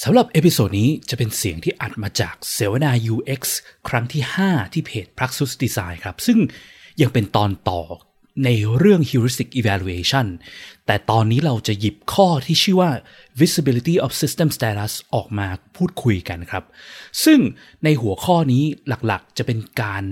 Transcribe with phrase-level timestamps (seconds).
[0.00, 3.42] สำหรับ episode นี้จะเป็นเสียงที่อัดมาจากเสวนา UX
[3.88, 6.38] ครั้งที่ 5 ที่เพจ Praxis Design ครับ ซึ่ง
[7.00, 7.82] ยังเป็นตอนต่อ
[8.44, 10.26] ในเรื่อง heuristic evaluation
[10.86, 12.90] แต่ตอนนี้เราจะหยิบข้อที่ชื่อว่า
[13.40, 16.64] visibility of system status ออกมาพูดคุยกันครับ
[17.24, 17.40] ซึ่ง
[17.84, 18.64] ในหัวข้อนี้
[19.06, 20.04] หลักๆจะเป็นการ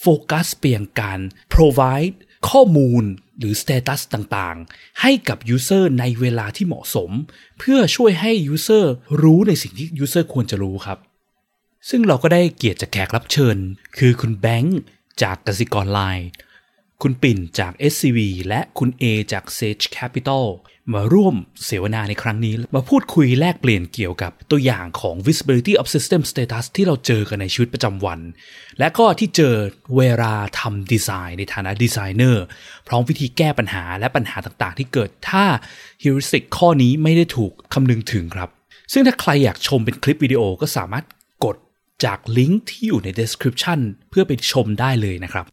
[0.00, 1.20] โฟกัสเปียงการ
[1.54, 2.16] provide
[2.50, 3.04] ข้อมูล
[3.38, 7.10] หรือ status ต่างๆ ให้กับ user ในเวลาที่เหมาะสม
[7.58, 8.92] เพื่อช่วยให้ user
[9.22, 10.98] รู้ในสิ่งที่ user ควรจะรู้ครับ
[11.88, 13.56] ซึ่งเราก็ได้เกียรติจากแขกรับเชิญ
[13.98, 14.80] คือคุณแบงค์
[15.22, 16.28] จากกสิกรไลน์
[17.02, 18.18] คุณปิ่นจาก SCB
[18.48, 20.44] และคุณเอจาก Sage Capital
[20.92, 28.20] มาร่วมเสวนาในครั้งนี้ มาพูดคุยแลกเปลี่ยนเกี่ยวกับตัวอย่างของ visibility of system status ที่เราเจอกันในชีวิตประจำวัน
[28.78, 29.54] และก็ที่เจอ
[29.96, 32.44] เวลาทำดีไซน์ในฐานะดีไซเนอร์
[32.88, 35.44] พร้อมวิธีแก้ปัญหาและปัญหาต่างๆ ที่เกิดถ้า
[36.02, 38.48] heuristic ข้อนี้ไม่ได้ถูกคำนึงถึงครับ
[38.92, 41.04] ซึ่งถ้าใครอยากชมเป็นคลิปวิดีโอก็สามารถ
[41.44, 41.56] กด
[42.04, 45.46] จากลิงก์ที่อยู่ใน description เพื่อไปชมได้เลยนะครับ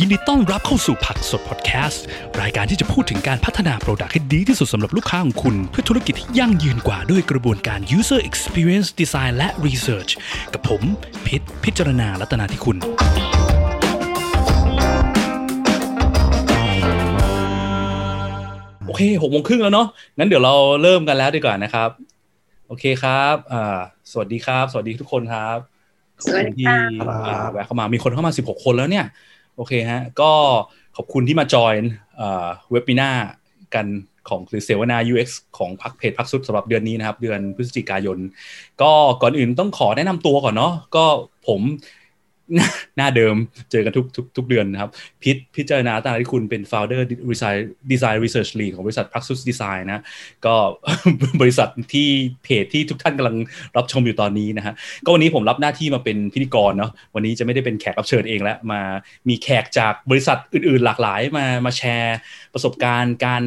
[0.00, 2.04] ยินดีต้อนรับเข้าสู่ Praxis พอดแคสต์
[2.40, 10.10] รายการที่จะพูดถึงการพัฒนา product ให้ดีที่สุดสำหรับลูกค้าของคุณ เพื่อธุรกิจที่ยั่งยืนกว่าด้วยกระบวนการ user experience design และ research
[10.52, 10.82] กับผม
[11.26, 12.76] พิษพิจารณาลัตนาที่คุณ
[18.84, 19.86] โอเคหกโมงครึ่งแล้วเนาะ
[20.18, 21.90] งั้นเดี๋ยวเราเริ่มกันแล้วดีกว่านะครับ
[22.68, 23.78] โอเคครับอ่า
[24.10, 25.58] สวัสดีครับ สวัสดีทุกคนครับ
[26.24, 29.06] สวัสดีค่ะขอบณที่อ่าแวะเข้ามามีคนเข้ามา16คนแล้วเนี่ย
[29.56, 30.32] โอเคฮะ ก็
[30.96, 31.74] ขอบคุณที่มาจอย
[32.70, 33.10] เว็บมินา
[33.74, 33.86] กัน
[34.28, 38.18] ของหรือเสวนา UX ของพักเพจพักสุดสำหรับเดือนนี้นะครับ เดือนพฤศจิกายน
[38.82, 41.04] ก็ก่อนอื่นต้องขอแนะนำตัวก่อนเนาะก็
[41.48, 41.60] ผม
[42.96, 43.34] หน้าเดิม
[43.70, 44.90] เจอกันทุกทุกทุกเดือนนะครับ
[45.22, 47.60] พิษพิจารณาตาที่คุณเป็น founder design
[47.92, 50.02] design research lead ของบริษัท Praxis Design นะ
[50.46, 50.54] ก็
[51.40, 52.08] บริษัทที่
[52.44, 53.36] เพจที่ทุกท่านกำลัง
[53.76, 58.80] รับชมอยู่ตอนนี้นะฮะก็วันนี้ผมรับหน้าที่มาเป็นพิธีกรเนาะวันนี้จะไม่ได้เป็นแขกรับเชิญเองแล้ว มา
[59.28, 62.18] มีแขกจากบริษัทอื่นๆ หลากหลายมามาแชร์
[62.54, 63.42] ประสบการณ์การ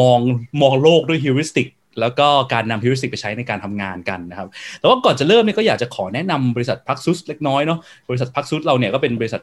[0.00, 0.18] มอง
[0.62, 1.68] มองโลกด้วย heuristic
[2.00, 4.48] แล้วก็การนำฮิวริสติกไปใช้ในการทำงานกันนะครับ
[4.80, 7.78] แต่ว่าก่อนจะเริ่มเนี่ยก็อยากจะขอแนะนำบริษัทพักซุสเล็กน้อยเนาะ
[8.08, 9.40] บริษัทพักซุสเราเนี่ยก็เป็นบริษัท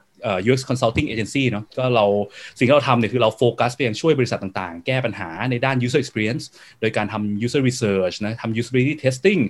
[0.47, 2.05] UX Consulting Agency เนาะก็เรา
[2.57, 6.43] สิ่งที่เราทำเนี่ยคือเราโฟกัสไปยังช่วยบริษัทต่างๆ แก้ปัญหาในด้าน user experience
[6.81, 9.41] โดยการทำ user research นะทำ usability testing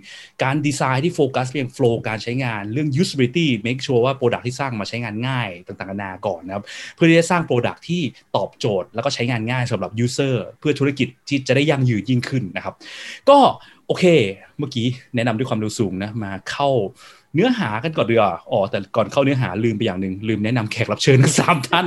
[0.43, 6.63] การดีไซน์ที่โฟกัสไปยัง flow การใช้งานเรื่อง usability make sure ว่า product ที่สร้างมาใช้งานง่ายต่างๆนานาก่อนนะครับ
[6.95, 8.01] เพื่อที่จะสร้าง product ที่
[8.35, 12.75] ตอบโจทย์ แล้วก็ใช้งานง่ายสำหรับ user เพื่อธุรกิจที่จะได้ยั่งยืนยิ่งขึ้นนะครับ
[13.29, 13.39] ก็
[13.87, 14.05] โอเค
[14.59, 16.69] เมื่อกี้แนะนำด้วยความเร็วสูงนะมาเข้า
[17.35, 21.85] เนื้อหากันก่อนดีกว่าอ๋อแต่ก่อนเข้าเนื้อหาลืมไปอย่างหนึ่งลืมแนะนำแขกรับเชิญทั้งสามท่าน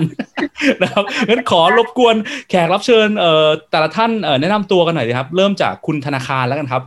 [0.83, 2.17] นะครับงั้นขอรบกวน
[2.51, 6.83] แขกรับเชิญเอ่อแต่ละท่านเอ่อแนะนำตัวกันหน่อยนะครับ เริ่มจากคุณธนาคารแล้วกันครับ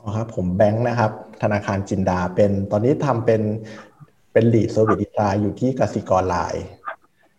[0.00, 1.10] อ๋อครับ ผมแบงค์นะครับ
[1.42, 3.42] ธนาคารจินดาเป็นตอนนี้ทำเป็น
[4.32, 6.64] เป็น lead service design อยู่ที่กสิกรไลน์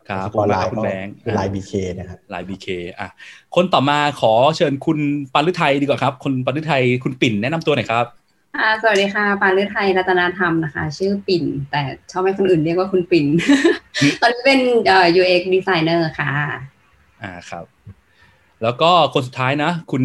[0.09, 2.67] ครับกสิกรไลน์คุณก็แบงค์ LINE BK นะครับ LINE BK
[2.99, 3.09] อะ
[3.55, 4.99] คนต่อมาขอเชิญคุณ
[5.33, 8.05] ปานฤทัยดีกว่าครับ คุณปานฤทัยคุณปิ่นแนะนำตัวหน่อยครับ
[8.59, 11.81] อ่าสวัสดีค่ะ ปานฤทัยรัตนาธรรมนะคะ ชื่อปิ่น แต่
[12.11, 13.25] ชอบให้คนอื่นเรียกว่าคุณปิ่น
[14.21, 16.31] ตอนนี้เป็นเอ่อ UX designer ค่ะ
[17.23, 17.65] อ่าครับ
[18.63, 20.03] แล้วก็คนสุดท้ายนะ คุณ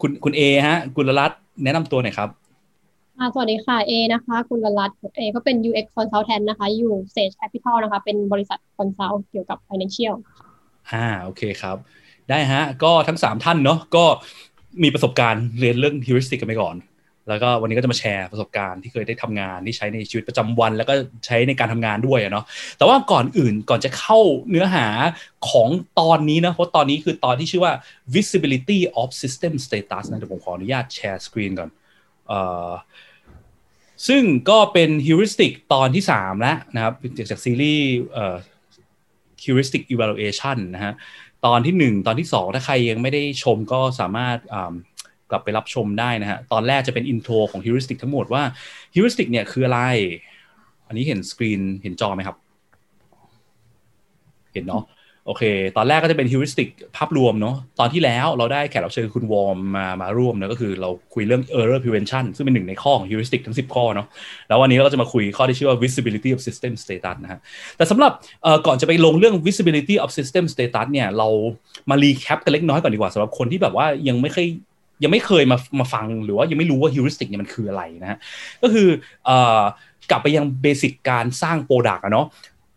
[0.00, 2.28] คุณคุณเอฮะ กุลรัตน์แนะนำตัวหน่อยครับ
[3.18, 10.14] อ่าสวัสดีค่ะเอนะคะคุณลรัตน์เอก็เป็น UX consultant นะคะ อยู่ Sage Capital นะคะ เป็นบริษัท consult เกี่ยวกับ financial
[10.92, 11.76] อ่าโอเคครับ
[12.30, 14.04] ได้ฮะ ก็ทั้งสามท่านเนาะก็
[14.82, 16.76] มีประสบการณ์เรียนเรื่อง heuristic กันไปก่อน
[17.28, 20.94] แล้วก็วันนี้ก็จะมาแชร์ประสบการณ์ที่เคยได้ทำงานที่ใช้ในชีวิตประจำวัน แล้วก็
[21.26, 22.44] ใช้ในการทำงานด้วยอะเนาะ
[22.78, 24.18] แต่ว่าก่อนอื่นก่อนจะเข้า
[24.50, 24.86] เนื้อหา
[25.50, 25.68] ของ
[26.00, 27.72] ตอนนี้นะเพราะตอนนี้คือตอนที่ชื่อว่า
[28.14, 31.70] visibility of system status นะเดี๋ยวผมขออนุญาตแชร์สกรีนก่อน
[32.32, 32.34] อ่า
[34.08, 37.86] ซึ่งก็เป็น heuristic ตอนที่ 3 แล้วนะครับจากจากซีรีส์
[39.44, 40.94] heuristic evaluation นะฮะ
[41.46, 44.38] ตอนที่ 1 ตอนที่ 2 ถ้าใครยังไม่ได้ชมก็สามารถ
[45.32, 48.42] กลับไปรับชมได้นะฮะ ตอนแรกจะเป็น intro ของ heuristic ทั้งหมดว่า
[48.94, 49.80] heuristic เนี่ยคืออะไร
[50.88, 52.36] อันนี้เห็นสกรีนเห็นจอไหมครับ
[54.54, 54.84] เห็นเนาะ
[55.26, 55.42] โอเค
[55.76, 64.06] ตอนแรกก็จะเป็น heuristic ภาพรวมเนาะ ตอนที่แล้วเราได้แขกรับเชิญคุณวอร์มมา มาร่วมเนะก็คือเราคุยเรื่อง error prevention ซึ่งเป็นหนึ่งในข้อของ heuristic ทั้ง 10 ข้อเนาะ
[64.48, 67.40] แล้ววันนี้เราก็จะมาคุยข้อที่ชื่อว่า visibility of system status นะฮะ
[67.76, 68.12] แต่สำหรับ
[68.42, 71.28] เอ่อก่อนจะไปลงเรื่อง visibility of system status เนี่ย เรา
[71.90, 74.46] มา recap กันเล็กน้อยก่อนดีกว่าสำหรับคนที่แบบว่ายังไม่เคย
[75.02, 78.18] ยังไม่เคยมามาฟังหรือว่ายังไม่รู้ว่า heuristic เนี่ยมันคืออะไรนะฮะ
[78.62, 78.88] ก็คือ
[79.24, 79.60] เอ่อ
[80.10, 82.26] กลับไปยัง basic การสร้าง product อะเนาะ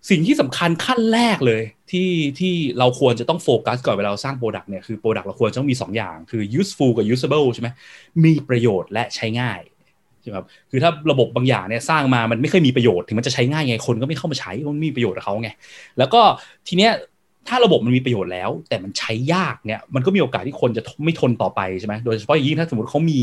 [0.10, 1.62] สิ่งที่สำคัญขั้นแรกเลย
[1.92, 7.70] ที่ที่เราควรจะต้องโฟกัสก่อนเวลาเราสร้าง product เนี่ยคือ product เราควรจะต้องมี 2 อย่าง คือ useful กับ usable ใช่ไหม
[8.24, 9.60] มีประโยชน์และใช้ง่าย
[10.22, 15.50] ใช่ไหมครับคือถ้าระบบบางอย่างเนี่ยสร้างมามันไม่เคยมีประโยชน์ถึงมันจะใช้ง่ายไงคนก็ไม่เข้ามาใช้มันมีประโยชน์กับเขาไง
[15.98, 16.22] แล้วก็
[16.68, 16.92] ทีเนี้ย
[17.48, 23.20] ถ้าระบบมันมีประโยชน์แล้ว แต่มันใช้ยากเนี่ยมันก็มีโอกาสที่คนจะไม่ทนต่อไปใช่ไหมโดยเฉพาะอย่างยิ่งถ้าสมมติเขามี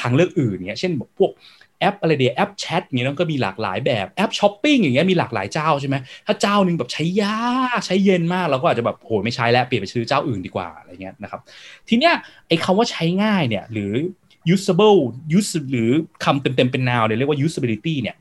[0.00, 1.32] ทางเลือกอื่นเนี่ยเช่นพวก
[1.80, 5.96] แอปอะไรเดียแอปแชทอย่างเงี้ยก็มีหลากหลายแบบแอปช้อปปิ้งอย่างเงี้ยมีหลากหลายเจ้าใช่ไหม
[6.26, 11.40] ถ้าเจ้าหนึ่งแบบใช้ยากใช้เย็นมากเราก็อาจจะแบบโหไม่ใช้แล้วเปลี่ยนไปซื้อเจ้าอื่นดีกว่าอะไรเงี้ยนะครับ
[11.88, 12.14] ทีเนี้ย
[12.48, 13.92] ไอ้คำว่าใช้ง่ายเนี่ยหรือ
[14.54, 14.98] usable
[15.38, 15.90] use หรือ
[16.24, 18.16] คำเต็มๆเป็น noun เนี่ยเรียกว่า usability เนี่ย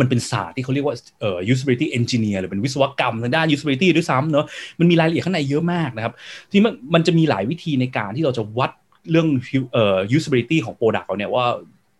[0.00, 4.46] มันเป็นศาสตร์ที่เขาเรียกว่าเอ่อ usability engineer หรือเป็นวิศวกรรมทางด้าน usability ด้วยซ้ำเนอะ
[4.78, 6.14] มันมีรายละเอียดข้างในเยอะมากนะครับ
[6.52, 8.70] ที่มันมันจะมีหลายวิธีในการที่เราจะวัด
[9.10, 9.26] เรื่อง
[9.72, 11.46] เอ่อ usability ของ product เราเนี่ยว่า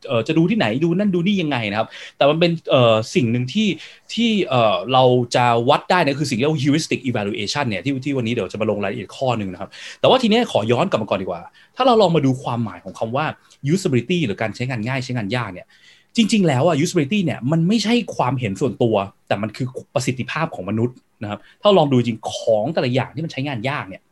[0.09, 3.69] เออจะดูที่ไหนดูนั่นดูนี่ยังไงนะครับ แต่มันเป็นเอ่อสิ่งหนึ่งที่
[4.15, 5.05] ที่เอ่อเรา
[5.37, 9.71] จะวัดได้นะคือสิ่งที่เรียกว่า heuristic evaluation เนี่ยที่ที่วันนี้เดี๋ยวจะมาลงรายละเอียดข้อหนึ่งนะครับ
[10.01, 11.41] แต่ว่าทีนี้ขอย้อนกลับมาก่อนดีกว่า
[11.77, 13.27] ถ้าเราลองมาดูความหมายของคำว่า
[13.75, 15.67] usability หรือการใช้งานง่ายใช้งานยากเนี่ย
[16.17, 18.95] จริง ๆ แล้วอะ usability เนี่ยมันไม่ใช่ความเห็นส่วนตัว
[19.29, 24.03] แต่มันคือประสิทธิภาพของมนุษย์นะครับถ้าลองดูจริงของแต่ละอย่างที่มันใช้งานยากเนี่ย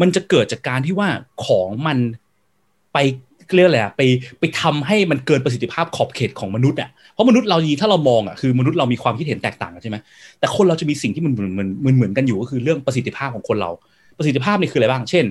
[0.00, 1.08] มันจะเกิดจากการที่ว่า
[1.44, 1.98] ของมัน
[2.92, 2.98] ไป
[3.54, 4.02] เรียกอะไรอะไป
[4.40, 9.96] ไปทำให้มันเกินประสิทธิภาพขอบเขตของมนุษย์อะเพราะมนุษย์เราดีถ้าเรามองอะคือมนุษย์เรามีความคิดเห็นแตกต่างกันใช่ไหม
[10.38, 13.70] แต่คนเราจะมีสิ่งที่มันเหมือนเหมือนเหมือนเหมือนกันอยู่ก็คือเรื่องประสิทธิภาพของคนเรา
[14.18, 15.24] ประสิทธิภาพนี่คืออะไรบ้าง เช่น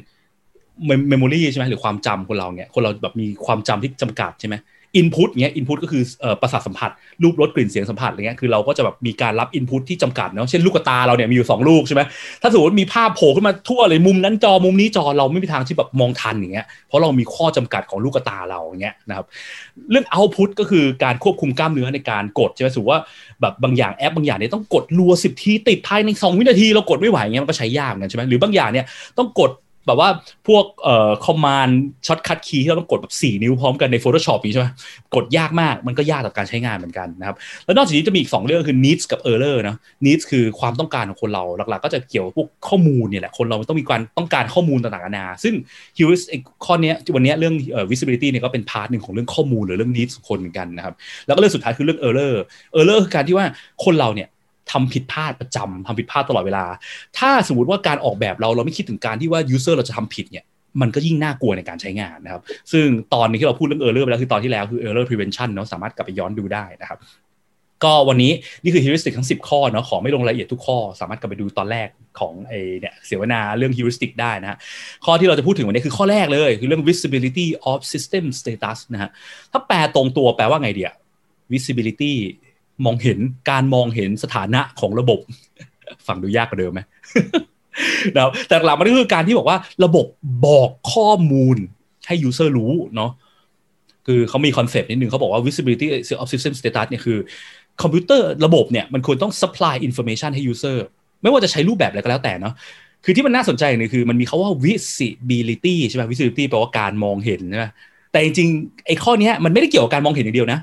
[1.10, 4.56] memory ใช่ไหมหรือความจำคนเราเนี่ยคนเราแบบมีความจำที่จำกัดใช่ไหม
[4.96, 6.04] input เงี้ย input ก็คือ
[6.42, 6.92] ประสาทสัมผัส
[7.24, 12.02] รูปรสกลิ่นเสียงสัมผัสอะไรเงี้ยคือเราก็จะแบบมีการรับ input ที่จำกัดเนาะเช่นลูกตาเราเนี่ยมีอยู่ 2 ลูกใช่ไหม
[12.42, 19.26] ถ้าสมมติมีภาพโผล่ขึ้นมาทั่วเลยมุมนั้นจอมุมนี้จอเราไม่มีทางที่แบบมองทันอย่างเงี้ยเพราะเรามีข้อจำกัดของลูกตาเราอย่างเงี้ยนะครับ
[19.92, 23.02] เรื่อง output ก็คือการควบคุมกล้ามเนื้อในการกดใช่ไหมสมมติว่า
[23.42, 28.86] แบบบางอย่างแอปบางอย่างเนี่ยต้องกดรัวสิบทีติดภายใน 2 วินาทีเรากดไม่ไหวเงี้ยมันก็ใช้ยากเหมือนกันใช่ไหมหรือบางอย่างเนี่ย
[29.18, 29.52] ต้องกด
[29.86, 30.10] แบบว่า
[30.48, 34.68] พวกเอ่อ command shortcut key ที่เราต้องกดแบบ 4 นิ้วพร้อมกันใน Photoshop นี่ใช่ไหม
[35.16, 37.36] กดยากมากมันก็ยากต่อการใช้งานเหมือนกันนะครับ
[37.66, 39.76] แล้วนอกจากนี้จะมีอีก 2 เรื่องคือ needs กับ error นะ
[40.06, 45.54] needs คือความต้องการของคนเราหลักๆ ก็จะเกี่ยวกับพวกข้อมูลเนี่ยแหละ คนเราต้องมีการต้องการข้อมูลต่างๆนานาซึ่ง
[45.98, 47.56] heuristic ข้อนี้วันนี้เรื่อง
[47.92, 50.94] visibility เนี่ยก็เป็น part หนึ่งของเรื่องข้อมูลหรือเรื่อง needs ของคนเหมือนกันนะครับ
[51.26, 52.34] แล้วก็เรื่องสุดท้ายคือเรื่อง error
[52.78, 53.46] error คือการที่ว่า
[53.86, 54.28] คนเราเนี่ย
[54.72, 56.66] ทำผิดพลาดประจำทำผิดพลาดตลอดเวลา
[57.18, 60.46] ถ้าสมมติว่าการออกแบบเราเราไม่คิดถึงการที่ว่า user เราจะทำผิดเนี่ย
[60.82, 67.00] มันก็ยิ่งน่ากลัวในการใช้งานนะครับ ซึ่งตอนนี้ที่เราพูดเรื่อง error ไปแล้วคือตอนที่แล้วคือ error prevention เนาะสามารถกลับไปย้อนดูได้นะครับ
[67.84, 68.32] ก็วันนี้
[68.64, 71.88] นี่คือ heuristic ทั้ง 10 ข้อเนาะขอไม่ลงรายละเอียดทุกข้อ สามารถกลับไปดูตอนแรก
[72.20, 74.58] ของไอเนี่ยเสวนาเรื่อง heuristic ได้นะฮะ
[75.06, 79.10] ข้อที่เราจะพูดถึงวันนี้คือข้อแรกเลย คือเรื่อง visibility of system status นะฮะ
[79.52, 80.92] ถ้าแปลตรงตัวแปลว่าไงเดีย
[81.54, 82.14] visibility
[82.86, 85.20] มองเห็นการมองเห็นสถานะของระบบ
[86.08, 86.82] ฟังดูยากกว่าเดิมไหม
[88.16, 90.06] นะแต่หลักมันก็คือการที่บอกว่าระบบ
[90.48, 91.58] บอกข้อมูล
[92.08, 93.12] ให้ user รู้เนาะ
[94.08, 95.88] คือเขามี concept นิดนึงเขาบอกว่า visibility
[96.22, 97.18] of system status เนี่ยคือ
[97.82, 100.78] คอมพิวเตอร์ระบบเนี่ยมันควรต้อง supply information ให้ user
[101.22, 102.54] ไม่ว่าจะใช้รูปแบบอะไรก็แล้วแต่เนาะ
[103.06, 107.66] คือที่มันน่าสนใจนี่คือมันมีคำว่า visibility ใช่ไหม visibility แปลว่าการมองเห็นใช่ไหม
[108.12, 110.60] แต่จริงๆไอ้ข้อนี้มันไม่ได้เกี่ยวกับการมองเห็นอย่างเดียวนะ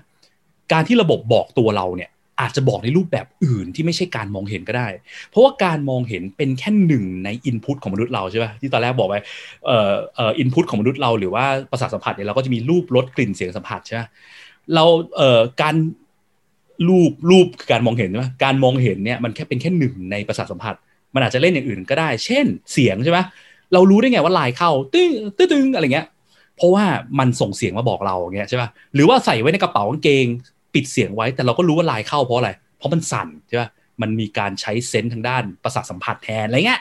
[0.73, 4.89] การที่ระบบบอกตัวเราเนี่ยอาจจะบอกในรูปแบบอื่นที่ไม่ใช่การมองเห็นก็ได้
[5.29, 9.21] เพราะว่าการมองเห็นเป็นแค่หนึ่งในอินพุตของมนุษย์เราใช่ป่ะที่ตอนแรกบอกไว้
[9.67, 14.03] เอ่อเอ่ออินพุตของมนุษย์เราหรือว่าประสาทสัมผัสเนี่ยเราก็จะมีรูปรสกลิ่นเสียงสัมผัสใช่ไหม
[14.75, 14.85] เรา
[15.17, 15.75] เอ่อการ
[16.89, 20.75] รูปรูปคือการมองเห็นใช่ไหมการมองเห็นเนี่ยมันแค่เป็นแค่หนึ่งในประสาทสัมผัส
[21.15, 23.19] มันอาจจะเล่นอย่างอื่นก็ได้ เช่น เสียงใช่ไหม
[23.73, 26.07] เรารู้ได้ไงว่าลายเข้าตื้อตื้งอะไรเงี้ย
[26.57, 26.85] เพราะว่า
[27.19, 30.27] มันส่งเสียงมาบอกเราเงี้ยใช่ป่ะหรือว่าใส่ไว้ในกระเป๋ากางเกง
[30.75, 33.71] ปิดเสียงไว้แต่เราก็รู้ว่าลายเข้าเพราะอะไร เพราะมันสั่นใช่ป่ะ
[34.03, 36.81] มันมีการใช้ sense ทางด้านประสาทสัมผัสแทนอะไรเงี้ย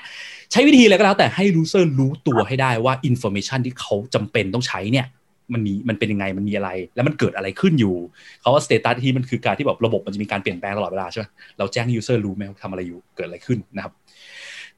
[0.51, 5.07] ใช้วิธีอะไรก็แล้วแต่ให้ user รู้ตัวให้ได้ว่า information ที่เขาจำเป็นต้องใช้เนี่ย
[5.53, 7.95] มันมีมันเป็นยังไงมันมีอะไร แล้วมันเกิดอะไรขึ้นอยู่
[8.41, 11.25] เขาว่า status ที่มันคือการที่แบบระบบมันจะมีการเปลี่ยนแปลงตลอดเวลาใช่ไหม
[11.57, 13.93] เราแจ้ง user รู้ไหมว่าทำอะไรอยู่เกิดอะไรขึ้นนะครับ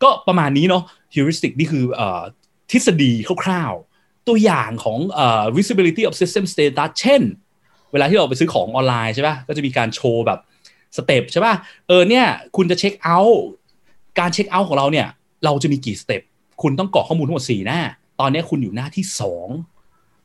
[0.03, 1.84] ก็ประมาณนี้เนาะ heuristic นี่คือ
[2.72, 3.12] ทฤษฎี
[3.44, 5.00] คร่าวๆตัวอย่างของ
[5.58, 7.22] visibility of system status เช่น
[7.92, 10.40] เวลาที่เราไปซื้อของออนไลน์ใช่ป่ะก็จะมีการโชว์แบบ
[10.98, 11.54] step ใช่ป่ะ
[11.88, 13.42] เออเนี่ยคุณจะเช็คเอาท์
[14.20, 15.08] การเช็คเอาท์ของเราเนี่ย
[15.46, 16.22] เราจะมีกี่ step
[16.62, 17.80] คุณต้องกรอกข้อมูลทั้งหมดสี่หน้า
[18.20, 19.48] ตอนนี้คุณอยู่หน้าที่สอง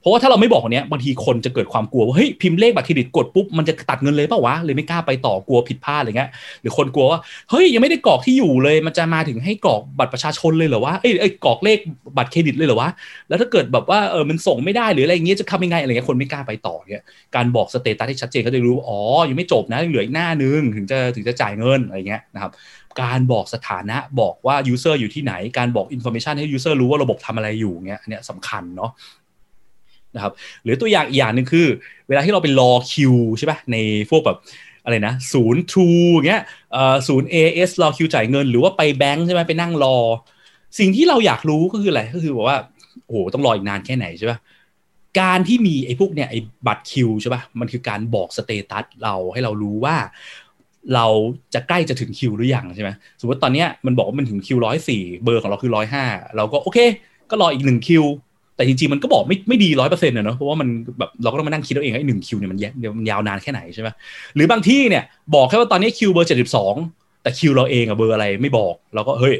[0.07, 7.19] เพราะว่าถ้าเราไม่บอกเนี้ยบางทีคนจะเกิดความกลัวว่าเฮ้ยพิมพ์เลขบัตรเครดิตกดปุ๊บมันจะตัดเงินเลยเปล่าวะเลยไม่กล้าไปต่อกลัวผิดพลาดอะไรเงี้ยหรือคนกลัวว่า
[7.51, 11.79] เฮ้ยยังไม่ได้กรอกที่อยู่เลยมันจะมาถึงให้กรอกบัตรประชาชนเลยเหรอวะเอ้ยเอ้ยกรอกเลข
[12.17, 12.91] บัตรเครดิตเลยเหรอวะ
[13.29, 17.05] แล้วถ้าเกิดแบบว่าเออมันส่งไม่ได้หรืออะไรเงี้ยจะทำยังไงอะไรเงี้ยคนไม่กล้าไปต่อเงี้ย
[17.37, 18.99] การบอกสเตตัสให้ชัดเจนเขาจะรู้อ๋อ
[19.29, 22.53] ยังไม่จบนะเหลืออีกหน้านึงถึงจะถึงจะจ่ายเงินอะไรเงี้ยนะครับ
[23.03, 28.91] การบอกสถานะบอกว่า user อยู่ที่ไหน การบอก information ให้ user รู้ว่าระบบทำอะไรอยู่เงี้ยอันเนี้ยสำคัญเนาะ
[30.17, 30.33] นะครับ
[30.65, 31.67] หรือตัวอย่างอีกอย่างหนึ่งคือ
[32.09, 33.77] เวลาที่เราไปรอคิวใช่ปะใน
[34.11, 34.39] พวกแบบ
[34.85, 35.91] อะไรนะศูนย์ True
[36.29, 36.43] เงี้ย
[37.09, 39.97] ศูนย์ AIS รอคิวจ่ายเงิน หรือว่าไปแบงค์ใช่ไหมไปนั่งรอ
[40.79, 42.59] สิ่งที่เราอยากรู้ก็คืออะไรก็คือบอกว่า
[43.07, 44.39] โอ้โหต้องรออีกนานแค่ไหนใช่ปะ
[45.21, 49.97] การที่มีไอ้พวกเนี่ยไอ้บัตรคิวใช่ปะมันคือการบอก status เราให้เรารู้ว่า
[50.95, 51.07] เรา
[51.55, 56.05] จะใกล้จะถึงคิวหรือยังใช่ไหมสมมติตอนเนี้ยมันบอกว่ามันถึงคิวร้อยสี่เบอร์ของเราคือร้อยห้า
[56.37, 56.79] เราก็โอเค
[57.31, 58.05] ก็รออีกหนึ่งคิว
[58.57, 63.89] แต่จริงๆมันก็บอกไม่ไม่ดีร้อยเปอร์เซ็นต์นะเนอะเพราะว่ามันแบบเราก็ต้องมานั่งคิดเอาเองไอ้หนึ่งคิวเนี่ยมันเดี๋ยวมันยาวนานแค่ไหนใช่ไหม
[64.35, 66.75] หรือบางทีเนี่ยบอกแค่ว่าตอนนี้คิวเบอร์เจ็ดสิบสอง
[67.23, 69.35] แต่คิวเราเองอะเบอร์อะไรไม่บอกเราก็เฮ้ย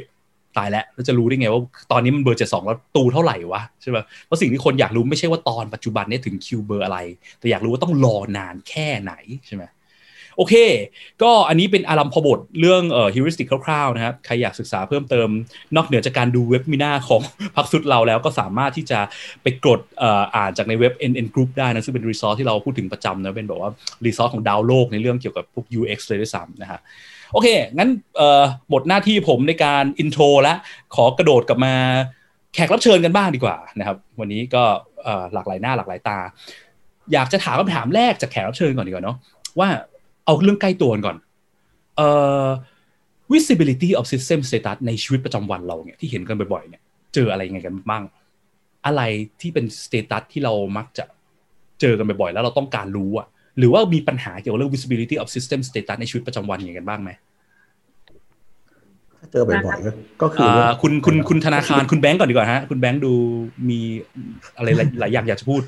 [0.57, 6.97] ตายแล้วเราจะรู้ได้ไงว่าตอนนี้มันเบอร์เจ็ดสองแล้วตูเท่าไหร่วะใช่ไหมเพราะสิ่งที่คนอยากรู้ไม่ใช่ว่าตอนปัจจุบันเนี่ยถึงคิวเบอร์อะไร
[7.39, 9.13] แต่อยากรู้ว่าต้องรอนานแค่ไหน
[9.47, 9.63] ใช่ไหม
[10.37, 10.55] โอเค
[11.21, 15.29] ก็อันนี้เป็นอารัมพบทเรื่องเอ่อ heuristic คร่าวๆนะครับ ใครอยากศึกษาเพิ่มเติม
[15.75, 17.21] นอกเหนือจากการดูเว็บมินาของ
[17.55, 18.99] พักสุดเราแล้วก็สามารถที่จะ
[19.43, 23.71] ไปกดอ่ออ่านจากในเว็บ NN Group ได้นะ ซึ่งเป็น resource ที่เราพูดถึงประจำนะ เป็นแบบว่า
[24.05, 26.79] resource ของชาวโลกในเรื่องเกี่ยวกับพวก UX เลยด้วยซ้ำนะฮะ
[27.31, 27.89] โอเค งั้น
[28.69, 30.57] หมดหน้าที่ผมในการ intro แล้ว
[30.95, 31.73] ขอกระโดดกลับมา
[32.53, 34.63] แขกรับเชิญกันบ้างดีกว่านะครับวันนี้ก็
[35.33, 36.17] หลากหลายหน้าหลากหลายตา
[37.13, 39.17] อยากจะถามคำถามแรกจากแขกรับเชิญก่อนดีกว่าเนาะ
[39.59, 39.69] ว่า
[40.27, 41.17] เอาเรื่องใกล้ตัวกันก่อน
[41.97, 42.07] เอ่
[42.45, 42.47] อ
[43.33, 46.81] visibility of system status ในชีวิตประจำวันเราเนี่ยที่เห็นกันบ่อยๆเนี่ย
[47.13, 48.03] เจออะไรยังไงกันบ้าง
[48.85, 49.01] อะไร
[49.41, 51.05] ที่เป็น status ที่เรามักจะ
[51.81, 57.11] เจอกันบ่อยๆ แล้วเราต้องการรู้อะหรือว่ามีปัญหาเกี่ยวกับเรื่อง visibility of system status ในชีวิตประจำวันอย่างไรกันบ้างไหม
[59.19, 59.91] ถ้าเจอบ่อยๆก็
[60.21, 63.13] ก็คืออ่าคุณคุณคุณธนาคารคุณแบงก์ก่อนดีกว่าฮะ คุณแบงก์ดู
[63.69, 63.79] มี
[64.57, 65.61] อะไรหลายหลายอย่างอยากจะพูด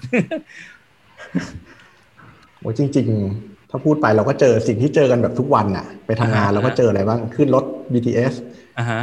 [2.60, 8.34] โอ้จริงๆ ถ้าพูดไปเราก็เจอสิ่งที่เจอกันแบบทุกวันน่ะไปทำงานอ่าฮะเราก็เจออะไรบ้างขึ้นรถ BTS
[8.78, 9.02] อ่าฮะ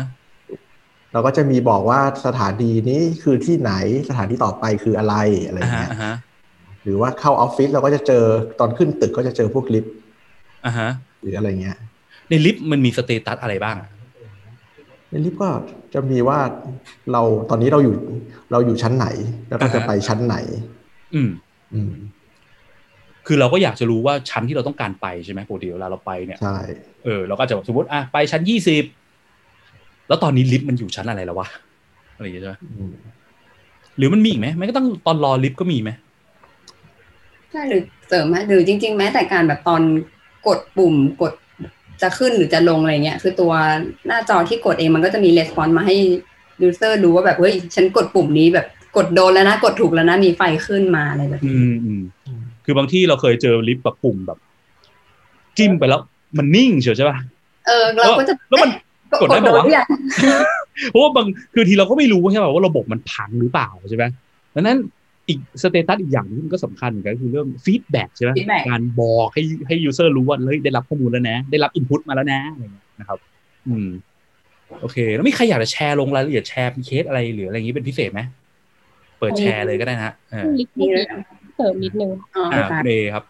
[1.13, 3.73] เราก็จะมีบอกว่าสถานีนี้คือที่ไหน
[4.09, 5.15] สถานที่ต่อไปคืออะไร
[5.47, 6.15] อะไรอย่างอ่าฮะเงี้ยอ่าฮะ
[6.85, 8.25] หรือว่าเข้าออฟฟิศเราก็จะเจอ
[8.61, 9.93] ตอนขึ้นตึกก็จะเจอพวกลิฟต์
[10.67, 10.91] อ่าฮะ
[11.23, 11.77] หรืออะไรเงี้ย
[12.29, 13.91] ในลิฟต์มันมี status อะไรบ้างอะ
[15.11, 15.49] ในลิฟต์ก็
[15.95, 16.39] จะมีว่า
[17.13, 17.95] เราตอนนี้เราอยู่
[18.53, 19.07] เราอยู่ชั้นไหน
[19.49, 20.37] แล้วก็จะไปชั้นไหน
[21.15, 21.29] อืม
[21.75, 21.91] อืม
[23.27, 26.57] คือเราก็อยากจะรู้ว่าชั้นที่เราต้องการไปใช่ไหมปกติเวลาเราไปเนี่ยใช่
[27.05, 28.85] เออเราก็จะแบบสมมติอะไปชั้นยี่สิบ
[30.09, 31.49] แล้วตอนนี้ลิฟต์มันอยู่ชั้นอะไรแล้ววะ
[32.15, 32.93] อะไรอย่างเงี้ยใช่ไหมอืม
[33.97, 35.91] หรือมันมีอีกไหมมันก็ต้องตอนรอลิฟต์ก็มีไหม
[37.53, 39.83] ใช่หรือเสริมไหมหรือจริง ๆ แม้แต่การแบบตอน
[40.47, 41.33] กดปุ่มกด
[42.03, 43.53] จะขึ้นหรือจะลงอะไรเงี้ย คือตัว
[44.07, 45.97] หน้าจอที่กดเองมันก็จะมีレスปอนมาให้
[46.63, 48.67] user รู้ว่าแบบเฮ้ยฉันกดปุ่มนี้แบบ
[48.97, 52.03] กดโดนแล้วนะ กดถูกแล้วนะมีไฟขึ้นมาอะไรแบบอืนี้มอืม
[52.67, 54.39] คือบางทีเราเคยเจอลิฟต์แบบปุ่มแบบ
[55.59, 56.01] จิ้มไปแล้ว
[56.39, 57.17] มันนิ่งเฉยใช่ป่ะ
[57.67, 58.71] เออเราก็จะแล้วมัน
[59.09, 59.89] เอ๊ะกดได้ปะวะหรือยัง
[60.91, 64.05] เพราะว่าบางคือทีเราก็ไม่รู้ใช่ป่ะว่าระบบมันพังหรือเปล่าใช่ไหม
[64.55, 64.79] ดังนั้น
[65.29, 73.19] อีก status อีกอย่างหนึ่งที่มันก็สำคัญเหมือนกันก็คือเรื่อง feedback ใช่ไหม feedback การบอกให้ให้ user รู้ว่าเฮ้ยได้รับข้อมูลแล้วนะ ได้รับ input มาแล้วนะอะไรเงี้ยนะครับ
[73.69, 73.89] อืม
[74.81, 78.21] โอเค แล้วมีใครอยากจะแชร์ลงรายละเอียดแชร์เป็นเคสอะไรหรืออะไรอย่างนี้เป็นพิเศษไหม
[79.19, 80.15] เปิดแชร์เลยก็ได้นะฮะ
[81.57, 83.25] เออลิฟต์เมื่อกี้เสริมนิดนึงอ๋ออ่าค่ะคุณเอครับ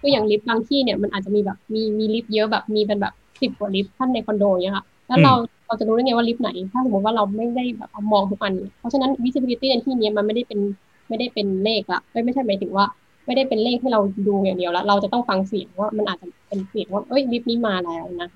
[0.00, 5.32] คืออย่างลิฟต์บางทีเนี่ยมันอาจจะมีแบบมีมีลิฟต์เยอะแบบมีเป็นแบบสิบกว่าลิฟต์ท่านในคอนโดอย่างเงี้ยค่ะแล้วเรา
[5.66, 10.60] เราจะรู้ได้ไงว่าลิฟต์ไหน ถ้าสมมติว่าเราไม่ได้แบบมองทุกอัน เพราะฉะนั้น visibility ในที่นี้มันไม่ได้เป็น
[11.08, 12.86] ไม่ได้เป็นเลขละไม่ไม่ใช่หมายถึงว่า
[13.26, 18.28] ไม่ได้เป็นเลขที่เราดูอย่างเดียวแล้วเราจะต้องฟังเสียงว่ามันอาจจะเป็นเสียงว่าเอ้ยลิฟต์นี้มาแล้วนะ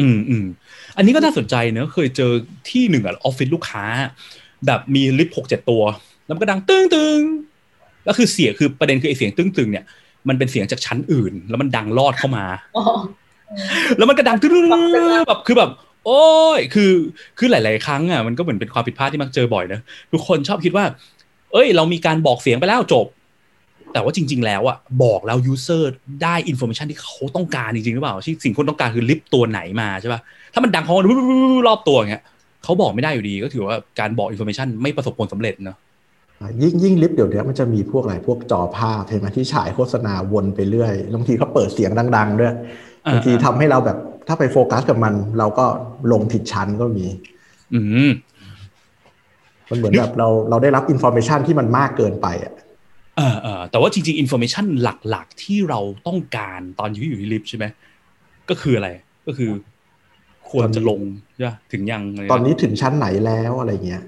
[0.00, 0.46] อืมอืม
[0.96, 2.32] อันนี้ก็น่าสนใจเนอะเคยเจอ
[2.70, 3.84] ที่หนึ่งอะออฟฟิศลูกค้า
[4.66, 5.82] แบบมีลิฟต์หกเจ็ดตัว
[6.26, 7.18] แล้วมันก็ดังตึ้งตึง
[8.04, 9.84] แล้วคือเสียงคือประเด็นคือไอเสียงตึ้งตึงเนี่ย
[10.28, 12.44] มันเป็นเสียงจากชั้นอื่น แล้วมันดังลอดเข้ามา
[12.76, 12.84] อ๋อ
[13.98, 14.66] แล้วมันก็ดังตึ้ง
[15.28, 15.70] แบบคือแบบ
[16.06, 16.24] โอ้
[16.58, 16.92] ยคือ
[17.38, 19.80] คือหลาย ๆ ครั้งอะมันก็เหมือนเป็นความผิดพลาดที่มักเจอบ่อยนะ
[20.12, 20.84] ทุกคนชอบคิดว่า
[21.52, 23.06] เอ้ย เรามีการบอกเสียงไปแล้วจบ
[23.92, 30.20] แต่ว่าจริง ๆ แล้วอะบอกแล้ว user ได้ information ที่เขาต้องการจริง ๆ หรือเปล่าที่สิ่งคนต้องการคือลิฟต์ตัวไหนมาใช่ป่ะ
[30.52, 30.94] ถ้ามันดังเขา
[31.66, 32.22] รอบตัวอย่างเงี้ย
[32.64, 35.89] เขาบอกไม่ได้อยู่ดีก็ถือว่าการบอก information ไม่ประสบผลสำเร็จเนอะอ่า
[36.62, 42.54] ยิ่งยิ่งลิฟต์เดี๋ยวนี้มันจะมีพวกอะไรพวกจอภาพใช่ไหมที่ฉายโฆษณาวนไปเรื่อยบางทีเขาเปิดเสียงดัง ๆ ด้วย
[43.06, 45.66] อ่าบางทีทำให้เราแบบถ้าไปโฟกัสกับมัน เราก็
[46.12, 47.06] ลงผิดชั้นก็มี
[47.74, 48.10] อืม
[49.70, 52.52] มันเหมือนแบบเราเราได้รับอินโฟ a t ชันที่มันมากเกินไปอะ
[53.16, 57.64] เออเออแต่ว่าจริงๆ information หลักๆ ที่เราต้องการตอนที่อยู่ในลิฟต์ใช่ไหม
[58.50, 58.88] ก็คืออะไร
[59.26, 59.50] ก็คือ
[60.50, 61.00] ควรจะลง
[61.34, 64.02] ใช่ปะถึงยังอะไรตอนนี้ถึงชั้นไหนแล้วอะไรเงี้ย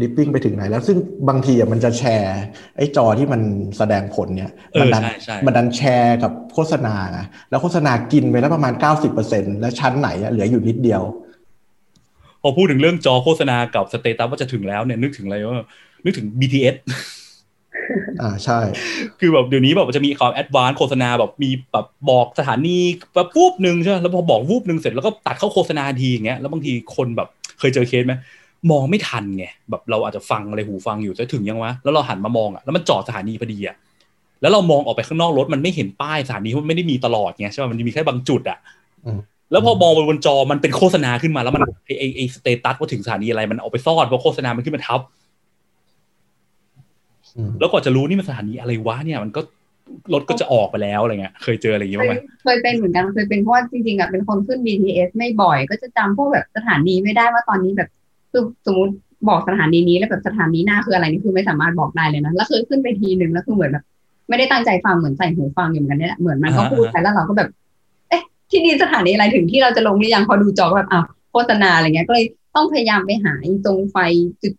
[0.00, 0.96] ลิฟต์วิ่งไปถึงไหนแล้ว ซึ่ง
[1.28, 2.40] บางทีอะมันจะแชร์
[2.76, 3.40] ไอ้จอที่มัน
[3.78, 7.20] แสดงผลเนี่ยเออมันดันใช่ใช่มันดันแชร์กับโฆษณาไง
[7.50, 11.02] แล้วโฆษณากินไปแล้วประมาณเก้าสิบเปอร์เซ็นแล้วชั้นไหนอะเหลืออยู่นิดเดียว
[12.42, 15.64] พอพูดถึงเรื่องจอโฆษณากับ status ว่าจะถึงแล้วเนี่ยนึกถึงอะไรว่า
[16.04, 16.76] นึกถึง BTS
[18.22, 18.60] อ่าใช่
[19.20, 22.78] คือแบบเดี๋ยวนี้แบบจะมีความ advance โฆษณาแบบมีแบบบอกสถานี
[23.14, 27.28] แบบวูบหนึ่งใช่ไหมแล้วพอบอกวูบหนึ่งเสร็จแล้วก็ตัดเข้าโฆษณาทีอย่างเงี้ยแล้วบางทีคนแบบ
[27.58, 28.14] เคยเจอเคสไหม
[28.70, 33.76] มองไม่ทันไงแบบเราอาจจะฟังอะไรหูฟังอยู่จะถึงยังวะแล้วเราหันมามองอะแล้วมันจอดสถานีพอดีอะ
[34.40, 38.58] แล้วเรามองออกไปข้างนอกรถมันไม่เห็นป้ายสถานีเพราะมันไม่ได้มีตลอดไงใช่ป่ะมันจะมีแค่บางจุดอะ
[39.06, 39.20] อืม
[39.52, 45.00] แล้วพอมองไปบนจอมันเป็นโฆษณาขึ้นมา แล้วมันไอไอไอ status ว่าถึงสถานีอะไรมันเอาไปซ่อนเพราะโฆษณามันขึ้นมาทับ
[47.36, 49.40] อืมแล้วกว่าจะรู้นี่มันสถานีอะไรวะเนี่ยมันก็
[50.14, 57.88] รถก็จะออกไปแล้วอะไรเงี้ย เคยเจออะไรอย่างเงี้ยเคบ้างยไหมเคยเป็นเหมือนกันเคยเป็นเพราะว่าจริงๆอะเป็นคนขึ้น BTS ไม่บ่อย ก็จะจำพวกแบบสถานีไม่ได้ว่าตอนนี้แบบ
[58.32, 58.92] คือสมมติ
[59.28, 63.84] บอกสถานีนี้แล้วแบบสถานีหน้าคืออะไรนี่คือไม่สามารถบอกได้เลยนะแล้วคือขึ้นไปทีหนึ่งแล้วคือเหมือนแบบ
[64.28, 67.48] ไม่ได้ตั้งใจฟังเหมือนใส่หูฟังอยู่เหมือนกันเนี่ยแหละเหมือนมันก็พูดไปแล้วเราก็แบบ
[68.08, 73.96] เอ๊ะ ที่นี่สถานีอะไรถึงที่เราจะลงหรือยังพอดูจอก็แบบอ้าวโฆษณาอะไรเงี้ยก็เลยต้องพยายามไปหาไอ้ตรงไฟ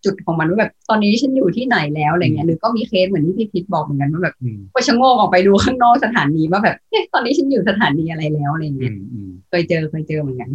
[0.06, 10.50] จุดๆของมันว่าแบบตอนนี้ฉันอยู่ที่ไหนแล้วอะไรเงี้ยหรือก็มีเคสเหมือนที่พี่พิษบอกเหมือนกันว่าแบบอืมพอชะโงกออกไปดูข้างนอกสถานีว่าแบบเอ๊ะตอนนี้ฉันอยู่สถานีอะไรแล้วอะไรอืเงี้ยมอืมเคยเจอเคยเจอเหมือนกัน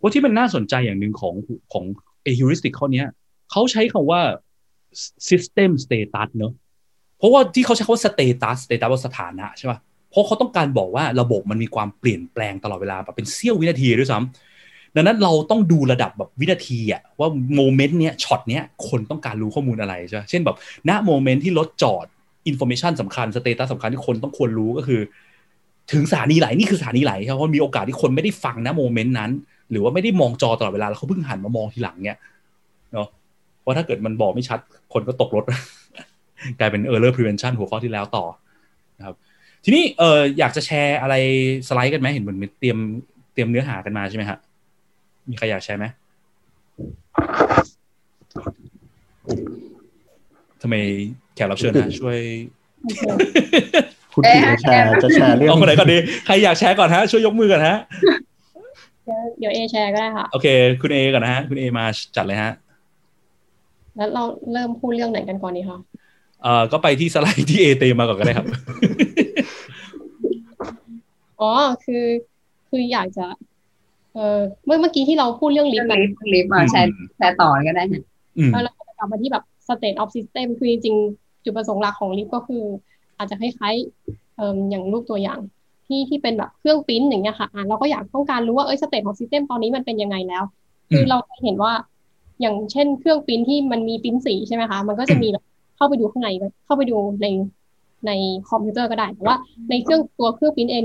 [0.00, 1.34] ว่าที่มันน่าสนใจอย่างหนึ่งของ
[1.72, 1.84] ของ
[2.22, 3.06] เอฮิริสติกข้อเนี้ย
[3.50, 4.20] เขาใช้คำว่า
[5.28, 6.52] system status เนอะ
[7.18, 9.78] เพราะว่าที่เขาใช้คำว่า status status ว่าสถานะใช่ป่ะ
[10.10, 14.18] เพราะเขาต้องการบอกว่าระบบมันมีความเปลี่ยนแปลงตลอดเวลาแบบเป็นเสี้ยววินาทีด้วยซ้
[14.58, 20.56] ดังนั้นเราต้องดูระดับแบบวินาทีอะว่า moment เนี้ยช็อตเนี้ยคนต้องการรู้ข้อมูลอะไรใช่ปะเช่นแบบ
[20.88, 22.06] ณ moment ที่รถจอด
[22.46, 25.00] information สำคัญ status สำคัญที่คนต้องควรรู้ก็คือ
[25.92, 29.30] ถึงสถานีไหนนี่คือสถานีไหนครับเพราะมีโอกาสที่คนไม่ได้ฟังณ moment นั้น
[29.70, 32.18] หรือว่าไม่ได้มองจอตลอดเวลาแล้วเขาเพิ่งหันมามองทีหลังเนี่ย
[32.92, 33.08] เนาะ
[33.60, 34.58] เพราะถ้าเกิดมันบอกไม่ชัด
[34.92, 35.44] คนก็ตกรถ
[36.58, 38.24] กลายเป็น error prevention หัวข้อที่แล้วต่อ
[38.98, 39.16] นะครับ
[39.64, 41.14] ทีนี้เอออยากจะแชร์อะไร
[41.68, 42.78] สไลด์กันไหมเห็นเหมือนเตรียม
[43.32, 44.38] เตรียมเนื้อหากันมาใช่ไหมฮะ
[45.30, 45.86] มีใครอยากแชร์ไหม
[50.62, 50.74] ทำไม
[51.34, 52.18] แขกรับเชิญนะช่วย
[54.14, 57.78] คุณพี่จะแชร์จะแชร์เรื่องเอาคนไหนก่อนดีใครอยากแชร์ก่อนฮะช่วยยกมือก่อนฮะ
[59.04, 60.46] เดี๋ยวเดี๋ยวเอแชร์ก็ได้ค่ะ โอเค
[60.82, 61.84] คุณเอก่อนนะฮะ คุณเอมา
[62.16, 62.52] จัดเลยฮะ
[63.96, 65.78] แล้วเราเริ่มพูดเรื่องไหนกันก่อนดีคะ
[66.42, 68.46] เอ่อก็ไปที่สไลด์ที่เอเตมมาก่อนก็ได้ครับ
[71.40, 71.50] อ๋อ
[71.84, 72.04] คือ
[72.68, 73.26] คืออยากจะ
[74.14, 78.02] เออเมื่อเมื่อกี้ที่เราพูดเรื่องลิเรื่ฟองต์กันลิฟต์ลิฟต์มาแชร์แชร์ต่อก็ได้ค่ะ
[78.38, 82.62] อืมแล้วเราก็จะกลับมาที่แบบ state of system คือจริงๆจุดประสงค์หลักของลิฟต์ก็คือ
[83.18, 85.38] อาจจะคล้ายๆเอ่ออย่างรูปตัวอย่าง
[85.86, 90.42] ที่ที่เป็นแบบเครื่องปริ้นอย่างเงี้ยค่ะอะเราก็อยากต้องการรู้ว่าเอ้ย state of system ตอนนี้มันเป็นยังไงแล้ว
[90.90, 91.72] คือเราเห็นว่า
[92.40, 95.44] อย่างเช่นเครื่องปริ้นที่มันมีปริ้นสีใช่ไหมคะ มันก็จะมีแบบ
[95.76, 96.28] เข้าไปดูข้างใน
[96.64, 97.26] เข้าไปดูใน
[98.06, 98.10] ใน
[98.48, 99.36] คอมพิวเตอร์ก็ได้แต่ว่า
[99.70, 100.84] ในเครื่องตัวเครื่องปริ้นเอง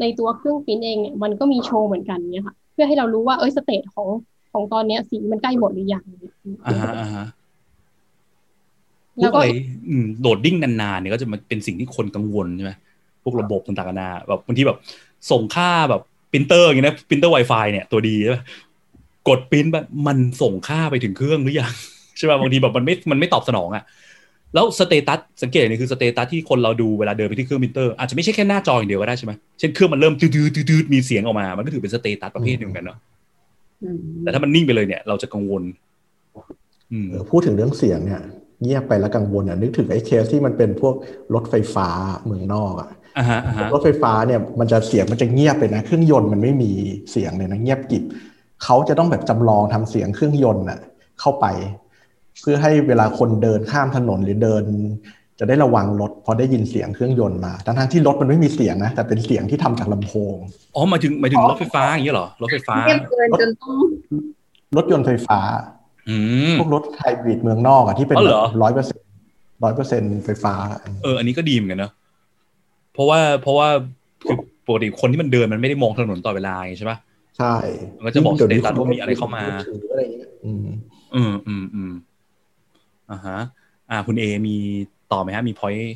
[0.00, 4.08] ในตัวเครื่องปริ้นเองเนี่ยมันก็มีโชว์เหมือนกันเนี่ยค่ะเพื่อให้เรารู้ว่าเอ้ย state ของ
[4.52, 6.04] ของตอนเนี้ยสีมันใกล้หมดหรือยัง
[6.66, 7.24] อ่าฮะอ่าฮะ
[9.20, 9.46] พแล้ววกก็อะไร
[9.88, 12.72] อืม loading นานๆเนี่ยก็จะมันเป็นสิ่งที่คนกังวลใช่ไหม
[13.24, 14.78] พวกระบบต่างๆนานาแบบบางทีแบบ
[15.30, 18.42] ส่งค่าแบบปรินเตอร์อย่างเงี้ยนะปรินเตอร์ Wi-Fi เนี่ยตัวดีใช่ปะ
[19.28, 21.72] กดปริ้นแบบมันส่งค่าไปถึงเครื่องหรือยัง
[22.16, 23.84] ใช่ป่ะบางทีแบบมันไม่มันไม่ตอบสนองอะ
[24.54, 32.98] แล้ว status สังเกตนี่คือ status ที่คนเราดูเวลาเดินไปที่เครื่องปรินเตอร์อาจจะไม่ใช่แค่หน้าจออย่างเดียวก็ได้ใช่ไหมเช่นเครื่องมันเริ่มตืดๆตืดๆมีเสียงออกมามันก็ถือเป็น status ประเภทหนึ่งเหมือนกันเนาะ
[33.82, 35.62] อืมแต่ถ้ามันนิ่งไปเลยเนี่ย เราจะกังวล
[36.92, 38.22] อืมเออพูดถึงเรื่องเสียงเนี่ย
[38.62, 40.94] เงียบไปแล้วกังวลอะนึกถึงไอ้เคสที่มันเป็นพวก
[41.34, 41.88] รถไฟฟ้า
[42.24, 43.03] เมืองนอกอะอ่าฮะอ่าฮะ
[43.72, 46.70] รถไฟฟ้าเนี่ยมันจะเสียงมันจะเงียบเลยนะ เครื่องยนต์มันไม่มี
[47.10, 48.04] เสียงเลยนะเงียบกริบ
[48.64, 50.78] เขาจะต้องแบบจำลองทำเสียงเครื่องยนต์อะ
[51.20, 51.46] เข้าไป
[52.40, 54.64] เพื่อให้เวลาคนเดินข้ามถนนหรือเดิน
[55.38, 60.36] จะได้ระวังรถพอได้ยินเสียงเครื่องยนต์มาทั้งๆที่รถมันไม่มีเสียงนะแต่เป็นเสียงที่ทำจากลำโพง
[60.74, 63.74] อ๋อหมายถึงหมายถึงรถไฟฟ้าอย่างเงี้ยเหรอรถไฟฟ้าเงียบเกินจนต้อง
[64.76, 65.38] รถยนต์ไฟฟ้า
[66.08, 66.16] อื
[66.52, 69.00] มพวกรถไฮบริดเมืองนอกอะที่เป็นอ๋อเหรอร้อยเปอร์เซ็น
[69.64, 70.54] ร้อยเปอร์เซ็นไฟฟ้า
[71.02, 71.92] เอออันนี้ก็ดีเหมือนกันเนอะ
[72.94, 73.68] เพราะว่าเพราะว่า
[74.26, 76.98] คือปกติคนที่มันเดินมันไม่ได้มองถนนต่อดเวลาไงใช่ปะ
[77.38, 77.54] ใช่
[77.96, 80.66] มันก็จะบอกยิ่งเดี๋ยวนี้ status ว่ามีอะไรเข้ามาถืออะไรอย่างเงี้ยอืม
[81.14, 81.92] อืมอืมอืม
[83.10, 83.38] อ่าฮะ
[83.90, 84.56] อ่า คุณเอมี
[85.12, 85.94] ต่อไหมฮะ มีพอยต์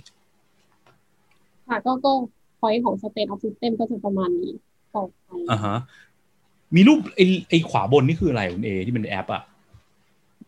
[1.68, 2.12] ค่ะก็ก็
[2.60, 4.52] point ของ state of system ก็จะประมาณนี้
[4.94, 5.76] ต่อไปอ่าฮะ
[6.74, 9.42] มีรูปไอไอขวาบนนี่คืออะไรคุณเอที่เป็นแอปอะ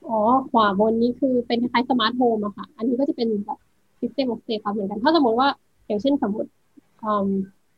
[0.09, 0.19] อ๋อ
[0.51, 3.59] ขวาบนนี้คือเป็นคล้ายๆ smart home อะค่ะ อันนี้ก็จะเป็นแบบ
[4.01, 5.49] system ของ status เหมือนกัน ถ้าสมมติว่า
[5.91, 6.51] อย่างเช่นสมมติ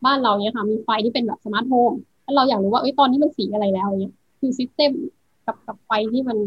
[0.04, 1.92] บ้านเราเนี้ยค่ะมีไฟที่เป็นแบบ smart home
[2.24, 4.92] แล้วเราอยากรู้ว่าเอ้ยตอนนี้มันสีอะไรแล้วเนี้ยคือ system
[5.46, 6.38] กับกับไฟที่มัน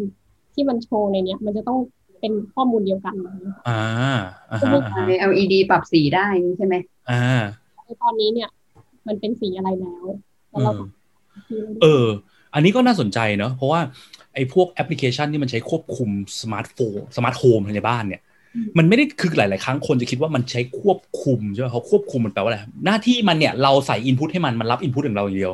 [0.54, 1.80] ที่มันโชว์ในเนี้ยมันจะต้อง
[2.20, 3.16] เป็นข้อมูลเดียวกัน
[3.68, 3.82] อ่า
[4.50, 4.84] อ่าก็พวก
[5.30, 6.76] LED ปรับสีได้ใช่ไหม
[7.10, 7.44] อ่า
[8.04, 8.50] ตอนนี้เนี่ย
[9.08, 10.06] มันเป็นสีอะไรแล้ว
[10.50, 10.72] แล้วเรา
[11.82, 12.06] เออ
[12.54, 13.82] อันนี้ก็น่าสนใจเนาะเพราะว่า
[14.34, 16.10] ไอ้พวกแอปพลิเคชันที่มันใช้ควบคุม
[16.42, 18.22] สมาร์ทโฟน smart home ในบ้านเนี่ย
[18.78, 25.54] มันไม่ได้คือหลาย ๆ ครั้งคนจะคิดว่ามันใช้ควบคุมใช่ไหมเขาควบคุมมันแปลว่าอะไรหน้าที่มันเนี่ยเราใส่ input ให้มันมันรับ input ของเราอย่างเดียว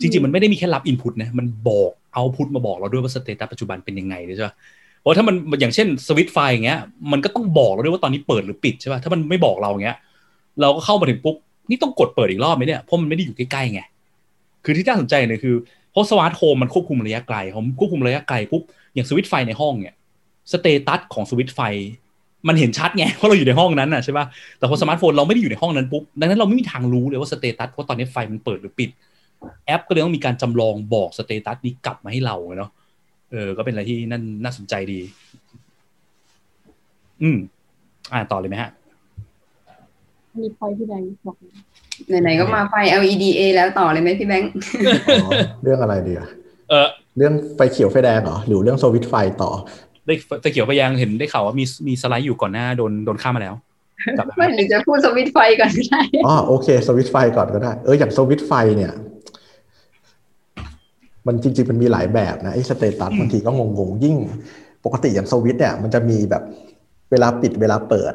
[0.00, 4.50] จริง ๆ มันไม่ได้มีแค่รับ input นะมันบอก output มาบอกเราด้วยว่า status ปัจจุบันเป็นยังไงใช่ไหม
[5.00, 6.78] เพราะถ้ามันอย่างเช่นสวิตช์ไฟอย่างเงี้ย
[7.12, 9.96] มันก็ต้องบอกเราด้วยว่าตอนนี้เปิดหรือปิดใช่ป่ะถ้ามันไม่บอกเราอย่างเงี้ย
[10.60, 11.36] เราก็เข้ามาถึงปุ๊บ
[11.70, 13.80] นี่ต้องกดเปิดอีกรอบไหมเนี่ยเพราะมันไม่ได้อยู่ใกล้ๆไง
[14.64, 15.54] คือที่น่าสนใจเนี่ยคือ
[15.90, 18.62] เพราะ smart home มันควบคุมระยะไกลผมควบคุมระยะไกลปุ๊บ
[18.94, 19.94] อย่างสวิตช์ไฟในห้องเนี่ย
[20.52, 21.60] status ของสวิตช์ไฟ
[22.48, 24.24] มันเห็นชัดไงเพราะเราอยู่ในห้องนั้นน่ะใช่ป่ะ
[24.58, 28.90] แต่พอ smart home เราไม่ได้อยู่ในห้องนั้นปุ๊บดังนั้นเราไม่มีทางรู้เลยว่า status เพราะตอนนี้ไฟมันเปิดหรือปิด
[29.66, 32.70] แอปก็เลยต้องมีการจำลองบอก status นี้กลับมาให้เราเนาะ
[33.30, 35.00] เออ ก็เป็นอะไรที่นั่นน่าสนใจดี
[37.22, 37.38] อืม
[38.12, 38.70] อ่าต่อเลยไหมฮะ
[40.38, 41.36] มีพอยที่แบงค์บอก
[42.22, 44.50] ไหนๆก็มาไฟ LED A แล้วต่อเลยไหมพี่แบงค์
[45.24, 45.30] อ๋อ
[45.62, 46.28] เรื่องอะไรดีอะ
[46.70, 49.50] เออเรื่องไฟเขียวไฟแดงเหรอหรือเรื่องสวิตช์ไฟต่อ
[50.10, 53.54] ได้ตะเขียวไปยังเห็นได้ข่าวว่ามีมีสไลด์อยู่ก่อนหน้าโดนโดนข้ามมาแล้ว
[54.18, 58.92] กลับมาไม่หรือจะพูดสวิตช์ไฟก่อนก็ได้อ๋อโอเค สวิตช์ไฟก่อนก็ได้ เอออย่างสวิตช์ไฟเนี่ย
[61.26, 64.16] มันจริง ๆ มันมีหลายแบบนะไอ้สเตตัสบางทีก็งงๆยิ่ง
[64.84, 66.42] ปกติอย่างสวิตช์เนี่ย มันจะมีแบบ
[67.10, 68.12] เวลาปิดเวลาเปิด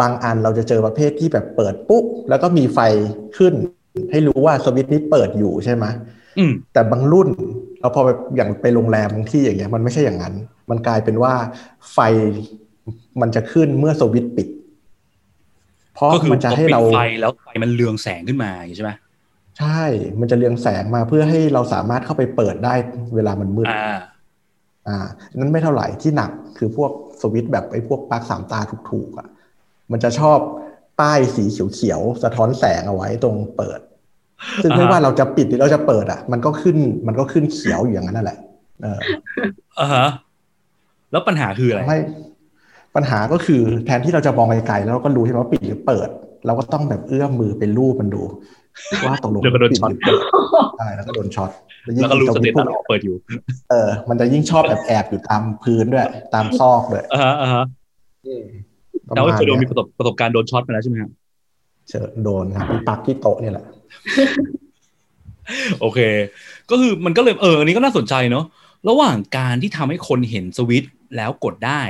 [0.00, 2.78] บางอันเราจะเจอประเภทที่แบบเปิดปุ๊บแล้วก็มีไฟ
[3.36, 3.54] ขึ้น
[4.10, 5.84] ให้รู้ว่าสวิตช์นี้เปิดอยู่ใช่ไหม
[6.38, 7.28] อืมแต่บางรุ่น
[7.84, 10.34] เราพอไปอย่างไปโรงแรมบางที่อย่างเงี้ยมันไม่ใช่อย่างนั้น
[10.70, 11.34] มันกลายเป็นว่า
[11.92, 11.98] ไฟ
[13.20, 14.48] มันจะขึ้นเมื่อสวิตช์ปิด
[15.94, 18.92] เพราะก็คือมันจะพอให้ปิดเราไฟแล้วไฟมันเรืองแสงขึ้นมาอย่างนี้ใช่ไหม
[19.58, 19.82] ใช่
[20.20, 22.74] มันจะเรืองแสงมาเพื่อให้เราสามารถเข้าไปเปิดได้
[23.14, 23.98] เวลามันมืด อ่า
[24.88, 24.98] อ่า
[25.36, 29.28] นั้นไม่เท่าไหร่ที่หนักคือพวกสวิตช์แบบไอ้พวกปลั๊กสามตาถูกๆอะ
[29.92, 30.38] มันจะชอบ
[31.00, 33.80] ป้ายสีเขียวๆสะท้อนแสงเอาไว้ตรงเปิด
[34.62, 36.76] ซึ่งไม่อ่าฮะว่าเราจะปิดหรือเราจะเปิดอะ มันก็ขึ้น
[37.06, 38.38] มันก็ขึ้นเขียวอยู่อย่างนั้นนั่นแหละ
[38.82, 39.00] เออ
[39.80, 40.06] อ่าฮะ
[41.10, 41.98] แล้วปัญหาคืออะไรทำให้
[42.96, 46.08] ปัญหาก็คือแทนที่เราจะมองไกลๆแล้วเราก็รู้ใช่ไหมว่าปิดหรือเปิด
[46.46, 48.22] เราก็ต้องแบบเอื้อมมือไปรูปมันดู
[49.06, 50.20] ว่าตกลงเดี๋ยวก็โดนปิดช็อตหรือเปิด
[50.78, 51.50] ใช่แล้วก็โดนช็อต
[51.96, 53.16] ยิ่แล้วก็รู้สเตวิตช์พตัวสกออกเปิดอยู่
[53.70, 57.64] เออ มันจะยิ่งชอบแอบแอบๆอยู่ตามพื้นด้วย ตามซอกด้วยอ่าฮะอ่าฮะ
[59.08, 61.10] ประแล้วมาณเคยโดนมีเนี้ยประสบประสบการณ์โดนช็อตมาแล้วใช่ไหมครับ
[61.88, 63.64] เจอโดนครับที่ปักที่โต๊ะเนี่ยแหละ
[65.80, 66.00] โอเค
[66.70, 68.44] ก็คือมันก็เลยเอออันนี้ก็น่าสนใจเนาะ
[68.88, 71.82] ระหว่างการที่ทำให้คนเห็นสวิตช์แล้วกดได้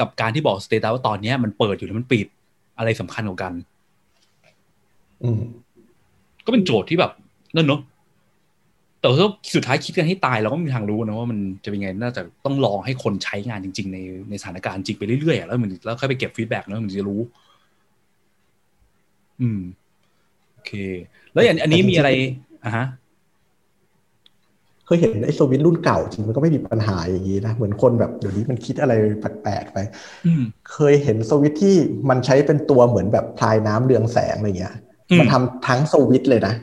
[0.00, 2.26] กับการที่บอก status ว่าตอนเนี้ยมันเปิดอยู่แล้วมันปิด
[2.78, 3.52] อะไรสำคัญกว่ากัน
[5.22, 5.42] อืม
[6.44, 7.12] ก็เป็นโจทย์ที่แบบ
[7.56, 7.80] นั่นเนาะ
[9.00, 9.18] แต่ว่า
[9.54, 13.98] สุดท้ายคิดกันให้ตายเราก็ไม่มีทางรู้นะว่ามันจะเป็นไงน่าจะต้องลองให้คนใช้งานจริง ๆ ใน
[14.30, 17.20] ในสถานการณ์จริงไปเรื่อยๆอะแล้วมันแล้วค่อยไปเก็บ feedback เนอะมันจะรู้
[19.40, 19.60] อืม
[20.52, 20.72] โอเค
[21.36, 22.10] แล้วอย่างอันนี้มีอะไร
[22.64, 22.86] อะฮะ
[24.86, 29.78] เคยเห็นไอ้สวิตช์รุ่นเก่าจริงมันก็ไม่มีปัญหาอย่างนี้นะ เหมือนคนแบบเดี๋ยวนี้มันคิดอะไรแปลกๆไป
[30.26, 31.76] อืมเคยเห็นสวิตช์ที่
[32.08, 34.74] มันใช้เป็นตัวเหมือนแบบพรายน้ำเรืองแสงอะไรเงี้ย
[35.10, 36.54] อืมมันทำทั้งสวิตช์เลยนะ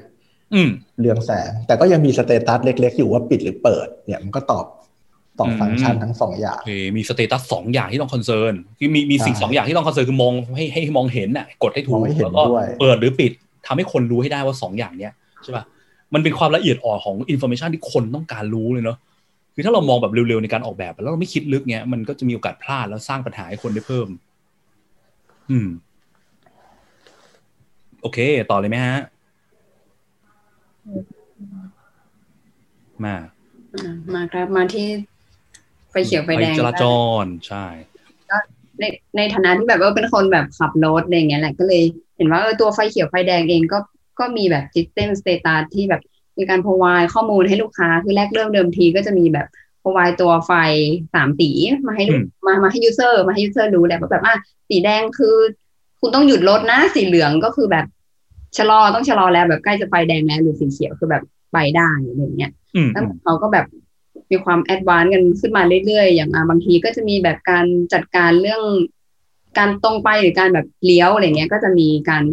[0.54, 4.66] อืมเรืองแสง แต่ก็ยังมี status เล็ก ๆ อยู่ว่าปิดหรือเปิด เนี่ยมันก็ตอบ
[5.40, 13.32] ตอบอืมฟังก์ชันทั้งสองอย่างโอเคมี status สองอย่างที่ต้อง concern คือมีมีสิ่งใช่สองอย่างที่ต้อง concern คือมองให้ให้มองเห็นน่ะกดให้ถูกมองให้เห็นแล้วก็ด้วยเปิดหรือปิด
[13.66, 15.64] ทำให้คนรู้ให้ได้ว่าสองอย่างเนี้ยใช่ป่ะ
[16.14, 18.98] มันเป็นความละเอียดอ่อนของอินโฟ a t ชันที่คนต้องการรู้เลยเนาะ
[19.54, 24.08] คือถ้าเรามองแบบเร็วๆในการออกแบบ แล้วเราไม่คิดลึกเนี้ยมันก็จะมีโอกาสพลาดแล้วสร้างปัญหาให้คนได้เพิ่ม
[25.52, 25.68] อืม
[28.02, 28.20] โอเค
[28.52, 28.98] ต่อเลยไหมฮะ
[33.06, 33.16] มา
[33.84, 34.88] อะมาครับ มาที่
[35.92, 36.84] ไฟเขียวไฟแดงจราจ
[37.24, 37.66] ร ใช่
[38.80, 38.84] ใน
[39.18, 43.78] ในฐานะที่แบบว่าเป็นคนแบบขับรถอะไรอย่างเงี้ยแหละก็เลยเห็นว่าเออตัวไฟเขียวไฟแดงเองก็
[44.20, 46.02] ก็มีแบบ system status ที่แบบ
[46.38, 49.48] มีการ provide ข้อมูลให้ลูกค้าคือแรกเริ่มเดิมทีก็จะมีแบบ
[49.82, 50.52] provide ตัวไฟ
[51.14, 51.50] สามสี
[51.88, 54.34] มาให้ลูกอืมมามาให้ user มาให้ user รู้แหละว่าแบบว่า
[54.70, 55.36] สีแดงคือ
[56.00, 57.86] คุณต้องหยุดรถนะ สีเหลืองก็คือแบบ
[58.58, 63.66] ชะลอต้องชะลอแล้วแบบใกล้จะไฟแดงแล้วหรือสีเขียวคือแบบไปได้อะไรอย่างเงี้ยอืมแล้วเขาก็แบบ
[64.32, 68.64] มีความแอดวานซ์กันขึ้นมาเรื่อยๆ อย่างอะบางทีก็จะมีแบบการจัดการเรื่อง
[69.58, 72.24] การตรงไปหรือการแบบเลี้ยวอะไรเงี้ย ก็จะมีการ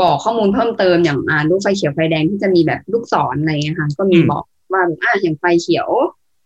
[0.00, 5.88] บอกข้อมูลเพิ่มเติมอย่างอ่ารูปไฟเขียวไฟแดงที่จะมีแบบลูกศรอะไรเงี้ยค่ะ ก็มีอืมบอกว่าแบบอะอย่างไฟเขียว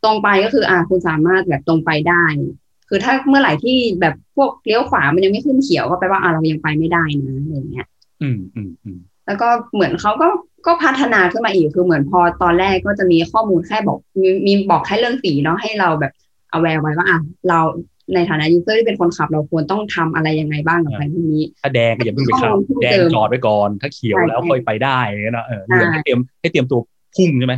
[0.05, 2.25] ตรงไปก็คืออ่าคุณสามารถแบบตรงไปได้
[2.89, 7.87] คือถ้าเมื่อไหร่ที่แบบพวกเลี้ยวขวามันยังไม่ขึ้นเขียวก็แปลว่าอะเรายังไปไม่ได้นะอะไรอย่างเงี้ย
[8.23, 10.29] อืมอืมอืมแล้วก็เหมือนเขาก็
[10.67, 16.13] ก็พัฒนาขึ้นมาอีกคือเหมือนพอตอนแรกก็จะมีข้อมูลแค่บอกมีมีบอกแค่เรื่องสีเนาะให้เราแบบ
[16.51, 17.61] aware ไว้ว่าอะเรา
[18.15, 26.81] ในฐานะ user ที่เป็นคนขับ เราควรต้องทำอะไรยังไงบ้างกับอะไรพวกนี้ ถ้าแดงก็อย่าเพิ่งไปขับข้อมูลเพิ่มแดเติงมจอดไว้ก่อน ถ้าเขียวใช่แล้วค่อยไปได้อย่างเงี้ยนะเออใช่เหลืองให้เตรียมให้เตรียมตัว
[27.17, 27.55] พุ่งใช่ไหม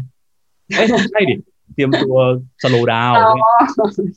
[0.76, 1.35] เอ้ยใช่ดิ
[1.74, 2.16] เตรียมตัว
[2.62, 3.28] slow down อ๋อ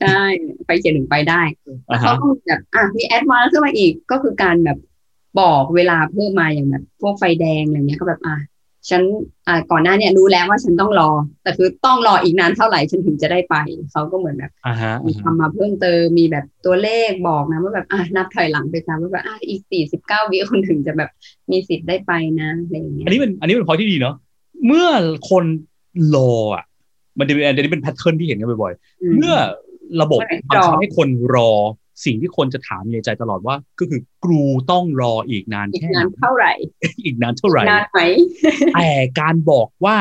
[0.02, 0.22] ใช่
[0.68, 1.42] ไฟเขียวถึงไปได้
[1.90, 4.78] อ่าเขาฮะก็มีแบบอะมี advance ขึ้นมาอีกก็คือการแบบ
[5.40, 8.36] บอกเวลาเพิ่มมาอย่างแบบพวกไฟแดงอะไรเงี้ยก็แบบอะ
[8.90, 9.02] ฉัน
[9.48, 11.10] อ่าก่อนหน้าเนี่ยรู้แล้วว่าฉันต้องรอ
[11.44, 13.56] แต่คือต้องรออีกนานเท่าไหร่ฉันถึงจะได้ไป
[13.92, 21.10] เขาก็เหมือนแบบอ่าฮะมีอ่าฮะทำมาเพิ่มเติมมีแบบตัวเลขบอกนะว่าแบบอะนับถอยหลังไปซ้ำว่าแบบอะอีกสี่สิบเก้าวิคนถึงจะแบบ
[21.52, 22.12] มีสิทธิ์ได้ไป
[22.42, 24.16] นะอะไรอย่างเงี้อัยนนี้เป็นอันนี้เป็นพอยที่ดีเนาะ
[24.66, 24.88] เมื่อ
[25.30, 25.46] คน
[26.16, 26.64] รออะ
[27.20, 29.36] มันจะเป็นอันนี้เป็นแพทเทิร์นที่เห็นกันบ่อยๆเมื่อ
[30.02, 31.52] ระบบไม่บังรอคับให้คนรอ
[32.06, 36.52] สิ่งที่คนจะถามในใจตลอดว่า ก็คือกรูต้องรออีกนานอีกแค่นานไหนเท่าไหร่
[37.04, 38.02] อีกนานเท่าไหร่นานไหม
[38.74, 39.96] แต่การบอกว่า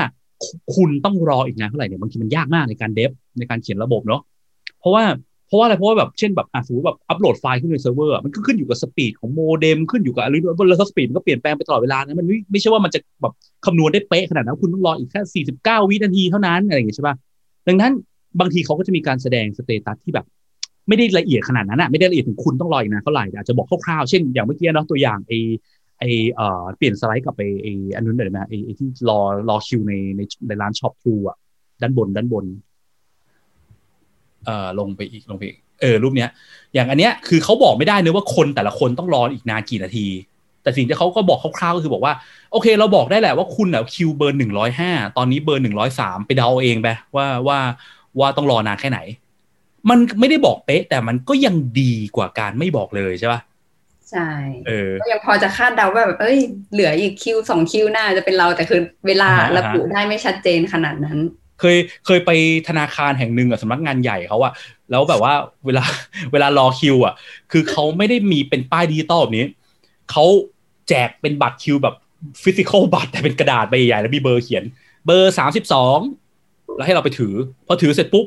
[0.75, 4.23] คุณต้องรออีกนานเท่าไหร่เนี่ยบางทีมันยากมากในการ dev ในการเขียนระบบเนาะ
[4.81, 5.05] เพราะว่า
[5.49, 10.35] เพราะว่าอะไรเพราะว่าแบบเช่นแบบอะสมมติแบบอัปโหลดไฟล์ขึ้นในเซิร์ฟเวอร์อะมันก็ขึ้นอยู่กับ speed ของโมเด็มขึ้นอยู่กับอะไร
[10.69, 13.33] แล้ว speed มันก็เปลี่ยนแปลงไปตลอดเวลานะมันไม่ไม่ใช่ว่ามันจะแบบ
[13.67, 17.15] คำนวณได้เป๊ะขนาดนั้นคุณต้องรออีกแค่สี่สิบเก้าวินาทีเท่านั้นอะไรอย่างเงี้ยใช่ป่ะ
[17.69, 17.93] ดังนั้น
[18.41, 20.27] บางทีเขาก็จะมีการแสดง status ที่แบบ
[20.89, 25.33] ไม่ได้ละเอียดขนาดนั้นอะไม่ได้ละเอียดถึงคุณต้องรออีกนานเท่าไหร่อาจจะบอกคร่าวๆเช่นอย่างเมื่อกี้เนาะตัวอย่างไอ
[25.99, 31.37] ไอเอ่อเปลี่ยนสไลด์กลับไปไออันนู้นหน่อยได้ไหมไอไอที่รอรอคิวในในในร้าน shop ทรูอะ
[31.83, 32.45] ด้านบนด้านบน
[34.45, 36.31] เอ่อลงไปอีกลงไปอีกเออรูปเนี้ย
[36.75, 40.07] อย่างอันเนี้ยคือเขาบอกไม่ได้เนอะว่าคนแต่ละคนต้องรออีกนานกี่นาที
[40.63, 42.15] แต่สิ่งที่เขาก็บอกคร่าวๆก็คือบอกว่า
[42.53, 47.59] โอเค เราบอกได้แหละว่าคุณอะคิวเบอร์หนึ่งร้อยห้าตอนนี้เบอร์หนึ่งร้อยสามไปเดาเอาเองไปว่าว่า
[48.19, 48.99] ว่าต้องรอนานแค่ไหน
[49.91, 53.41] มันไม่ได้บอกเป๊ะ แต่มันก็ยังดีกว่าการไม่บอกเลยใช่ปะ
[54.11, 54.31] ใช่
[54.67, 56.39] เออก็ยังพอจะคาดเดาว่าแบบเอ้ย
[56.73, 61.19] เหลืออีกคิวสองคิวน่าจะเป็นเราแต่คือเวลาอ่าฮะระบุได้ไม่ชัดเจนขนาดนั้น
[61.61, 62.31] เคยเคยไป
[62.69, 64.53] ธนาคารแห่งหนึ่งอะสำนักงานใหญ่เขาอะ
[64.91, 65.35] แล้วแบบว่า
[65.67, 65.85] เวลา
[66.33, 67.15] เวลารอคิวอะ
[67.53, 69.47] คือเขาไม่ได้มีเป็นป้ายดิจิตอลแบบนี้
[70.11, 70.25] เขา
[70.89, 71.95] แจกเป็นบัตรคิวแบบ
[72.43, 74.65] physical บัตรแต่เป็นกระดาษใบใหญ่แล้วมีเบอร์เขียน
[75.07, 75.99] เบอร์สามสิบสอง
[76.77, 77.35] แล้วให้เราไปถือ
[77.67, 78.27] พอถือเสร็จปุ๊บ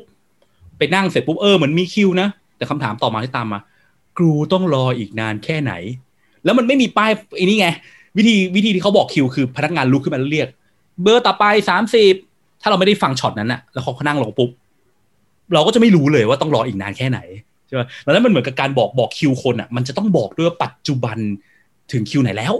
[0.81, 3.59] ไปนั่งเสร็จปุ๊บเออเหมือนมีคิวนะ แต่คำถามต่อมาที่ตามมา
[4.17, 5.73] กูต้องรออีกนานแค่ไหน
[6.45, 7.67] แล้วมันไม่มีป้ายไอ้นี่ไง
[8.17, 10.47] วิธีวิธีที่เขาบอกคิวคือพนักงานลุกขึ้นมาแล้วเรียก
[11.01, 12.13] เบอร์ต่อไปสามสิบ
[12.61, 14.49] ถ้าเราไม่ได้ฟังช็อตนั้นอะแล้วเขานั่งลงปุ๊บ
[15.53, 17.19] เราก็จะไม่รู้เลยว่าต้องรออีกนานแค่ไหน
[17.67, 21.17] ใช่ไหมเพราะฉะนั้นมันเหมือนกับการบอกบอกคิวคนอะมันจะต้องบอกด้วยว่าปัจจุบัน
[21.91, 22.53] ถึงคิวไหนแล้ว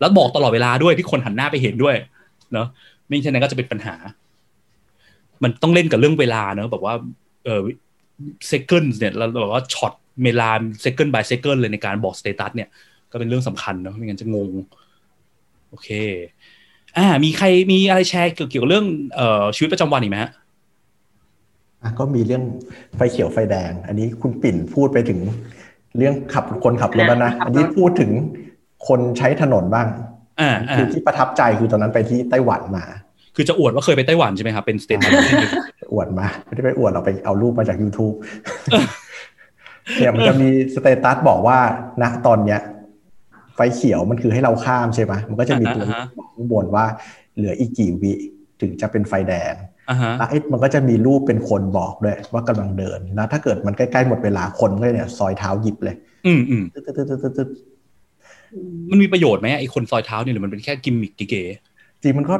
[0.00, 1.96] แล้วบอกตลอดเวลาด้วยที่คนหันหน้าไปเห็นด้วย
[2.52, 2.66] เนาะ
[3.06, 3.94] ไม่เช่นนั้นก็จะเป็นปัญหา
[5.42, 6.94] มันต้องเล่นกับเรื่องเวลาเนอะแบบว่า
[7.44, 7.62] เออ
[8.50, 9.92] seconds เนี่ยเราแบบว่าช็อต
[10.24, 10.48] เวลา
[10.84, 12.68] second by second เลยในการบอก status เนี่ย
[13.10, 14.50] ก็เป็นเรื่องสำคัญเนอะไม่งั้นจะงง
[15.68, 15.88] โอเค
[16.96, 20.30] อ่า มีใครมีอะไรแชร์เกี่ยวกับเรื่องเอ่อชีวิตประจำวันอีกไหมฮะ
[21.82, 22.42] อะก็มีเรื่อง
[22.96, 25.18] ไฟเขียวไฟแดง อันนี้คุณปิ่นพูดไปถึง
[25.98, 28.10] เรื่องขับคนขับรถแล้วนะขับรถอันนี้พูดถึง
[28.88, 29.86] คนใช้ถนนบ้าง
[30.40, 32.84] อ่าอ่าคือที่ประทับใจคือตอนนั้นไปที่ไต้หวันมา
[33.36, 35.00] คือจะอวดว่าเคยไปไต้หวันใช่ไหมครับ เป็น state
[35.92, 38.14] อวดมาไม่ได้ไปอวดเราไปเอารูปมาจาก YouTube
[39.98, 41.58] เนี่ยมันจะมี status บอกว่า
[42.02, 42.60] ณตอนเนี้ย
[43.54, 46.86] ไฟเขียวมันคือให้เราข้ามใช่ไหมมันก็จะมีตัวอ่าฮะบอกข้างบนว่า
[47.36, 48.12] เหลืออีกกี่วิ
[48.60, 49.54] ถึงจะเป็นไฟแดง
[49.90, 57.48] อ่าฮะแล้วไอ้มันก็จะมีรูปเป็นคนบอกด้วยว่ากำลังเดินแล้วถ้าเกิดมันใกล้ๆหมดเวลาคนก็เนี่ยซอยเท้ายิกเลย อืมอืมตึ๊ดตึ๊ดตึ๊ดตึ๊ดตึ๊ด
[58.90, 61.42] มันมีประโยชน์ไหมไอ้คนซอยเท้าเนี่ยหรือมันเป็นแค่กิมมิคเก๋
[62.02, 62.34] จริงมันก็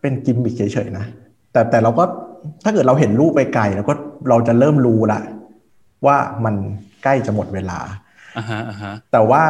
[0.00, 1.06] เป็นกิมมิคเฉยๆนะ
[1.52, 2.04] แต่แต่เราก็
[2.64, 3.94] ถ้าเกิดเราเห็นรูปไปไกลแล้วก็
[4.28, 5.20] เราจะเริ่มรู้ละ
[6.06, 6.54] ว่ามัน
[7.02, 9.42] ใกล้จะหมดเวลาๆอ่าฮะอ่าฮะแต่ว่า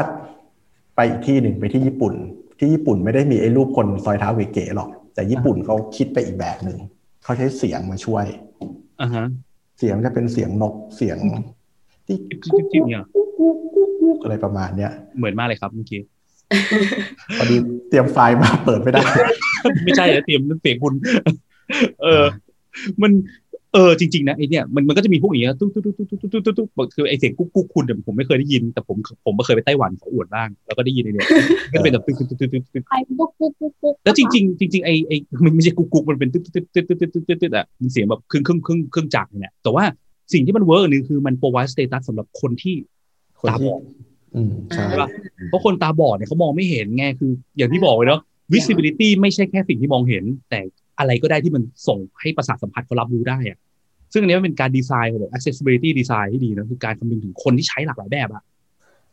[0.96, 2.14] ไปอีกที่หนึ่งไปที่ญี่ปุ่น
[2.58, 6.78] ที่ญี่ปุ่นไม่ได้มีไอ้รูปคนซอยเท้าเก๋ๆหรอก แต่ญี่ปุ่นเขาคิดไปอีกแบบหนึ่ง
[7.24, 8.24] เขาใช้เสียงมาช่วย
[9.00, 9.24] อ่าฮะ
[9.78, 11.16] เสียงจะเป็นเสียงนกเสียง
[12.06, 13.04] ที่จิ๊บจิ๊บจิ๊บเนี่ย
[14.22, 16.00] อะไรประมาณเนี้ยเหมือนมากเลยครับเมื่อกี้
[17.38, 17.56] พอดี
[17.88, 19.02] เตรียมไฟล์มาเปิดไม่ได้
[19.84, 20.94] ไม่ใช่เตรียมเสียงคุณ
[22.02, 22.24] เออ
[23.02, 23.12] มัน
[23.74, 31.26] เออจริงๆนะไอเนี่ยมันมันก็จะมีพวกอย่างเงี้ยตุ๊บตุ๊บตุ๊บตุ๊บตุ๊บตุ๊บตุ๊บคือไอเสียงกุ๊กกุ๊กคุณเนี่ยผมไม่เคยได้ยินแต่ผมผมเคยไปไต้หวันเขาอวดบ้างแล้วก็ได้ยินไอเนี่ย
[31.72, 35.12] ก็เป็นแบบตุ๊บตุ๊บตุ๊บตุ๊บตุ๊บไอกุ๊กกุ๊กกุ๊กกุ๊กแล้วจริงๆจริงๆไอไอ
[35.44, 39.84] มันไม่ใช่กุ๊กกุ๊กมันเป็นตุ๊บตุ๊บตุ๊บตุ๊บตุ๊บตุ๊บตุ๊บอะมันเสียงแบบครึ่งครึ่งครึ่งครึ่งจักรเนี่ยแต่ว่า
[40.32, 42.74] สิ่งที่มัน work นึงคือมัน provide status สำหรับคนที่
[43.48, 43.80] ตาบอด
[44.36, 45.10] อืมใช่ใช่ปะ
[45.48, 48.20] เพราะคนตาบอดเนี่ยเขามองไม่เห็นไงคือ อย่างที่บอกไว้เนาะ
[48.54, 50.60] visibility ไม่ใช่แค่สิ่งที่มองเห็น แต่
[50.98, 53.58] อะไรก็ได้ที่มันส่งให้ประสาทสัมผัสเขารับรู้ได้อะ
[54.12, 58.42] ซึ่งอันนี้มันเป็นการดีไซน์แบบ accessibility design ที่ดีนะคือการคำนึงถึงคนที่ใช้หลากหลายแบบอะ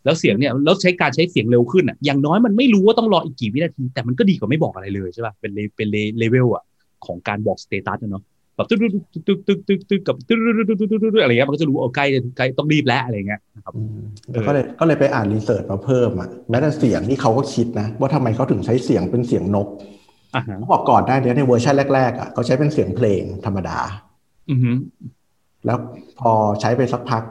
[0.06, 6.64] แล้วเสียงเนี่ยแล้วใช้การใช้เสียงเร็วขึ้นอะอย่างน้อยมันไม่รู้ว่าต้องรออีกกี่วินาที แต่มันก็ดีกว่าไม่บอกอะไรเลยใช่ป่ะเป็นเลเป็นเลเวลอะ
[7.06, 8.24] ของการบอก status เนาะ
[8.56, 8.92] แบบตึ๊ดตึ๊ด
[9.28, 12.06] ตึ๊ดตึ๊ดตึ๊ดตึ๊ดกับตึ๊ดตึ๊ดตึ๊ดตึ๊ดตึ๊ดตึ๊ดอะไรเงี้ยมันก็จะรู้เออใกล้
[12.38, 14.00] ใกล้ต้องรีบแล้วอะไรเงี้ยนะครับอืม
[14.32, 19.68] แล้วก็เลยก็เลยไปอ่าน research มาเพิ่มอะแม้แต่เสียงนี่เขาก็คิดนะ ว่าทำไมเขาถึงใช้เสียงเป็นเสียงนก
[20.36, 23.80] อ่าฮะเขาบอกก่อนหน้านี้ในเวอร์ชันแรกๆอะเขาใช้เป็นเสียงเพลงธรรมดา
[24.50, 24.72] อือฮึ
[25.66, 25.78] แล้ว
[26.20, 27.24] พอใช้ไปสักพัก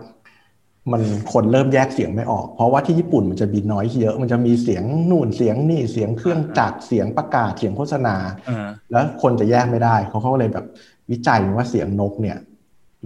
[0.93, 8.17] มันคนเริ่มแยกเสียงไม่ออก เพราะว่าที่ญี่ปุ่นมันจะมีนอยส์เยอะมันจะมีเสียงนู่นเสียงนี่เสียงเครื่องจักรเสียงประกาศเสียงโฆษณา
[8.49, 10.65] อ่าแล้วคนจะแยกไม่ได้เขาเขาก็เลยแบบ
[11.11, 12.39] วิจัยว่าเสียงนกเนี่ย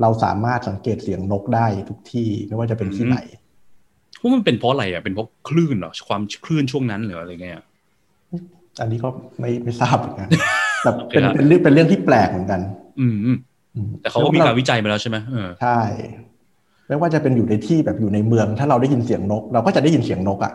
[0.00, 3.18] เราสามารถสังเกตเสียงนกได้ทุกที่ไม่ว่าจะเป็นที่ไหน
[4.20, 7.62] พวกมันเป็นเพราะอะไรอะเป็นเพราะคลื่นเหรอความคลื่นช่วงนั้นหรืออะไรเงี้ย
[8.80, 9.08] อันนี้ก็
[9.40, 10.28] ไม่ไม่ทราบเหมือนกัน
[10.82, 12.60] แต่เป็นโอเคครับเป็นเรื่องเป็นเรื่องที่แปลกเหมือนกัน
[13.00, 13.38] อืมอืม
[13.74, 15.80] อืมแต่เขาก็มีการวิจัยมาแล้วใช่ไหมเออใช่
[16.88, 20.52] ไม่ว่าจะเป็นอยู่ในที่แบบอยู่ในเมือง ถ้าเราได้ยินเสียงนก เราก็จะได้ยินเสียงนกอะ่ะ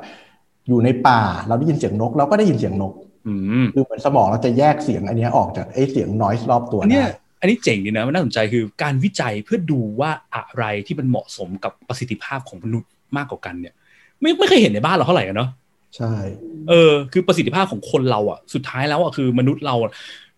[0.68, 2.94] อยู่ในป่า เราได้ยินเสียงนก เราก็ได้ยินเสียงนก
[3.28, 13.74] อืมคือเหมือนสมองเราจะแยกเสียงอันเนี้ยออกจากไอ้เสียงนอยส์รอบตัวอันเนี้ยได้ อันนี้เจ๋งดีนะมันน่าสนใจคือการวิจัยเพื่อดูว่าอะไรที่มันเหมาะสมกับประสิทธิภาพของมนุษย์มากกว่ากันเนี่ย
[14.22, 15.50] ไม่ไม่เคยเห็นในบ้านเราเท่าไหร่อะเนาะ
[15.98, 16.14] ใช่
[16.70, 19.92] เออคือประสิทธิภาพของคนเราอะสุดท้ายแล้วอะคือมนุษย์เราอะ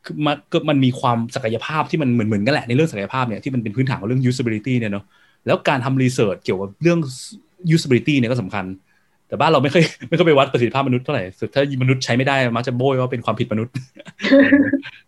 [0.05, 5.05] คือมันก็มันมีความศักยภาพที่มันเหมือนเหมือนกันแหละในเรื่องศักยภาพเนี่ยที่มันเป็นพื้นฐานของเรื่อง usability เนี่ยเนาะ
[5.45, 6.99] แล้วการทำ research เกี่ยวกับเรื่อง
[7.75, 8.65] usability เนี่ยก็สำคัญ
[9.27, 13.73] แต่บ้านเราไม่เคยไม่เคยไปวัดประสิทธิภาพมนุษย์เท่าไหร่สุดถ้ามนุษย์ใช้ไม่ได้มักจะโบยว่าเป็นความผิดมนุษย์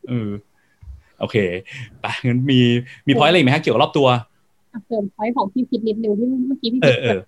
[0.10, 0.30] เออ
[1.20, 1.36] โอเค
[2.02, 2.60] ไปงั้นมี
[3.08, 4.08] มีพอยอะไรอีกไหมฮะเกี่ยวกับรอบตัว
[4.72, 7.22] อะเสริมพอยของพี่พิดนิดนึงที่เมื่อกี้พี่เอพิดอเออ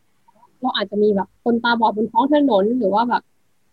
[0.62, 3.24] เราอาจจะมีแบบคนตาบอดบนท้องถนนหรือว่าแบบ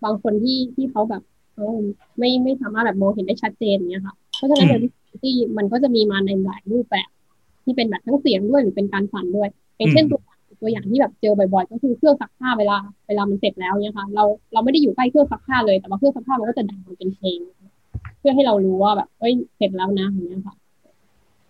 [0.05, 1.23] บางคนที่ที่เขาแบบ
[1.55, 1.79] เออ
[2.19, 4.89] ไม่ไม่สามารถแบบมองเห็นได้ชัดเจนอย่างเงี้ยค่ะเพราะฉะนั้นในวิ
[5.25, 7.09] ธีมันก็จะมีมาในหลายรูปแบบ
[7.65, 12.77] ที่เป็นแบบทั้งเสียงด้วยหรือเป็นการสั่นด้วย อย่างเช่นตัวอย่างตัวอย่างที่แบบเจอบ่อยๆ ก็คือเครื่องซักผ้าเวลา
[13.09, 20.55] เวลามันเสร็จแล้วเนี่ยค่ะ เราเราไม่ได้อยู่ใกล้เครื่องซักผ้าเลยแต่ว่าเครื่องซักผ้ามันก็จะดังเป็นเพลงเพื่อให้เรารู้ว่าแบบเอ้ยเสร็จแล้วนะอย่างเงี้ยค่ะ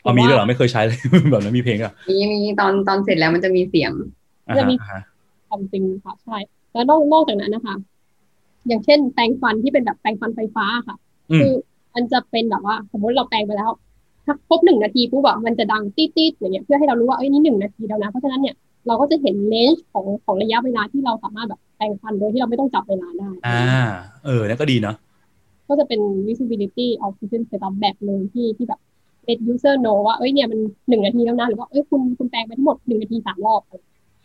[0.03, 0.99] เอามีด้วยเหรอไม่เคยใช้เลย
[1.31, 3.93] แบบนั้นมีเพลงอะมีมีตอนตอนเสร็จแล้วมันจะมีเสียง
[4.49, 5.01] อ่าจะฮะมีอ่าฮะ
[5.49, 6.37] ความจริงค่ะใช่
[6.73, 7.77] แล้วนอกนอกจากนั้นนะคะ
[8.69, 10.97] อย่างเช่นแปรงฟันที่เป็นแบบแปรงฟันไฟฟ้าค่ะ
[11.31, 11.53] อืมคือ
[11.95, 13.71] มันจะเป็นแบบว่า สมมติเราแปรงไปแล้ว
[14.25, 18.55] ถ้าครบหนึ่งนาทีปุ๊บอะมันจะดังตีดๆอย่างเงี้ยเพื่อให้เรารู้ว่าเอ้ยนี่หนึ่งนาทีแล้วนะเพราะฉะนั้นเนี่ย
[18.87, 23.61] เราก็จะเห็นเลนส์ของของระยะเวลาที่เราสามารถแบบแปรงฟันโดยที่เราไม่ต้องจับเวลาได้ อ่า
[24.27, 24.97] เออนั่นก็ดีเนาะ
[25.69, 28.81] ก็จะเป็น visibility of system setup แบบหนึ่งที่ที่แบบ
[29.29, 33.61] let user know ว่าเอ้ยเนี่ยมันหนึ่งนาทีแล้วนะ หรือว่าเอ้ยคุณคุณแปรงไปทั้งหมดหนึ่งนาทีสามรอบ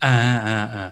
[0.04, 0.14] อ่า
[0.46, 0.88] อ่าอ่า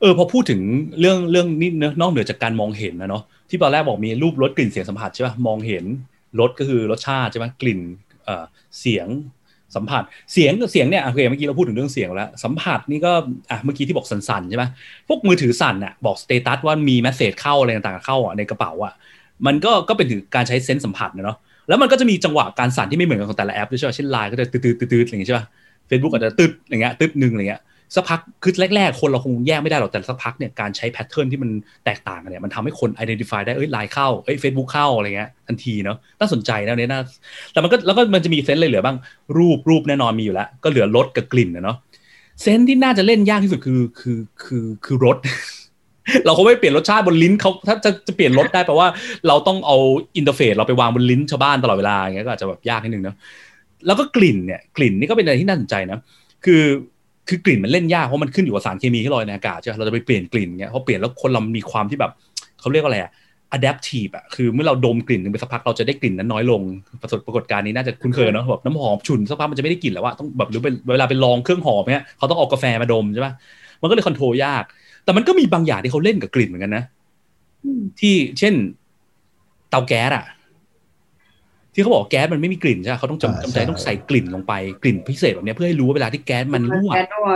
[0.00, 0.60] เออพอพูดถึง
[1.00, 5.84] เรื่องเรื่องนี้เนอะนอกเหนือจากการมองเห็นนะเนาะที่ตอนแรกบอกมีรูปรสกลิ่นเสียงสัมผัสใช่ป่ะมองเห็น
[6.40, 7.80] รสก็คือรสชาติใช่ไหมกลิ่น
[8.24, 8.44] เอ่อ
[8.80, 9.08] เสียง
[9.76, 13.12] สัมผัสเสียงเสียงเนี่ยโอเคเมื่อกี้เราพูดถึงเรื่องเสียงแล้วสัมผัสนี่ก็
[13.50, 14.64] อะเมื่อกี้ที่บอกสั่นๆใช่ไหม
[15.08, 18.94] พวกมือถือสั่นอะบอก status ว่ามี message เข้าอะไรต่างๆเข้าอะในกระเป๋าอะ
[19.46, 25.46] มันก็ก็เป็นถึงการใช้ sense สัมผัสเนาะแล้วมันก็จะมีจังหวะการสั่นที่ไม่เหมือนกันของแต่ละแอปด้วยใช่ป่ะเช่นไลน์ก็จะตืดๆตืดอย่างงี้ใช่ป่ะ
[25.86, 27.62] เฟซบุ๊กอาจจะตืดอย่างเงี้ยตืดหนึ่งอะไรเงี้ย
[27.94, 31.50] สักพักคือแรก ๆ คนเราคงแยกไม่ได้หรอกแต่สักพักเนี่ยการใช้ pattern ที่มัน
[31.84, 37.00] แตกต่างกันเนี่ยมันทำให้คน identify ได้เอ้ยไลน์เข้าเอ้ยเฟซบุ๊กเข้าอะไรเงี้ยทันทีเนาะน่าสนใจนะเนี่ยน่า
[37.52, 38.96] แต่มันก็แล้วก็มันจะมีเซนส์อะไรเหลือบ้าง
[39.38, 41.76] รูปรูปแน่นอนมีอยู่แล้ว ก็เหลือรสกับกลิ่นนะเนาะ
[42.42, 45.16] sense ที่น่าจะเล่นยากที่สุดคือคือคือคือรส
[46.24, 48.88] เราคงไม่เปลี่ยนรสชาติบนลิ้นเขาถ้าจะจะเปลี่ยนรสได้แปลว่า
[49.28, 49.76] เราต้องเอา
[50.16, 53.16] interface เราไปวางบนลิ้นชาวบ้านตลอดเวลาอย่างเงี้ยก็อาจจะแบบยากนิดนึงเนาะ
[53.86, 55.98] แล้วก็กลิ่นเนี่ยกลิ่นนี่ก็เป็นอะไรที่น่าสนใจนะ
[56.44, 56.62] คือ
[57.28, 62.12] คือกลิ่นมันเล่นยากเพราะมันขึ้นอยู่กับสารเคมีที่ลอยในอากาศใช่ไหมเราจะไปเปลี่ยนกลิ่นเงี้ยพอเปลี่ยนแล้วคนเรามีความที่แบบ
[62.60, 63.12] เขาเรียกว่าอะไรอะ
[63.56, 66.62] adaptive อะคือเมื่อเราดมกลิ่นหนึ่งไปสักพักเราจะได้กลิ่นนั้นน้อยลง
[67.02, 73.32] ประสบปรากฏการณ์นี้น่าจะคุ้นเคยเนอะแบบน้ำหอมฉุนสักพักมันจะไม่ได้กลิ่นแล้วว่าต้องแบบหรือเป็นเวลาไปลองเครื่องหอมเนี่ยเขาต้องเอากาแฟมาดมใช่ปะ
[73.82, 74.64] มันก็เลยคอนโทรลยาก
[75.08, 76.84] แต่มันก็มีบางอย่างที่เขาเล่นกับกลิ่นเหมือนกันนะ
[77.64, 78.54] อืมที่เช่น
[79.70, 80.24] เตาแก๊สอะ
[81.74, 87.28] ที่เขาบอกแก๊สมันไม่มีกลิ่นใช่ไหมเขาต้องจำจำใจต้องใส่กลิ่นลงไปกลิ่นพิเศษแบบเนี้ยเพื่อให้รู้ว่าเวลาที่แก๊สมันรั่วแก๊สรั่ว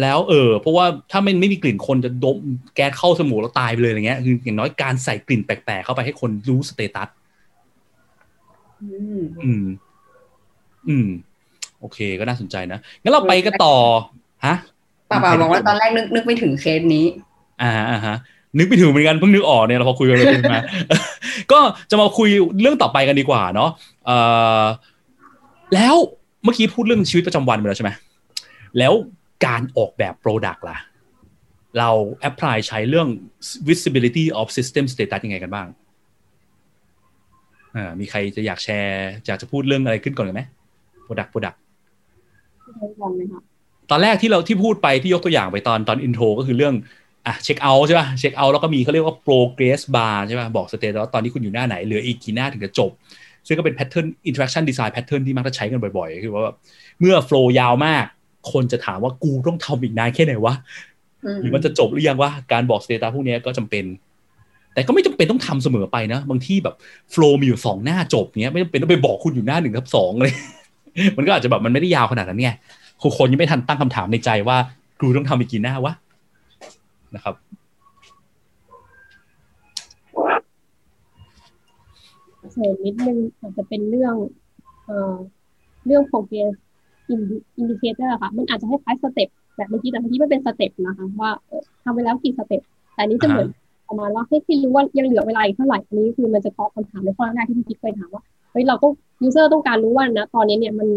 [0.00, 2.38] แล้วเออเพราะว่าถ้ามันไม่มีกลิ่นคนจะดม
[2.74, 7.08] แก๊สเข้าสมูกแล้วตายไปเลยอะไรเงี้ยคืออย่างน้อยการใส่กลิ่นแปลกๆเข้าไปให้คนรู้สเตตัส
[8.82, 9.64] อืม อืม
[10.88, 11.08] อืม
[11.80, 13.74] โอเคก็น่าสนใจนะงั้นเราไปกันต่อ
[14.46, 14.56] ฮะ
[15.10, 17.04] ป่าป่าบอกว่าตอนแรกนึกนึกไม่ถึงเคสนี้
[17.62, 18.16] อ่าอ่าฮะ
[18.58, 20.62] นึกไปถึงเหมือนกันเพิ่งนึกออกเนี่ยเราพอคุยกันเลยมา
[21.52, 22.28] ก็จะมาคุย
[22.60, 23.70] เรื่องต่อไปกันดีกว่าเนาะ
[24.06, 24.18] เอ่
[24.62, 24.64] อ
[25.74, 25.94] แล้ว
[26.44, 27.90] เมื่อกี้พูดเรื่องชีวิตประจำวันไปแล้วใช่ไหม
[28.78, 28.92] แล้ว
[29.46, 30.78] การออกแบบ Product ล่ะ
[31.78, 31.90] เรา
[32.20, 33.08] แอพพลายใช้เรื่อง
[33.68, 35.66] visibility of system status ยังไงกันบ้าง
[37.76, 40.42] อ่ามีใครจะอยากแชร์อยากจะพูดเรื่องอะไรขึ้นก่อนเลยไหม
[41.06, 41.56] Product Product
[42.62, 43.40] ใช้ลองไหมคะ
[43.90, 46.74] ตอนแรกที่เราที่พูดไปที่ยกตัวอย่างไปตอนตอน intro ก็คือเรื่อง
[47.26, 52.90] อะเช็คเอาท์ใช่ป่ะเช็คเอาท์แล้วก็มีเขาเรียกว่า progress bar ใช่ป่ะบอก status ตอนนี้คุณอยู่หน้าไหนเหลืออีกกี่หน้าถึงจะจบ
[53.46, 56.56] ซึ่งก็เป็น pattern interaction design pattern ที่มักจะใช้กันบ่อยๆ คือว่าแบบ
[57.00, 58.04] เมื่อ flow ยาวมาก
[58.52, 60.54] คนจะถามว่ากูต้องทำอีกนานแค่ไหนวะ
[61.24, 63.84] อืมหรือมันจะจบหรือยังวะการบอก status พวกเนี้ยก็จำเป็น
[64.74, 66.74] แต่ก็ไม่จำเป็นต้องทำเสมอไปนะ บางทีแบบ
[67.10, 70.34] flow มีอยู่สองหน้าจบเนี้ยไม่จำเป็นต้องไปบอกคุณอยู่หน้าหนึ่งทับสองเลย
[71.16, 72.50] มันก็อาจจะแบบมันไม่ได้ยาวขนาดนั้นไง
[73.00, 74.56] คือคนยังไม่ทันตั้งคำถามในใจว่า
[75.00, 75.92] กูต้องทำอีกกี่หน้าวะ
[77.14, 77.34] นะครับ
[82.52, 84.14] เสริมนิดนึงอาจจะเป็นเรื่อง
[84.86, 85.14] เอ่อ
[85.86, 86.54] เรื่อง progress
[87.60, 92.62] indicator อะค่ะ มันอาจจะคล้ายๆ step แบบเมื่อกี้แต่เมื่อกี้มันเป็น step นะคะ ว่าเอ่อทำไปแล้วกี่ step
[92.94, 93.48] แต่อันนี้จะเหมือน
[93.88, 98.22] ประมาณว่าให้ที่รู้ว่ายังเหลือเวลาอีกเท่าไหร่อันนี้คือมันจะตอบคำถามในข้อแรกที่พี่คิดเคยถามว่า
[98.52, 98.92] เฮ้ยเราต้อง
[99.26, 100.88] user ต้องการรู้ว่านะตอนนี้เนี่ยมัน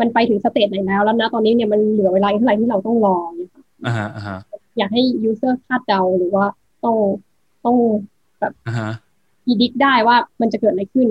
[0.00, 4.38] มันไปถึง stage ไหนแล้วแล้วนะตอนนี้เนี่ยมันเหลือเวลาอีกเท่าไหร่ที่เราต้องรอเนี่ยค่ะอ่าฮะอ่าฮะ
[4.78, 6.44] อยากให้ user คาดเดาหรือว่า
[6.84, 6.96] ต้อง
[7.64, 7.76] ต้อง
[8.66, 8.90] อ่าฮะ
[9.44, 11.08] predict ได้ว่ามันจะเกิดอะไรขึ้น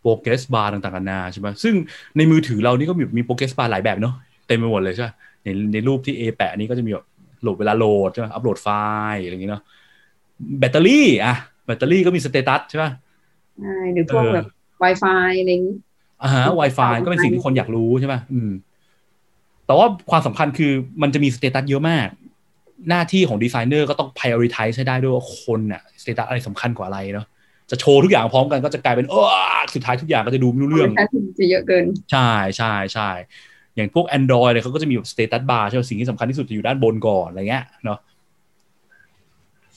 [0.00, 1.74] progress bar ต่างๆกันานาใช่ไหมซึ่ง
[2.16, 4.14] ในมือถือเรานี่ก็มีมี progress bar หลายแบบเนาะ
[4.46, 5.10] เต็มไปหมดเลยใช่ไหม
[5.44, 7.06] ในในรูปที่ A แปะนี้ก็จะมีแบบ
[7.42, 8.68] โหลดเวลาโหลดใช่ไหมอัปโหลดไฟ
[9.12, 9.62] ล์อะไรอย่างเงี้ยเนาะ
[10.58, 11.34] แบตเตอรี่อะ
[11.66, 12.84] แบตเตอรี่ก็มี status ใช่ไหม
[13.60, 14.46] ใช่หรือพวกเออแบบ
[14.82, 15.76] Wi-Fi อะไรอย่างนี้
[16.24, 18.50] อ่าฮะ Wi-Fi ก็เป็นสิ่งที่คนอยากรู้ใช่ไหมอืม
[19.66, 20.72] แต่ว่าความสำคัญคือ
[21.02, 22.08] มันจะมี status เยอะมาก
[22.88, 27.26] หน้าที่ของดีไซเนอร์ก็ต้อง prioritize ให้ได้ด้วยว่าคนน่ะ status อะไรสำคัญกว่าอะไรเนาะ
[27.70, 29.24] จะโชว์ทุกอย่างพร้อมกันก็จะกลายเป็นเออ
[29.74, 31.04] สุดท้ายทุกอย่างก็จะดูไม่รู้เรื่องแค่
[31.38, 33.10] จะเยอะเกิน ใช่ใช่ใช่
[33.76, 37.98] อย่างพวก Android เนี่ยเขาก็จะมีแบบ status bar ใช่ไหมสิ่งที่สำคัญที่สุดจะอยู่ด้านบนก่อนอะไรเงี้ยเนาะ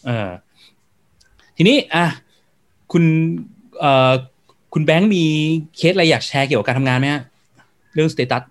[0.06, 0.30] เออ
[1.58, 2.06] ทีนี้อะ
[2.92, 3.04] คุณ
[3.80, 4.12] เอ่อ
[4.80, 5.26] คุณแบงค์มี
[5.78, 7.22] เคสอะไรอยากแชร์เกี่ยวกับการทำงานไหมฮะ
[7.94, 8.44] เรื่อง status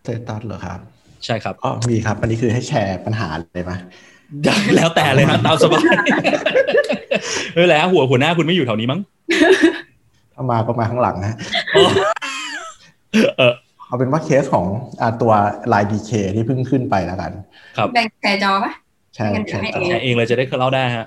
[0.00, 0.78] status เหรอครับ
[1.24, 3.72] ใช่ครับก็มีครับ อันนี้คือให้แชร์ปัญหาเลยไหม
[4.76, 5.82] แล้วแต่เลยฮะตามสบาย
[7.54, 9.00] เออแล้วหัวหัวหน้าคุณไม่อยู่แถวนี้มั้ง
[10.34, 11.36] ถ้ามาก็มาข้างหลังนะ
[13.38, 13.52] เออ
[13.86, 14.66] เอาเป็นว่าเคสของ
[15.00, 15.32] อ่าตัว
[15.72, 17.32] ลายดีเคที่เพิ่งขึ้นไปแล้วกัน
[17.76, 18.72] ครับแบ่งแชร์จอปะ
[19.14, 21.06] แชร์ไม่งั้นเดี๋แชยวร์ให้ต่อแชร์เองเลยจะได้เล่าได้ฮะ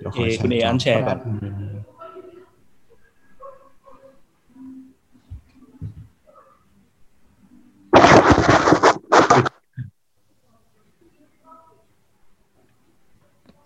[0.00, 1.18] ดี๋ยวขเอคุณเออันแชร์ก่อน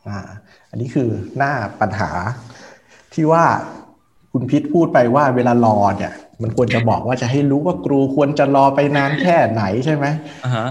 [0.09, 0.21] อ่า
[0.71, 2.11] อันนี้คือหน้าปัญหา
[3.15, 3.45] ที่ว่า
[4.33, 10.07] คุณพิษพูดไปว่าเวลารอเนี่ย มันควรจะบอกว่าจะให้รู้ว่ากูควรจะรอไปนานแค่ไหนใช่ไหม
[10.45, 10.69] อ่าฮะ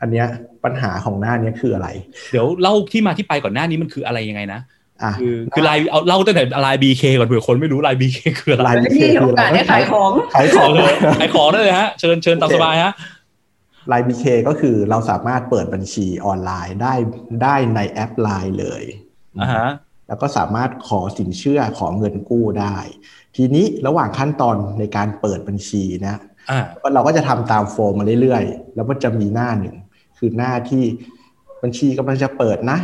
[0.00, 0.26] อันเนี้ย
[0.64, 1.88] ปัญหาของหน้าเนี้ยคืออะไร
[2.30, 4.60] เดี๋ยวเล่าที่มาที่ไปก่อนหน้านี้มันคืออะไรยังไงนะ
[5.02, 12.92] อะคือคือลายเอาเล่าตั้งแต่ลายบีเคก่อนเผื่อคนไม่รู้ลายบีเคคืออะไรลายไม่มีโอกาสได้ขายของขายขขอองเลยขายของได้เลยฮะเชิญเชิญตามสบายฮะ
[13.92, 16.94] LINE BK ก็คือเราสามารถเปิดบัญชีออนไลน์ได้
[17.42, 18.82] ได้ในแอปไลน์เลย
[19.40, 19.68] อ่าฮะ
[20.08, 22.76] แล้วก็สามารถขอสินเชื่อขอเงินกู้ได้
[23.36, 26.16] ทีนี้ระหว่างขั้นตอนในการเปิดบัญชีนะ
[26.50, 26.64] อ่า
[26.94, 29.76] เราก็จะทำตามโฟล์มาเรื่อยๆ แล้วมันจะมีหน้าหนึ่ง
[30.18, 30.84] คือหน้าที่
[31.62, 32.78] บัญชีกำลังจะเปิดนะ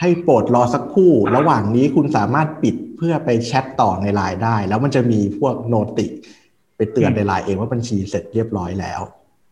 [0.00, 6.06] ให้โปรดรอสักครู่ ระหว่างนี้คุณสามารถปิดเพื่อไปแชทต่อในไลน์ได้ แล้วมันจะมีพวกโนติ
[6.76, 9.00] ไปเตือนในไลน์เองว่าบัญชีเสร็จเรียบร้อยแล้ว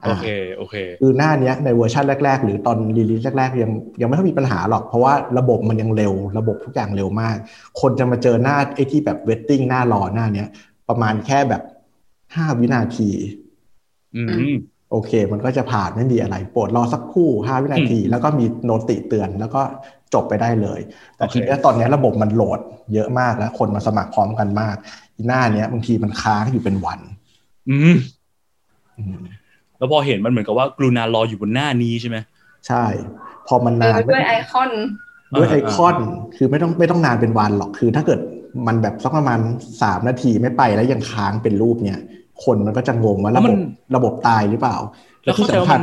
[0.07, 0.26] โอเค
[0.57, 3.70] โอเคคือหน้าเนี้ยในเวอร์ชันแรก ๆ หรือตอน release แรกๆยัง
[4.01, 7.36] ยังไม่ค่อยมีปัญหาหรอก เพราะว่าระบบมันยังเร็ว ระบบทุกอย่างเร็วมาก
[7.80, 10.48] คนจะมาเจอหน้าไอ้ที่แบบ waiting หน้ารอหน้าเนี้ย
[10.88, 11.62] ประมาณแค่แบบ
[12.34, 13.11] ห้าวินาที
[14.16, 14.22] อื
[14.53, 14.55] ม
[14.90, 19.61] โอเค มันก็จะผ่านไม่มีอะไรโปรดรอสักครู่ห้าวินาทีอืมแล้วก็มี noti เตือนแล้วก็
[20.14, 20.80] จบไปได้เลย
[21.16, 22.61] แต่โอเคทีเนี้ยตอนเนี้ยระบบมันโหลด
[22.94, 24.76] เยอะมากแล้ว คนมาสมัครพร้อมกันมาก
[25.16, 27.01] อีหน้าเนี้ยบางทีมันค้างอยู่เป็นวัน
[27.70, 27.96] อืม
[28.98, 29.16] อืม
[29.80, 32.16] แล้วพอเห็นมันเหมือนกับว่ากรุณารออยู่บนหน้านี้ใช่ไหม
[32.66, 32.84] ใช่
[33.46, 34.70] พอมันเอนานอด้วยไอคอน
[35.38, 35.96] ด้วยไออ่าคอน
[36.36, 38.20] คือไม่ต้องไม่ต้องนานเป็นวันหรอกคือถ้าเกิด
[38.66, 39.38] มันแบบสักประมาณ
[39.82, 41.98] สามนาทีไม่ไปแล้วยังค้างเป็นรูปเนี่ย
[42.44, 43.56] คนมันก็จะงงว่าระบบ
[43.96, 44.76] ระบบตายหรือเปล่า
[45.24, 45.82] แล้วเข้าใจที่ว่าสำคัมัญน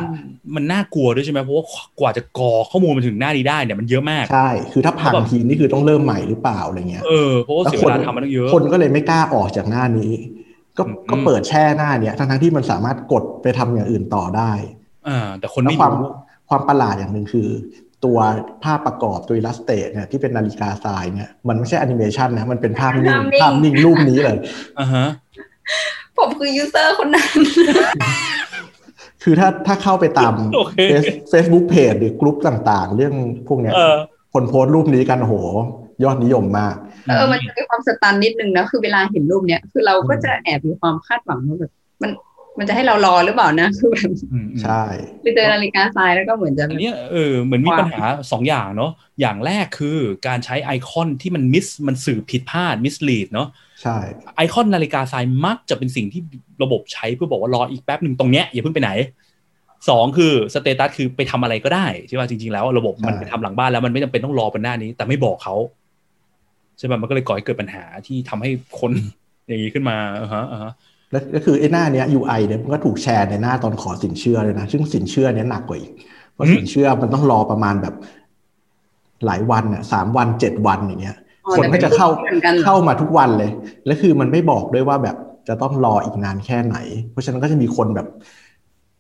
[0.56, 1.66] มันน่ากลัวด้วยใช่ไหมเพราะว่า
[2.00, 10.12] กว่าจะกรอข้อมูลมาถึงหน้านี้ได้เนี่ยมันเยอะมากใช่คือถ้าพังแล้วแบบทีนี่คือต้องเริ่มใหม่หรือเปล่าอะไรเงี้ยเออเพราะว่าเสียเวลาทำมันตั้งเยอะคนก็เลยไม่กล้าออกจากหน้านี้
[10.78, 14.52] ก็อืมก็เปิดแช่หน้าเนี้ยทั้งทั้งๆที่มันสามารถกดไปทำอย่างอื่นต่อได้
[15.08, 16.10] อ่าแต่คนแล้วไม่ความรู้
[16.50, 17.48] ความประหลาดอย่างหนึ่งคือ
[18.06, 18.18] ตัว
[18.64, 24.38] ภาพประกอบตัว illustrate เนี่ยที่เป็นนาฬิกาทรายเนี่ยมันไม่ใช่แอนิเมชันนะมันเป็นภาพนิ่งภาพนิ่งภาพนิ่งรูปนี้เลย
[24.80, 25.08] อ่าฮะ
[26.18, 27.30] ผมคือ user คนนั้น
[29.24, 30.78] คือถ้าถ้าเข้าไปตามโอเค
[31.30, 33.14] เฟซบุ๊กเพจหรือกลุ่มต่างๆ เรื่อง
[33.48, 33.96] พวกเนี้ยเออ
[34.34, 35.36] คนโพสต์รูปนี้กันโอ้โห
[36.04, 36.76] ยอดนิยมมาก
[37.16, 42.12] เออมันจะมีความ stun นิดนึงนะคือเวลาเห็นรูปเนี้ยคือเราก็จะแอบมีความคาดหวังว่าแบบมัน
[42.60, 44.84] มันจะให้เรารอหรือเปล่านะคือแบบอืมอืมใช่
[45.24, 48.92] ไปเจอนาฬิกาทรายแล้วก็เหมือนจะอันเนี้ยเออเหมือนมีปัญหาสองอย่างเนาะ
[49.22, 49.98] อย่างแรกคือ
[50.28, 53.48] การใช้ไอคอนที่มัน mis มันสื่อผิดพลาด mislead เนาะ
[53.82, 53.98] ใช่
[54.36, 56.22] ไอคอนนาฬิกาทรายมักจะเป็นสิ่งที่
[56.64, 58.92] ระบบใช้เพื่อบอกว่ารออีกแป๊บหนึ่งตรงเนี้ยอย่าเพิ่งไปไหน
[59.90, 65.56] สองคือ status คือไปทำอะไรก็ได้ใช่ป่ะจริง ๆ แล้ว ระบบมันไปทำหลังบ้านแล้วมันไม่จำเป็นต้องรอบนหน้านี้ แต่ไม่บอกเขา
[66.78, 68.50] ใช่ป่ะมันก็เลยก่อให้เกิดปัญหาที่ทำให้
[68.80, 68.92] คน
[69.48, 70.72] อย่างนี้ขึ้นมาอ่าฮะอ่าฮะ
[71.12, 75.92] แล้วก็คือไอ้หน้าเนี้ย UI เนี่ยมันก็ถูกแชร์ในหน้าตอนขอสินเชื่อเลยนะ ซึ่งสินเชื่อเนี้ยหนักกว่าอีก
[76.34, 77.96] เพราะสินเชื่อมันต้องรอประมาณแบบ
[79.26, 83.52] หลายวันอะสามวันเจ็ดวันอย่างเงี้ยอ๋อคนก็จะเข้าแต่ไม่รู้เหมือนกันเหรอเข้ามาทุกวันเลย
[83.86, 85.18] แล้วคือมันไม่บอกด้วยว่าแบบ
[85.48, 86.78] จะต้องรออีกนานแค่ไหน
[87.12, 88.16] เพราะฉะนั้นก็จะมีคนแบบโ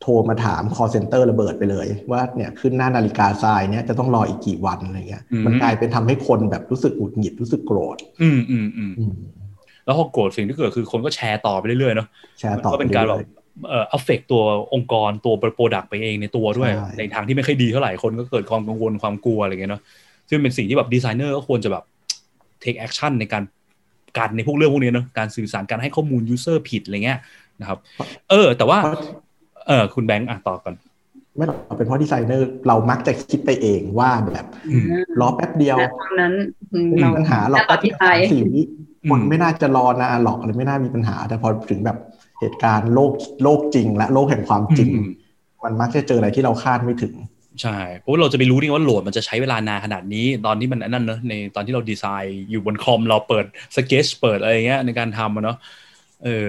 [0.08, 9.14] ทรมาถาม call center ระเบิดไปเลย ว่าเนี่ยขึ้นหน้านาฬิกาทรายเนี่ยจะต้องรออีกกี่วันอะไรเงี้ย มันกลายเป็นทำให้คนแบบรู้สึกหงุดหงิดรู้สึกโกรธอืมอืมอืมอืม
[9.86, 12.08] แล้วพอโกรธสิ่งที่เกิดคือคนก็แชร์ต่อไปเรื่อยๆเนาะ
[12.40, 13.28] แชร์ต่อก็เป็นการแบบรื่อย
[13.70, 14.42] เอ่อ affect ตัว
[14.74, 19.82] องค์กรตัว product ไปเองในตัวด้วยใช่ในทางที่ไม่ค่อยดีเท่าไหร่คนก็เกิดความกังวลความกลัวอะไรเงี้ยเนาะ
[20.30, 21.84] ซึ่งเป็นสิ่งที่แบบดีไซเนอร์ก็ควรจะแบบ
[22.64, 23.44] take action ในการ
[24.18, 27.20] การในพวกเรื่องพวกนี้เนาะการสื่อสารการให้ข้อมูล user ผิดอะไรเงี้ย
[27.62, 27.80] นะครับ
[28.30, 28.80] เออ แต่ว่า
[29.68, 30.76] เพราะเออคุณแบงค์อะต่อก่อน
[31.36, 34.88] ไม่หรอกเป็นเพราะดีไซเนอร์เรามักจะคิดไปเองว่าแบบอืม
[35.20, 36.34] รอแป๊บเดียวณตอนนั้น
[36.74, 38.62] อืมไม่มีปัญหาหรอกณตอนที่ไปสามสี่วิ
[39.04, 41.98] อืมคนไม่น่าจะรอนานหรอกอะไรไม่น่ามีปัญหา แต่พอถึงแบบ
[42.40, 43.12] เหตุการณ์โลก
[43.44, 45.10] โลกจริง และโลกแห่งความจริงอืม
[45.64, 47.14] มันมักจะเจออะไรที่เราคาดไม่ถึง
[47.62, 53.46] ใช่เพราะว่าเราจะไปรู้นี่ว่าโหลดมันจะใช้เวลานานขนาดนี้ ตอนที่มันอันนั่นเนอะในตอนที่เราดีไซน์อยู่บนคอมเราเปิด
[53.76, 55.58] สเกจเปิดอะไรเงี้ยในการทำอะเนาะ
[56.24, 56.46] เออ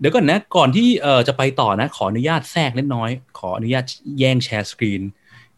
[0.00, 3.84] เดี๋ยวก่อนนะ ก่อนที่เออจะไปต่อนะ ขออนุญาตแทรกเล็กน้อย ขออนุญาต
[4.18, 5.02] แย่งแชร์สกรีน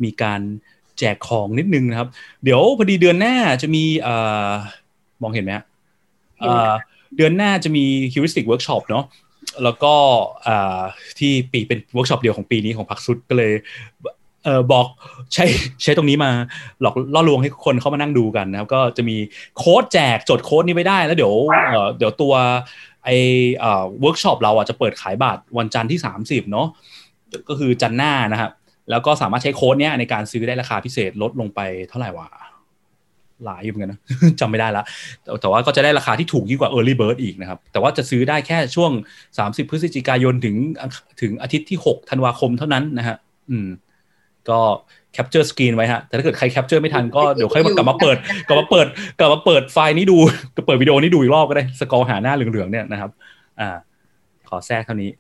[0.05, 0.41] มีการ
[0.99, 2.09] แจกของนิดนึงนะครับ
[2.45, 4.09] เดี๋ยวพอดีเดือนหน้าจะมีเอ
[4.47, 4.49] อ
[5.22, 5.53] มองเห็นไหม
[6.41, 6.70] เออ
[7.16, 9.05] เดือนหน้าจะมี heuristic workshop เนาะ
[9.64, 9.95] แล้วก็
[11.18, 13.53] ที่ปีเป็นเวิร์กช็อปเดียวของปีนี้ของพักสุดก็เลย
[14.45, 14.86] เออบอก
[15.34, 15.45] ใช้
[15.82, 16.30] ใช้ตรงนี้มา
[16.80, 19.16] หลอกล่อลวงให้คนเข้ามานั่งดูกันนะครับ ก็จะมี
[19.59, 21.34] โค้ดแจกจดโค้ดนี้ไว้ได้แล้วเดี๋ยว
[21.70, 22.34] เเดี๋ยวตัว
[23.09, 23.14] ไอ
[23.59, 26.66] เอ่อเวิร์กช็อปเราอะจะเปิดขายบัตรวันจันทร์ที่ 30เนาะ
[27.48, 28.50] ก็คือจันหน้านะครับ
[28.90, 32.28] แล้วก็สามารถใช้โค้ดเนี้ยในการซื้อได้ราคาพิเศษลดลงไปเท่าไหร่วะ
[33.44, 34.00] หลายอยู่เหมือนกันนะ
[34.40, 34.84] จำไม่ได้ละ
[35.40, 38.90] แต่ว่าก็จะได้ราคาที่ถูกยิ่งกว่า Early Bird อีกนะครับ แต่ว่าจะซื้อได้แค่ช่วง
[39.30, 40.56] 30 พฤศจิกายนถึง
[41.20, 43.16] ถึงอาทิตย์ที่ 6 ธันวาคมเท่านั้นนะฮะ
[43.50, 43.68] อืม
[44.48, 44.61] ก็
[45.24, 48.16] capture screen ไว้ฮะ แต่ถ้าเกิดใคร capture ไม่ทันก็เดี๋ยวค่อยมากลับมาเปิด
[48.48, 48.86] กลับมาเปิด
[49.18, 50.18] กลับมาเปิดไฟล์นี้ดู
[50.56, 53.10] ก็เปิดวิดีโอนี้ดูอีกรอบก็ได้ scroll หาหน้าเหลืองๆเนี่ยนะครับ
[53.60, 53.76] อ่า
[54.48, 55.10] ขอแทรกเท่านี้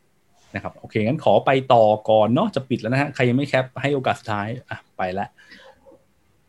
[0.54, 5.26] นะครับ โอเค งั้นขอไปต่อก่อนเนาะจะปิดแล้วนะฮะใครยังไม่แคปให้โอกาสสุดท้ายอะไปละ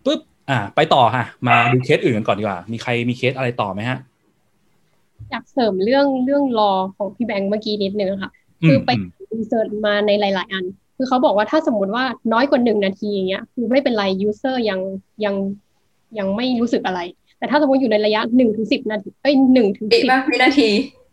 [0.06, 0.20] ปุ๊บ
[0.50, 4.00] อ่า ไปต่อค่ะ มาดูเคสอื่นกันก่อนดีกว่า มีใครมีเคสอะไรต่อไหมฮะ
[5.32, 8.32] อยากเสริมเรื่องเรื่องรอของพี่แบงค์เมื่อกี้นิดนึงอะค่ะ
[8.68, 8.90] คือไป
[9.32, 10.66] research มาในหลาย ๆ อัน
[11.02, 14.80] คือเขาบอกว่าถ้าสมมติว่าน้อยกว่าหนึ่งนาทีอย่างเงี้ยคือไม่เป็นไร user ยัง
[15.26, 15.36] ยัง
[16.18, 17.00] ยังไม่รู้สึกอะไร
[17.38, 20.70] แต่ถ้าสมมติอยู่ในระยะหนึ่งถึงสิบนาทีเอ้ยหนึ่งถึงปิสิบป่ะวินาที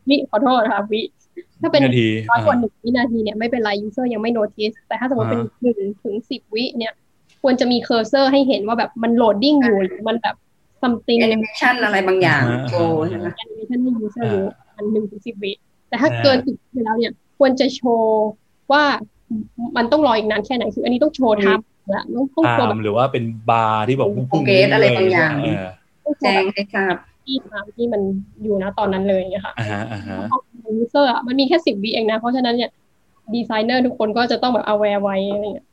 [0.09, 1.01] วิขอโทษค่ะวิ
[1.63, 6.93] ถ้าเป็นวินาทีน้อยกว่าอ่าหนึ่งวินาทีเนี่ยไม่เป็นไร user ยังไม่ notice แต่ถ้าสมมติเป็นอ่าหนึ่งถึงสิบวิเนี่ย
[7.43, 10.37] ควรจะมี cursor ให้เห็นว่าแบบมัน loading อยู่หรือมันแบบ
[10.83, 15.53] something animation อะไรบางอย่างอ่าโชว์ใช่ไหมแอนิเมชันให้ user รู้อ่าอันหนึ่งถึงสิบวิ
[15.89, 18.27] แต่ถ้าอ่าเกินสิบวิแล้วเนี่ย ควรจะโชว์
[18.73, 18.85] ว่า
[19.77, 21.65] มันต้องรออีกนานแค่ไหนคือ อันนี้ต้องโชว์ time
[21.95, 25.67] ละต้องต้องโชว์ตาแบมหรือว่าเป็นบาร์ที่แบบพุ่งๆ progress อะไรบางอย่างเออ
[26.05, 28.01] ต้องแจ้งแบบให้ทราบที่ time ที่มัน
[28.43, 30.19] อยู่นะตอนนั้นเลยนะคะอ่าฮะอ่าฮะ
[30.79, 32.71] user อะมันมีแค่สิบวิเองนะ เพราะฉะนั้นเนี่ย
[33.35, 35.67] ดีไซเนอร์ทุกคนก็จะต้องแบบ aware ไว้อะไรอย่างเงี้ย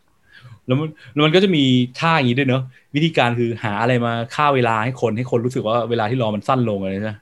[0.67, 1.63] แล้วมันแล้วมันก็จะมี
[1.99, 2.61] ท่าอย่างนี้ด้วยเนอะ
[2.95, 7.17] วิธีการคือหาอะไรมาฆ่าเวลาให้คนให้คนรู้สึกว่าเวลาที่รอมันสั้นลงอะไรนะ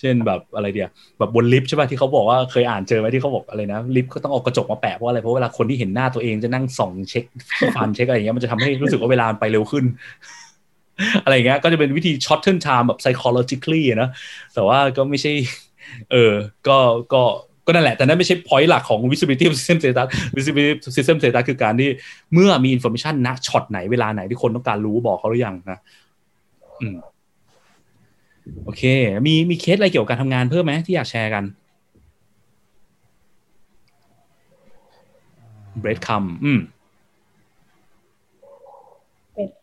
[0.00, 7.24] เช่นแบบอะไรเดียวแบบบนลิฟต์ใช่ป่ะที่เขาบอกว่าเคยอ่านเจอไหมที่เขาบอกอะไรนะลิฟต์ก็ต้องเอากระจกมาแปะเพราะอะไรเพราะเวลาคนที่เห็นหน้าตัวเองจะนั่งส่องเช็ค
[7.74, 9.84] ฟันเช็คอะไรอย่างเงี้ยมันจะทำให้รู้สึกว่าเวลาไปเร็วขึ้น
[11.24, 14.10] อะไรอย่างเงี้ยก็จะเป็นวิธี shorten time แบบ psychologically นะ
[14.54, 15.32] แต่ว่าก็ไม่ใช่
[16.12, 16.32] เออ
[16.68, 16.78] ก็
[17.12, 17.22] ก็
[17.66, 21.88] ก็นั่นแหละ แต่นั่นไม่ใช่ point หลักของ visibility system status visibility system status คือการที่
[22.32, 25.78] เมื่อมี information ณช็อตไหนเวลาไหนที่คนต้องการรู้บอกเขาหรือยังนะ
[26.80, 26.96] อืม
[28.64, 28.82] โอเค
[29.26, 31.44] มีมีเคสอะไรเกี่ยวกับการทำงานเพิ่มไหมที่อยากแชร์กัน
[35.82, 36.60] bread crumb อืม
[39.34, 39.62] เป็นค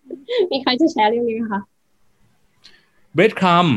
[0.00, 1.60] ำมีใครจะแชร์เรื่องนี้ไหมคะ
[3.16, 3.70] bread crumb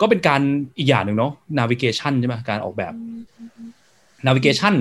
[0.00, 0.40] ก็เป็นการ
[0.78, 2.92] อีกอย่างหนึ่งเนาะ navigation ใช่ไหมการออกแบบ
[4.26, 4.74] navigation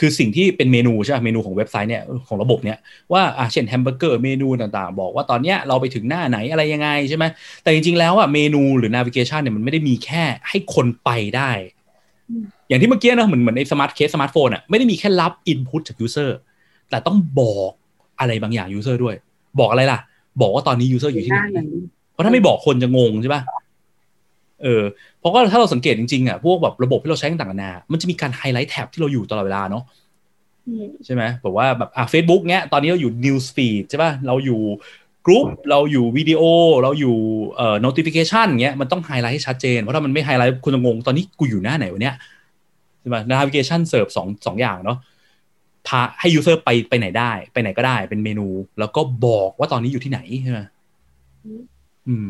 [0.00, 2.78] คือสิ่งที่เป็นเมนูใช่ไหมเมนูของเว็บไซต์เนี่ยของระบบเนี่ย
[3.12, 7.24] ว่าอะเช่น hamburger menu ต่างๆ บอกว่าตอนเนี้ยเราไปถึงหน้าไหนอะไรยังไงใช่ไหม
[7.62, 11.50] แต่จริงๆแล้วอะเมนูหรือ navigation เนี่ยมันไม่ได้มีแค่ให้คนไปได้
[12.68, 16.38] อย่างที่เมื่อกี้นะเหมือนเหมือนใน smart case สมาร์ทโฟนอะไม่ได้มีแค่รับ input จาก user
[16.90, 17.70] แต่ต้องบอก
[18.20, 19.14] อะไรบางอย่าง user ด้วย
[19.60, 19.98] บอกอะไรล่ะ
[20.40, 21.40] บอกว่าตอนนี้ user อยู่ที่ไหน
[22.12, 23.42] เพราะถ้าไม่บอกคนจะงงใช่ป่ะ
[24.62, 24.82] เออ
[25.20, 29.84] เพราะว่าถ้าเราสังเกตจริงๆอะพวกแบบระบบที่เราใช้ต่างๆนานามันจะมีการ highlight tab ที่เราอยู่ตลอดเวลาเนาะ
[30.68, 34.60] อืมใช่ไหมแบบว่าแบบอะเฟซบุ๊กเนี้ยตอนนี้เราอยู่ News Feed ใช่ป่ะเราอยู่
[35.26, 36.42] กรุ๊ปเราอยู่วิดีโอ
[36.82, 37.16] เราอยู่
[37.56, 42.14] เอ่อ notification เงี้ยมันต้องไฮไลท์ให้ชัดเจน เพราะถ้ามันไม่ไฮไลท์คุณจะงง ตอนนี้กูอยู่หน้าไหนวะเนี้ย
[43.00, 44.98] ใช่ป่ะ navigation serve สองสองอย่างเนาะ
[45.86, 48.46] พาให้ user ไปไปไหนได้ ไปไหนก็ได้เป็นเมนู
[48.78, 50.60] แล้วก็บอกว่าตอนนี้อยู่ที่ไหนใช่ไหม
[52.08, 52.28] อืม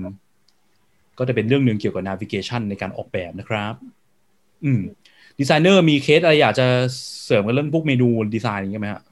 [1.18, 3.74] ก็จะเป็นเรื่องหนึ่งเกี่ยวกับ navigation ในการออกแบบนะครับ
[4.64, 4.80] อืม
[5.38, 6.66] ดีไซเนอร์มีเคสอะไรอยากจะ
[7.24, 9.02] เสริมกันเรื่องพวก menu design อย่างเงี้ยไหมฮะ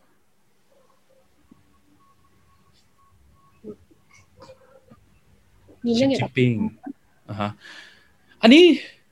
[5.87, 6.55] มีเรื่องเกี่ยวกับ shipping
[7.29, 7.51] อ่าฮะ
[8.43, 8.63] อันนี้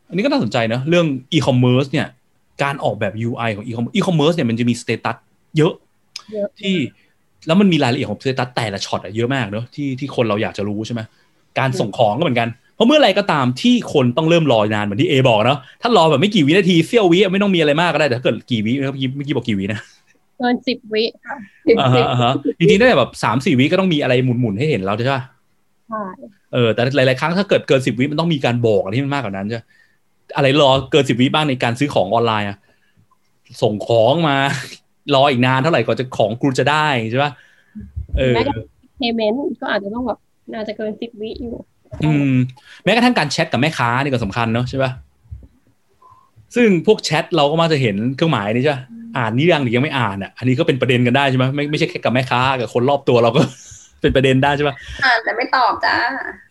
[0.09, 2.07] อันนี้ก็น่าสนใจนะเรื่อง e-commerce เนี่ย
[2.63, 5.17] การออกแบบ UI ของ e-commerce e-commerce เนี่ยมันจะมี status
[5.57, 5.75] เยอะ
[6.33, 6.75] เยอะ ที่
[7.47, 11.01] แล้วมันมีรายละเอียดของ status แต่ละช็อตอะเยอะมากเนอะที่ที่คนเราอยากจะรู้ใช่ไหม
[11.59, 19.81] การส่งของก็เหมือนกัน เพราะเมื่อไหรก็ตามที่คนต้องเริ่มรอนานเหมือนที่เอบอกเนาะถ้ารอแบบไม่กี่วินาทีเสี้ยววิไม่ต้องมีอะไรมากก็ได้แต่ถ้าเกิดกี่วิเมื่อกี้เมื่อกี้บอกกี่วินะ
[20.39, 21.37] เกินสิบวิค่ะ
[21.81, 25.25] อ่าฮะอ่าฮะจริงๆตั้งแต่แบบสามสี่วิก็ต้องมีอะไรหมุนๆให้เห็นแล้วใช่ปะ
[25.89, 26.03] ใช่
[26.53, 29.67] เออแต่หลายๆครั้งถ้าเกิดเกินสิบวิมันต้องมีการบอกอะไรที่มันมากกว่านั้นใช่ปะ
[30.37, 32.59] อะไรรอเกินสิบวิบ้างในการซื้อของออนไลน์อะ
[33.63, 34.37] ส่งของมา
[35.15, 37.33] รออีกนานเท่าไหร่กว่าจะของกูจะได้ใช่ปะ
[38.19, 38.67] เออแม้กระทั่ง
[39.01, 40.19] payment ก็อาจจะต้องแบบ
[40.53, 41.55] น่าจะเกินสิบวิอยู่
[42.05, 42.33] อืม
[42.85, 44.91] แม้กระทั่งการแชทกับแม่ค้านี่ก็สำคัญเนาะใช่ปะ
[46.55, 48.83] ซึ่งพวกแชทเราก็มักจะเห็นเครื่องหมายนี่ใช่ปะ
[49.17, 53.41] อ่านนี่ยังหรือยังไม่อ่านอะ อันนี้ก็เป็นประเด็นกันได้ใช่ไหมไม่ไม่ใช่แค่กับแม่ค้ากับคนรอบตัวเราก็
[54.01, 54.75] เป็นประเด็นได้ใช่ปะ
[55.05, 55.95] อ่านแต่ไม่ตอบจ้า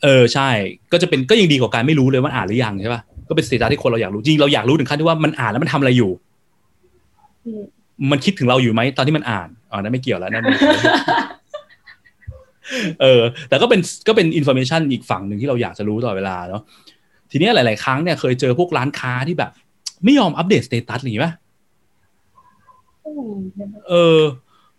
[0.04, 0.50] เออใช่
[0.92, 6.12] ก็จะเป็นก็ยังดีกว่าการไม่รู้เลยว่าอ่านหรือยังใช่ปะก็เป็นสเตตัสที่คนเราอยากรู้จริงเราอยากรู้ถึงขั้นที่ว่ามันอ่านแล้วมันทำอะไรอยู่
[7.46, 7.64] อืม
[8.12, 10.44] มันคิดถึงเราอยู่ไหมตอนที่มันอ่านอ๋อนั่นไม่เกี่ยวแล้วนั่น
[13.02, 16.62] เออ แต่ก็เป็นก็เป็น information อีกฝั่งหนึ่งที่เราอยากจะรู้ตลอดเวลาเนาะ
[17.32, 19.52] ทีเนี้ยหลาย ๆ ครั้งเนี่ยเคยเจอพวกร้านค้าที่แบบ
[20.04, 21.34] ไม่ยอมอัปเดต status หรือปะ
[23.06, 23.36] อืม
[23.90, 24.20] เออ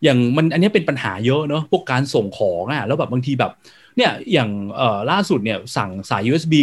[0.04, 3.52] อย่างมันอันเนี้ยเป็นปัญหาเยอะเนาะพวกการส่งของอะ แล้วแบบบางทีแบบ
[3.96, 6.54] เนี่ยอย่างเอ่อล่าสุดเนี่ยสั่งสาย USB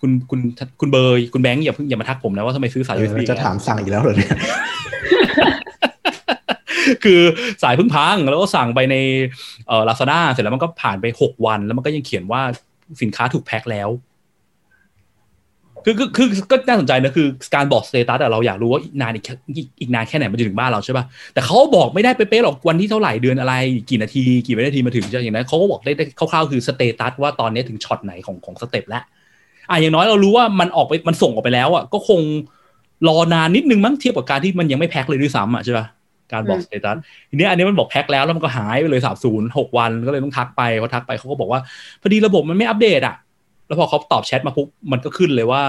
[0.00, 0.40] คุณคุณ
[0.80, 4.34] คุณเบย์คุณแบงค์อย่าเพิ่งอย่ามาทักผมนะว่าทำไมซื้อสายเอ USB อจะถามสั่งอีกแล้วเหรอเนี่ย
[7.04, 7.20] คือ
[7.62, 8.96] สายเพิ่งพังแล้วก็สั่งไปใน
[9.68, 12.40] เอ่อลาซาด้าเสร็จแล้วมันก็ผ่านไปหกวัน แล้วมันก็ยังเขียนว่า
[13.02, 13.90] สินค้าถูกแพ็คแล้ว
[15.84, 19.24] คือคือก็น่าสนใจนะคือการบอกสเตตัสอะเราอยากรู้ว่าอีกนานอีก
[19.80, 21.04] อีกนานแค่ไหนมันจะถึงบ้านเราใช่ป่ะ
[21.34, 23.54] แต่เขาบอกไม่ได้เป๊ะๆหรอกวันที่เท่าไหร่เดือนอะไร
[23.90, 29.02] กี่นาทีกี่วินาทีมาถึงจะอย่างนั้นเขาก็บอกได้คร่าวๆคือ status ว่าตอนนี้ถึงช็อตไหนของของ step แล้ว
[29.70, 32.20] อะอย่างน้อยเรารู้ว่ามันออกไปมันส่งออกไปแล้วอะก็คง
[33.08, 35.86] รอนานนิดนึงมั้งเทียบกับการที่มันยังไม่แพ็คเลยด้วยซ้ำอะใช่ป่ะ
[36.32, 36.96] การบอก status
[37.30, 41.60] ทีนี้อันนี้มันบอกแพ็คแล้วแล้วมันก็หายไปเลยสามศูนย์หกวันก็เลยต้องทักไปพอทักไปเขาก็บอกว่า
[42.02, 43.16] พอดีระบบมันไม่อัปเดตอะ
[43.66, 45.62] แล้วพอเขาตอบแชทมาปุ๊บมันก็ขึ้นเลยว่า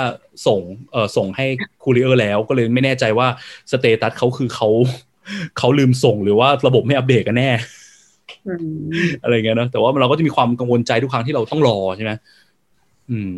[0.47, 0.59] ส่ง
[0.91, 1.45] เออส่งให้
[1.83, 3.27] courier แล้วก็เลยไม่แน่ใจว่า
[3.71, 4.69] status เขาคือเขา
[5.57, 7.49] เขาลืมส่งหรือว่าระบบไม่อัปเดตกันแน่
[8.47, 8.77] อืม
[9.23, 12.11] อะไรเงี้ยเนอะแต่ว่าเราก็จะมีความกังวลใจทุกครั้งที่เราต้องรอใช่ไหม
[13.09, 13.29] อืม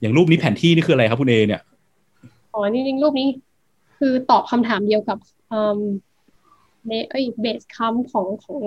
[0.00, 1.60] อย่างรูปนี้แผนที่นี่คืออะไรครับคุณเอเนี่ย
[2.54, 3.28] อ๋อจริงๆรูปนี้
[3.98, 5.18] คือตอบคำถามเดียวกับ
[5.52, 5.80] อืม
[6.86, 8.62] เบเอ้ยเบสคัมของของ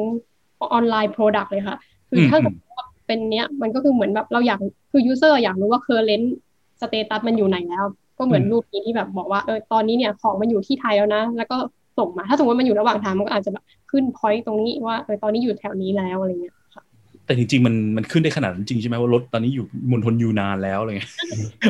[0.61, 1.77] online product เลยค่ะ
[2.09, 4.59] คือถ้าอืมสมมติว่าเป็นเนี้ยมันก็คือเหมือนแบบเราอยาก
[4.91, 7.85] คือ user อยากรู้ว่า current status มันอยู่ไหนแล้ว
[8.17, 11.57] ก็เหมือนรูปนี้ที่แบบบอกว่าเออตอนนี้เนี่ยของมันอยู่ที่ไทยแล้วนะ แล้วก็
[11.97, 16.83] ส่งมาถ้าสมมติว่ามันอยู่ระหว่างทางมันก็อาจจะแบบขึ้น point ตรงนี้ว่าเออตอนนี้อยู่แถวนี้แล้วอะไรเงี้ยค่ะ
[17.25, 21.09] แต่จริงๆมันมันขึ้นได้ขนาดนั้นจริงใช่ไหมว่ารถตอนนี้อยู่มณฑลยูนานแล้วอะไรเงี้ย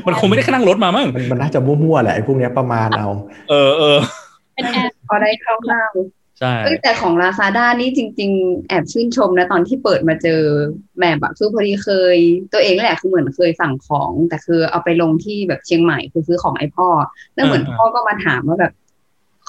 [0.07, 3.09] มันคงไม่ได้แค่นั่งรถมามั้งมันมันน่าจะมั่วๆแหละไอ้พวกเนี้ยประมาณเอา
[3.49, 3.97] เออเออ
[4.55, 10.41] เป็นแอดพอได้คร่าวๆ ใช่เอ้ยแต่ของ Lazada นี่จริง ๆ แอบชื่นชมนะตอนที่เปิดมาเจอ
[10.99, 12.17] map อะคือพอดีเคย
[12.53, 16.87] ตัวเองนั่นแหละคือเหมือนเคยสั่งของ แต่คือเอาไปลงที่แบบเชียงใหม่คือซื้อของให้พ่อ
[17.35, 18.73] แล้วเหมือนพ่อก็มาถามว่าแบบ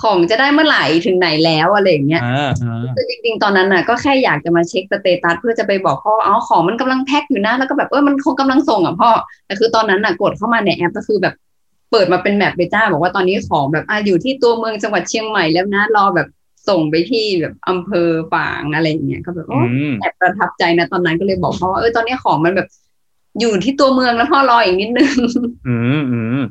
[0.02, 9.10] ของจะได้เมื่อไหร่ถึงไหนแล้วอะไรอย่างเงี้ยอ่าอ่าคือจริงๆ ตอนนั้นน่ะก็แค่อยากจะมาเช็ค status เพื่อจะไปบอกพ่ออ๋อของมันกำลังแพ็คอยู่นะ แล้วก็แบบเออมันคงกำลังส่งอะพ่อ
[9.46, 11.34] แต่คือตอนนั้นน่ะกดเข้ามาในแอปก็คือแบบ
[11.90, 16.28] เปิดมาเป็น map เบจ้าบอกว่าตอนนี้ของแบบอะอยู่ที่ตัวเมืองจังหวัดเชียงใหม่แล้วนะรอแบบ
[16.68, 22.68] ส่งไปที่แบบอำเภอฝางอะไรอย่างเงี้ยก็แบบโอ้อืมแอบประทับใจนะตอนนั้นก็เลยบอกพ่อว่าเออตอนนี้ของมันแบบ
[23.40, 25.14] อยู่ที่ตัวเมืองแล้วพ่อรออีกนิดนึง
[25.68, 26.42] อืมอืม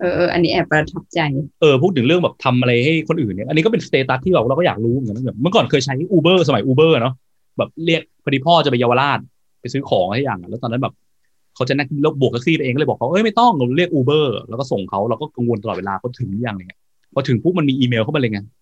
[0.00, 1.20] เออเอออันนี้แอบประทับใจ
[1.60, 7.14] เออพูดถึงเรื่องแบบทำอะไรให้คนอื่นเนี่ย อันนี้ก็เป็น status ที่แบบเราก็อยากรู้เหมือนกันนะแบบเมื่อก่อนเคยใช้ Uber สมัย Uber เนาะ
[7.58, 9.18] แบบเรียกพอดีพ่อจะไปเยาวราช
[9.60, 10.94] ไปซื้อของอะไรอย่างอะแล้วตอนนั้นแบบ
[11.54, 16.80] เขาจะนั่งแล้วโบกแท็กซี่ไปเองก็เลยบอกเขาเอ้ยไม่ต้องเราเรียก Uber แล้วก็ส่งเขาเราก็กังวลตลอดเวลาเขาถึงหรือยังอะไรเงี้ย
[17.14, 18.61] พอถึงปุ๊บมันมีอีเมลเข้ามาเลยไงเอ่อ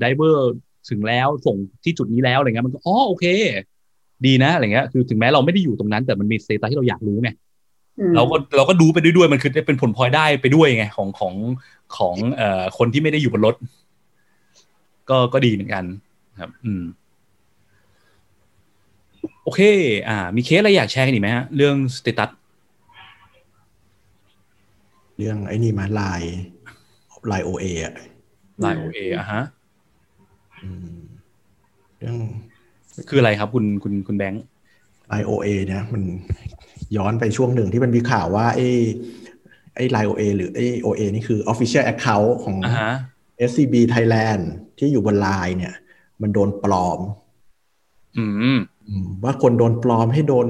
[0.00, 0.54] driver
[0.90, 3.24] ถึงแล้วส่งที่จุดนี้แล้วอะไรเงี้ยมันก็อ๋อโอเค
[4.26, 7.30] ดีนะอะไรเงี้ยคือถึงแม้เราไม่ได้อยู่ตรงนั้น แต่มันมี status ที่เราอยากรู้ไง
[7.98, 11.34] อืมเราก็เราก็ดูไปด้วยด้วยมันคือเป็นผลพลอยได้ไปด้วยไงของของ
[11.96, 13.54] ของเอ่อคนที่ไม่ได้อยู่บนรถ
[15.10, 15.84] ก็ก็ดีเหมือนกัน
[16.40, 16.82] ครับ อืม
[19.42, 19.60] โอเค
[20.08, 22.30] อ่า มีเคสอะไรอยากแชร์กันอีกไหมฮะเรื่อง status
[25.18, 26.22] เรื่องไอ้นี่มาลาย
[27.30, 27.94] ลายโอเอะ
[28.60, 29.42] LINE OA ฮะ
[30.62, 30.98] อืม
[31.98, 32.16] เรื่อง
[33.08, 34.44] คืออะไรครับ คุณคุณคุณแบงค์
[35.08, 36.02] ไลโอเอเนี่ยมัน
[36.96, 38.68] ย้อนไปช่วงหนึ่งที่มันมีข่าวว่าไอ้
[39.76, 42.92] ไอ้ไลโอเอหรือไอ้โอเอนี่คือ Official Account ของอ่าฮะ
[43.50, 44.42] SCB Thailand
[44.78, 45.74] ที่อยู่บนไลน์เนี่ย
[46.22, 47.00] มันโดนปลอม
[48.16, 48.58] อืมอืม
[49.24, 50.48] ว่าคนโดนปลอมให้โดน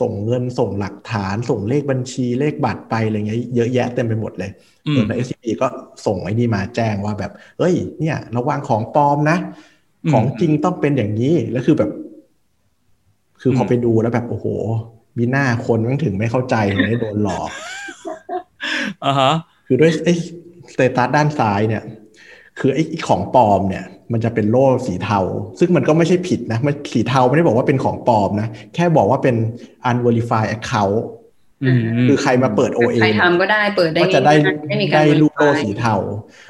[0.00, 4.50] ส่งเงินส่งหลักฐาน ส่งเลขบัญชีเลขบัตรไปอะไรเงี้ยเยอะแยะเต็มไปหมดเลย
[4.86, 5.66] อืมเออแล้ว SCB ก็
[6.06, 9.38] ส่งไอ้นี่มาแจ้งว่าแบบเฮ้ย เนี่ย ระวังของปลอมนะ
[10.04, 11.90] อืมของจริงต้องเป็นอย่างนี้แล้วคือแบบ
[13.40, 14.46] คือพอมไปดูแล้วแบบโอ้โห
[15.18, 17.50] มีหน้าคนมันถึงไม่เข้าใจถึงได้โดนหลอก
[19.04, 19.32] อ่าฮะ
[19.66, 20.14] คือด้วยไอ้
[20.72, 21.82] สเตตัสด้านซ้ายเนี่ย
[22.58, 25.20] คือไอ้ของปลอมเนี่ย มันจะเป็นโล่สีเทา
[25.58, 29.36] ซึ่งมันก็ไม่ใช่ผิดนะมันสีเทาไม่ได้บอกว่าเป็นของปลอมนะ แค่บอกว่าเป็น
[29.90, 30.98] unverified account
[31.64, 35.94] อืมคือใครมาเปิด OA ใครทำก็ได้เปิดได้ก็จะได้ง่ายๆไม่มีการได้รูปโล่ verify สีเทา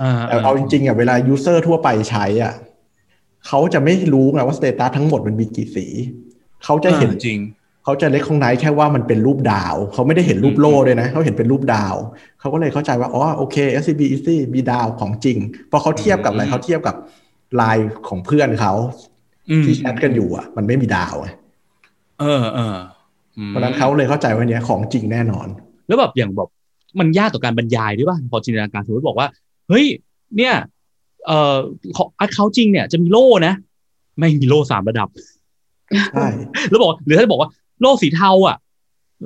[0.02, 2.54] อ่าแต่เอาจริงๆอะเวลา user ทั่วไปใช้อะ
[3.46, 5.86] เขาจะไม่รู้ไงว่าสเตตัสทั้งหมดมันมีกี่สี
[6.64, 7.38] เขาจะเห็นจริง
[7.84, 11.94] เขาจะเล็กของไนแค่ว่ามันเป็นรูปดาว เขาไม่ได้เห็นรูปโล่ด้วยนะ เขาเห็นเป็นรูปดาว
[12.40, 15.38] เขาก็เลยเข้าใจว่า อ๋อ โอเค SCB Easy มีดาวของจริง
[15.70, 16.94] พอเขาเทียบกับอะไรอืมเขาเทียบกับ
[17.56, 18.72] ไลน์ของเพื่อนเขา
[19.50, 21.28] อืมที่แชทกันอยู่อะ มันไม่มีดาวไง
[22.20, 22.76] เออเออ
[23.38, 25.48] อืมเพราะฉะนั้นเขาเลยเข้าใจว่าเนี้ยของจริงแน่นอน
[25.86, 26.48] แล้วแบบอย่างแบบ
[27.00, 29.28] มันยากต่อการบรรยายด้วยป่ะพอจินตนาการสมมติบอกว่า
[29.68, 29.86] เฮ้ย
[30.36, 30.54] เนี่ย
[31.26, 31.56] เอ่อ
[31.96, 33.54] ของอัดเขาจริงเนี่ยจะมีโล่นะ
[34.18, 35.08] ไม่มีโล่สามระดับ
[36.14, 36.28] ใช่
[36.68, 38.56] แล้วบอกหรือถ้าบอกว่า โล่สีเทาอะ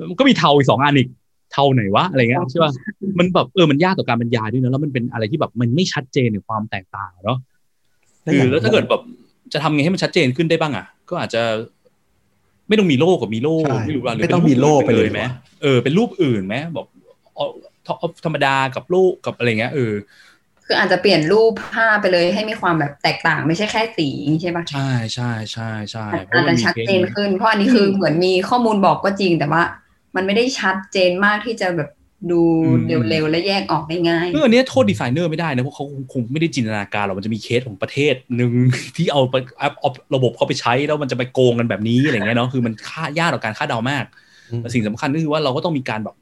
[0.09, 1.09] มันก็มีเทาอีกสองอันอีก
[1.51, 2.71] เทาไหนวะอะไรเงี้ยใช่ป่ะ
[3.19, 7.54] มันแบบเออมันยากต่อการบรรยายด้วยนะแล้วมันเป็นอะไรที่แบบมันไม่ชัดเจนในความแตกต่างเนาะแล้ว
[8.25, 9.01] คืออย่างแล้วถ้าเกิดแบบ
[9.53, 11.41] จะทำไงให้มันชัดเจนขึ้นได้บ้างอะ ก็อาจจะ
[12.67, 15.21] ไม่ต้องมีโล่กับมีโล่ใช่ไม่รู้ว่าหรือไม่ต้องมีโล่ไปเลยไหม
[15.61, 16.85] เออเป็นรูปอื่นไหมบอก
[17.35, 17.45] เอา
[17.99, 19.93] เอาธรรมดากับโล่กับอะไรเงี้ยเออ
[20.65, 24.09] คืออาจจะเปลี่ยนรูปภาพไปเลยให้มีความแบบแตกต่างไม่ใช่แค่สี
[24.41, 29.63] ใช่ปะใช่ใช่ใช่ใช่เพอาราะจมัจะนมีชัดเคสเจนนี้ขึ้น เพราะอันนี้คือเหมือนมีข้อมูลบอกก็จริงแต่ว่า
[30.15, 31.89] มันไม่ได้ชัดเจนมากที่จะแบบ
[32.31, 32.41] ดู
[33.09, 38.51] เร็วๆ และแยกออกได้ง่ายซึ่งอันเนี้ยโทษดีไซเนอร์ไม่ได้นะ เพราะเขาคงคงไม่ได้จินตนาการหรอกมันจะมีเคสของประเทศหนึ่ง
[38.95, 44.05] ที่เอาไปเอาเอาระบบเขาไปใช้แล้วมันจะไปโกงกันแบบนี้อะไรเงี้ยเนาะคือมันค่ายากต่อการคาดเดามาก
[44.51, 46.15] อืมแต่สิ่งสำคัญก็คือว่าเราก็ต้องมีการแบบ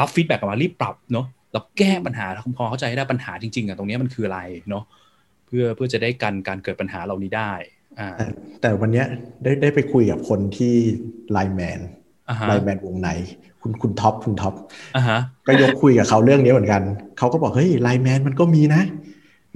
[0.00, 2.26] รับ feedback กลับมารีบปรับเนาะแล้วแก้ปัญหา
[2.56, 4.84] พอเข้าใจให้ได้ปัญหาจริงๆอะตรงเนี้ยมันคืออะไรเนาะ
[5.46, 7.52] เพื่อเพื่อจะได้กันการเกิดปัญหาเหล่านี้ได้
[7.98, 8.26] อ่าแต่
[8.60, 9.06] แต่วันเนี้ย
[9.42, 10.74] ได้ได้ไปคุยกับคนที่
[11.30, 11.80] LINE MAN
[12.28, 13.08] อ่าฮะ LINE MAN Wongnai
[13.64, 14.54] คุณคุณท็อปคุณท็อป
[14.96, 16.82] อ่าฮะก็ยกคุยกับเขาเรื่องนี้เหมือนกัน
[17.18, 18.82] เขาก็บอกเฮ้ย LINE MAN มันก็มีนะ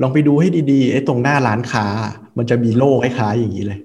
[0.02, 1.86] ลองไปดูให้ดีๆไอ้ตรงหน้าร้านค้า
[2.38, 3.80] มันจะมีโล่คล้ายๆอย่างนี้เลย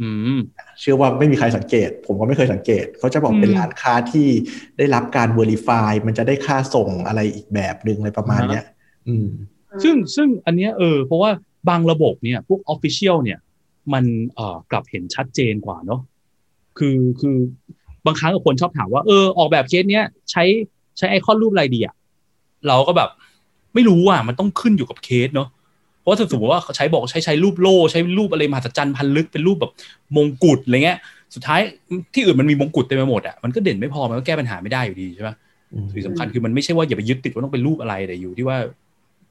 [0.00, 0.38] อืม
[0.80, 4.28] เชื่อว่าไม่มีใครสังเกต ผมก็ไม่เคยสังเกต เขาจะบอกเป็นอืมร้านค้าที่
[4.78, 8.64] ได้รับการ verify มันจะได้ค่าส่งอะไรอีกแบบหนึ่งอะไรประมาณเนี้ย
[9.08, 9.26] อืม
[9.82, 11.30] ซึ่งซึ่งอันเนี้ยเออเพราะว่า
[11.68, 13.38] บางระบบเนี่ยพวก official เนี่ย
[13.92, 14.04] มัน
[14.34, 16.00] เอ่อกลับเห็นชัดเจนกว่าเนาะ
[16.78, 17.36] คือคือ
[18.06, 20.44] บางครั้งคนชอบถามว่าเออออกแบบเคสเนี้ยใช้
[20.98, 21.94] ใช้ไอคอนรูปอะไรดีอะ
[22.66, 23.10] เราก็แบบ
[23.74, 25.48] ไม่รู้อะมันต้องขึ้นอยู่กับเคสเนาะ
[26.00, 29.72] เพราะว่าถ้าสมมติว่าเขาใช้บอกใช้ใช้รูปโล่ใช้รูปอะไรมหัศจรรย์พันลึกเป็นรูปแบบ
[30.16, 30.98] มงกุฎอะไรเงี้ย
[31.34, 31.60] สุดท้าย
[32.14, 35.34] ที่อื่นมันมีมงกุฎเต็มไปหมดอะมันก็เด่นไม่พอมันก็แก้ปัญหาไม่ได้อยู่ดีใช่ปะ
[35.72, 38.58] อืมสิ่งสำคัญคือมันไม่ใช่ว่าอย่าไปยึดติดว่าต้องเป็นรูปอะไรแต่อยู่ที่ว่า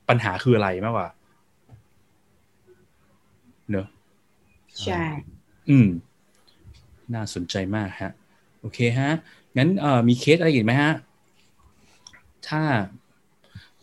[0.09, 1.07] ปัญหาคืออะไรมากกว่า
[3.71, 3.87] เนอะ
[4.81, 5.03] ใช่
[5.69, 5.87] อืม
[7.13, 8.11] น่าสนใจมากฮะ
[8.65, 9.11] โอเคฮะ
[9.57, 9.69] งั้น
[10.07, 10.91] มีเคสอะไรอีกไหมฮะ
[12.47, 12.61] ถ้า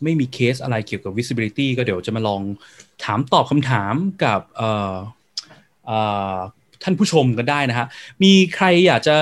[0.03, 2.41] ไม่มีเคสอะไรเกี่ยวกับ visibility ก็เดี๋ยวจะมาลอง
[3.03, 4.41] ถามตอบคำถามกับ
[6.83, 7.87] ท่านผู้ชมกันได้นะฮะ
[8.23, 9.15] มีใครอยากจะ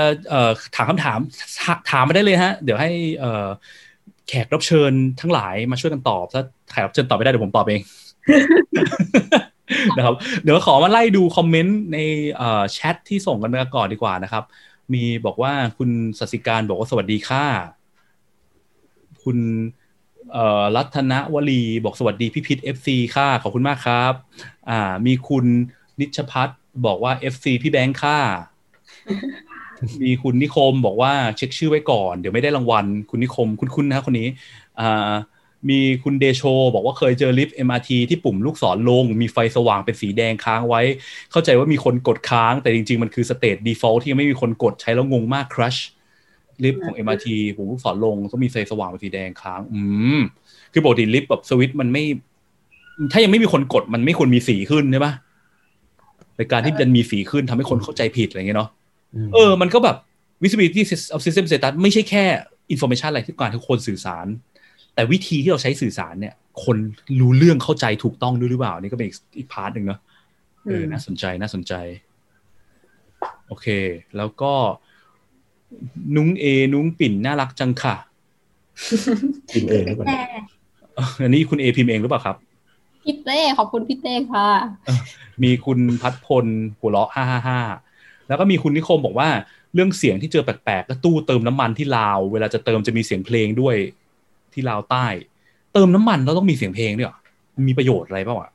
[0.76, 1.20] ถามคำถาม
[1.62, 2.90] ถาถามมาได้เลยฮะ เดี๋ยวให้
[4.28, 4.92] แขกรับเชิญ
[5.22, 6.42] ทั้งหลายมาช่วยกันตอบ ถ้า
[6.72, 7.82] แขกรับเชิญตอบไม่ได้เดี๋ยวผมตอบเอง
[9.98, 11.98] นะครับ เดี๋ยวขอมาไล่ดูคอมเมนต์ใน
[12.74, 14.44] แชทที่ส่งกันมาก่อนดีกว่านะครับ
[14.94, 15.90] มีบอกว่าคุณ
[16.20, 17.46] สสิการบอกว่าสวัสดีค่ะ
[19.24, 19.38] คุณ
[20.76, 24.14] รัตนวลีบอกสวัสดีพี่พิษ FC ค่ะ ขอบคุณมากครับ
[24.70, 25.46] อ่ามีคุณ
[26.00, 28.20] นิชพัฒน์บอกว่า FC พี่แบงค์ค่ะ
[30.04, 34.28] มีคุณนิคมบอกว่าเช็คชื่อไว้ก่อน เดี๋ยวไม่ได้รางวัล คุณนิคมคุ้นๆนะคนนี้
[34.80, 35.12] อ่า
[35.70, 36.42] มีคุณเดโช
[36.74, 40.82] บอกว่าเคยเจอลิฟต์ MRT ที่ปุ่มลูกศรลง มีไฟสว่างเป็นสีแดงค้างไว้
[41.32, 45.80] เข้าใจว่ามีคนกดค้าง แต่จริง ๆ มันคือสเตต default ที่ยังไม่มีคนกดใช้แล้วงงมาก crush
[46.64, 49.82] ลิฟต์ของ MRT ปุ่มลูกศรลงต้องมีไฟสว่างเป็นสีแดงค้าง อื
[50.18, 50.20] ม
[50.74, 52.04] คือปกติลิฟต์แบบสวิตช์มันไม่
[53.12, 55.14] ถ้ายังไม่มีคนกดมันไม่ควรมีสีขึ้นใช่ปะ
[56.38, 58.70] ในการที่มันมีสีขึ้นทำให้คนเข้าใจผิดอะไรเงี้ยเนาะ
[59.34, 59.98] เออ มันก็แบบ
[60.44, 60.82] visibility
[61.16, 62.24] of system status ไม่ใช่แค่
[62.74, 64.26] information อะไรที่การทุกคนสื่อสาร
[64.96, 66.34] แต่วิธีที่เราใช้สื่อสารเนี่ย
[66.66, 66.78] คน
[67.20, 70.00] รู้เรื่องเข้าใจถูกต้องด้วยหรือเปล่านี่ก็เป็นอีกอีก part หนึ่งเนาะ
[70.68, 71.74] เออน่าสนใจน่าสนใจ
[73.48, 73.68] โอเค
[74.18, 74.54] แล้วก็
[76.16, 77.96] นุ้งเอ นุ้งปิ่นน่ารักจังค่ะ
[79.52, 80.22] พิมพ์เองหรือเปล่าแต่
[81.24, 82.36] อันนี้คุณเอพิมพ์เองหรือเปล่าครับ
[83.04, 84.48] พี่เต้ขอบคุณพี่เต้ค่ะ
[85.44, 86.46] มีคุณพัดพล
[86.80, 87.60] หัวเราะห้าห้าห้า
[88.28, 89.30] แล้วก็มีคุณนิคมบอกว่า
[89.74, 93.76] เรื่องเสียงที่เจอแปลกๆก็ตู้เติมน้ำมันที่ลาว เวลาจะเติมจะมีเสียงเพลงด้วย
[94.54, 95.06] ที่ลาวใต้
[95.74, 97.18] เติมน้ำมันแล้วต้องมีเสียงเพลงด้วยเหรอ
[97.56, 98.50] มันมีประโยชน์อะไรเปล่าวะ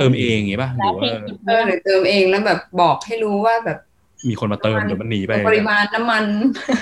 [0.00, 3.78] เติมเองอย่างงี้ป่ะหแล้รืวอเพลว่างผิดเออหรือเติมเองแล้วแบบบอกให้รู้ว่าแบบ
[4.28, 6.24] มีคนมาเติมเดี๋ยวมันหนีไปปริมาณน้ำมัน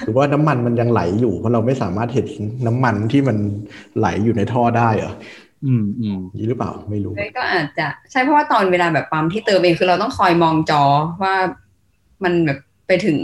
[0.04, 2.26] หรือว่าน้ำมันมันยังไหลอยู่เพราะเราไม่สามารถเห็น
[2.66, 3.36] น้ำมันที่มัน
[3.98, 5.12] ไหลอยู่ในท่อได้เหรอ
[5.66, 10.82] อืมอืมนี่หรือเปล่าไม่รู้เลยก็อาจจะใช่เพราะว่าตอนเวลาแบบปั๊มที่เติมเองคือเราต้องคอยมองจอ
[11.22, 11.34] ว่า
[12.24, 13.18] มันแบบไปถึง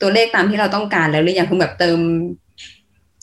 [0.00, 2.47] ตัวเลขตามที่เราต้องการแล้วหรือยังคือแบบเติมส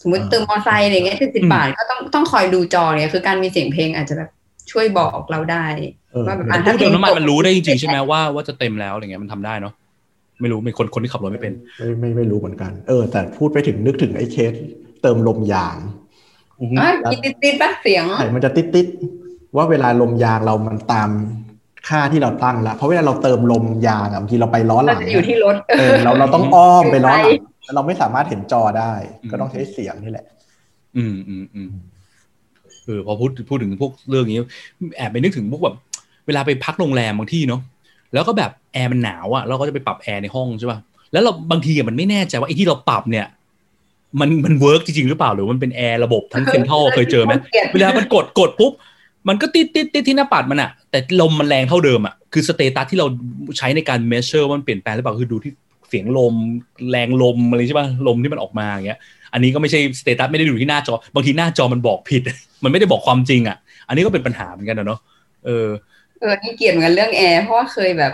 [0.08, 4.30] มมติอ่าเติมมอไซค์อะไรเงี้ยสิบบาทก็ต้องต้องคอยดูจอเนี่ยคือการมีเสียงเพลงอาจจะแบบ
[4.72, 5.66] ช่วยบอกเราได้
[6.12, 9.74] เออว่าแบบเอออะตู้เติมน้ำมันมันรู้ได้จริงๆใช่ไหมว่าว่าจะเต็มแล้วอะไรเงี้ยมันทำได้เนาะ
[10.42, 14.54] ไม่รู้มีคนคนที่ขับรถไม่เป็น ไม่ไม่ไม่รู้เหมือนกัน เออ แต่พูดไปถึงนึกถึงไอ้เคส
[15.02, 15.78] เติมลมยาง
[16.62, 21.10] อือฮึอะมีติดติดๆปะเสียงใช่มันจะติดติดๆว่าเวลาลมยางเรามันตาม
[21.90, 28.94] ค่าที่เราตั้งแล้วเพราะเวลาเราเติมลมยางอะบางทีเราไปล้อหเราลังจะอยู่ที่รถเออเราเราต้องอ้อมไปล้อหลังใช่แล้ว เราไม่สามารถเห็นจอได้
[29.32, 30.26] ก็ต้องใช้เสียงนี่แหละ
[30.98, 31.70] อืมอืมอืม
[32.86, 34.38] เออพอพูดพูดถึงพวกเรื่องนี้
[34.98, 35.76] แอบไปนึกถึงพวกแบบ
[36.28, 37.62] เวลาไปพักโรงแรมบางที่เนาะ
[38.14, 40.80] แล้วก็แบบแอร์มันหนาวอะ่ะเราก็จะไปปรับแอร์ในห้องใช่ป่ะ
[41.14, 43.26] แล้วเราบางทีอะมันไม่แน่ใจว่าไอ้ที่เราปรับเนี่ย
[44.20, 47.34] มันมัน work จริงๆหรือเปล่าหรือมันเป็นแอร์ระบบทั้งเซ็นทรัลเคยเจอไหม
[47.74, 48.72] เวลามันกดกดปุ๊บ
[49.28, 53.08] มันก็ติดติดติดที่หน้าปัดมันอะแต่ลมมันแรงเท่าเดิมอะคือ status ที่เรา
[53.58, 55.52] ใช้ในการ measure ว่ามันเปลี่ยนแปลงหรือเปล่าคือดูที่
[55.90, 56.36] เสียงลม
[56.92, 59.00] แรงลมอะไรใช่ป่ะลมที่มันออกมาอย่างเงี้ย
[59.34, 62.22] อันนี้ก็ไม่ใช่ status ไม่ได้ดูที่หน้าจอบางทีหน้าจอมันบอกผิด
[62.64, 63.58] มันไม่ได้บอกความจริงอะ
[63.88, 65.00] อันนี้ก็เป็นปัญหาเหมือนกันนะเนาะ
[65.46, 65.68] เออ
[66.22, 68.12] เออนี่เกลียดเหมือนกันเรื่องแอร์เพราะว่าเคยแบบ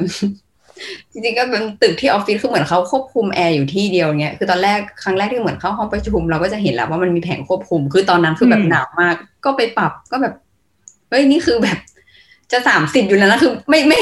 [1.11, 9.15] จริงๆก็เป็นตึกที่ออฟฟิศคือเหมือนเขาควบคุมแอร์อยู่ที่เดียวเงี้ยคือตอนแรกครั้งแรกที่เหมือนเข้าห้องประชุมเราก็จะเห็นแล้วว่ามันมีแผงควบคุม คือตอนนั้นคือแบบหนาวมาก
[9.45, 10.33] ก็ไปปรับก็แบบ
[11.09, 11.77] เฮ้ยนี่คือแบบ
[12.51, 13.99] จะสามสิบอยู่แล้วนะคือไม่ไม่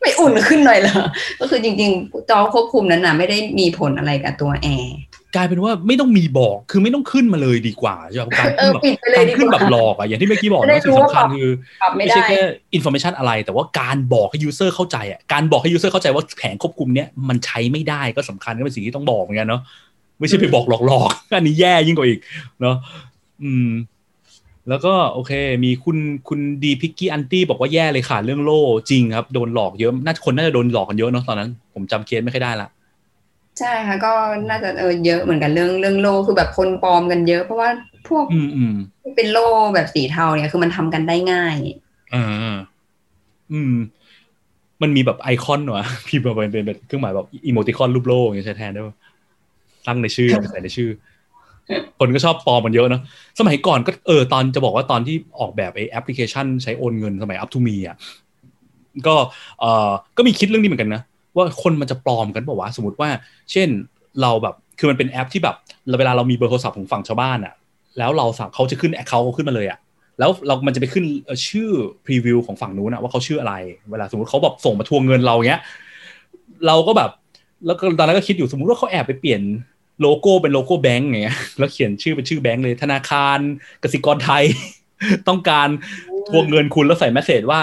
[0.00, 0.94] ไม่อุ่นขึ้นหน่อยเหรอ
[1.40, 4.96] ก็คือจริง ๆ จอควบคุมนั้นน่ะไม่ได้มีผลอะไรกับตัวแอร์
[5.36, 12.40] กลายเป็นว่าไม่ต้องมีบอกคือไม่ต้องขึ้นมาเลยดีกว่าใช่ป่ะการเอขึ้นอแบบปิดไปเลยการดีขึ้นกแบว่าบหลอกอะอย่างที่เมื่อกี้บอกจะได้นะสิ่งรู้ว่าสำคัญคือปรับไม่ไม่ได้ใช่แค่
[12.74, 19.60] อินโฟ a t ชันอะไร แต่ว่าการบอกให้ user เข้าใจอะการบอกให้ยูเซอร์เข้าใจว่าแผงควบคุมเนี้ยมันใช้ไม่ได้ก็สำคัญก็เป็นสิ่งที่ต้องบอกเหมือนกันเนาะ
[20.20, 22.18] ไม่ใช่ไปบอกหลอกๆอันนี้แย่ยิ่งกว่าอีก
[22.60, 22.76] เนาะ
[23.42, 23.68] อืม
[24.68, 25.32] แล้วก็โอเค
[25.64, 25.96] มีคุณ
[26.28, 28.60] คุณดีพิกกี้อันตี้บอกว่าแย่เลยค่ะ เรื่องโล่
[28.90, 32.68] จริงครับ โดนหลอกเยอะ น่าคนน่าจะโดนหลอกกันเยอะเนาะตอนนั้น ผมจำเคสไม่ค่อยได้ละ
[33.58, 34.12] ใช่ค่ะ ก็
[34.50, 37.68] น่าจะเออเยอะเหมือนกันเรื่องเรื่องโล่คือแบบคนปลอมกันเยอะเพราะว่า
[38.08, 41.56] พวกอืมอืมที่เป็นโล่แบบสีเทาเนี่ยคือมันทำกันได้ง่าย
[42.14, 42.56] อ่า
[43.52, 43.74] อืม
[44.82, 48.94] มันมีแบบไอคอนเหรอพิมพ์มาเป็นเป็นเป็นเครื่องหมายแบบอีโมติคอนรูปโลกอย่างเงี้ยใช้แทนได้ปะ
[49.86, 50.90] ตั้งในชื่อใส่ในชื่อ
[51.98, 53.02] คนก็ชอบปลอมมันเยอะเนาะ
[53.38, 57.96] สมัยก่อนก็เออตอนจะบอกว่าตอนที่ออกแบบไอแอปพลิเคชันใช้โอนเงินสมัย up to me อะ
[59.06, 59.14] ก็
[59.60, 61.02] เออก็มีคิดเรื่องนี้เหมือนกันนะ
[61.36, 63.08] ว่าคนมันจะปลอมกันป่าวะสมมติว่า
[63.52, 63.68] เช่น
[64.22, 65.56] เราแบบคือมันเป็นแอปที่แบบ
[65.98, 67.54] เวลาเรามีเบอร์โทรศัพท์ของฝั่งชาวบ้านอะ
[67.98, 69.78] แล้วเราสั่งเขาจะขึ้น account ขึ้นมาเลยอะ
[70.18, 71.04] แล้วเรามันจะไปขึ้น
[71.48, 71.70] ชื่อ
[72.04, 73.54] preview ของฝั่งนู้นนะว่าเขาชื่ออะไร
[73.90, 75.60] เวลาสมมติเขาแบบส่งมาทวงเงินเราเงี้ย
[76.66, 77.10] เราก็แบบ
[77.66, 79.42] แล้วก็ตอนนั้นก็คิดอยู่สมมุติว่าเขาแอบไปเปลี่ยน
[80.02, 83.38] โลโก้เป็นโลโก้แบงก์อย่างเงี้ยแล้วเขียนชื่อเป็นชื่อแบงก์เลยธนาคาร
[83.82, 84.44] กสิกรไทย
[85.28, 85.68] ต้องการ
[86.28, 87.60] ทวงเงินคุณแล้วใส่ message ว่า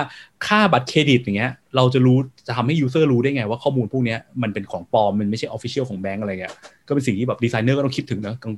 [0.48, 2.18] ค่าบัตรเครดิตอย่างเงี้ย เราจะรู้
[2.48, 6.54] จะทำให้ user รู้ได้ไงว่าข้อมูลพวกเนี้ยมันเป็นของปลอม มันไม่ใช่ official ของแบงก์อะไรเงี้ย
[6.88, 8.54] ก็เป็นสิ่งที่แบบดีไซเนอร์ก็ต้องคิดถึงนะกัง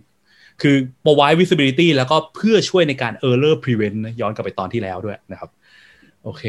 [0.61, 5.49] คือ provide visibility แล้วก็เพื่อช่วยในการ error prevent นะย้อนกลับไปตอนที่แล้วด้วยนะครับ
[6.23, 6.43] โอเค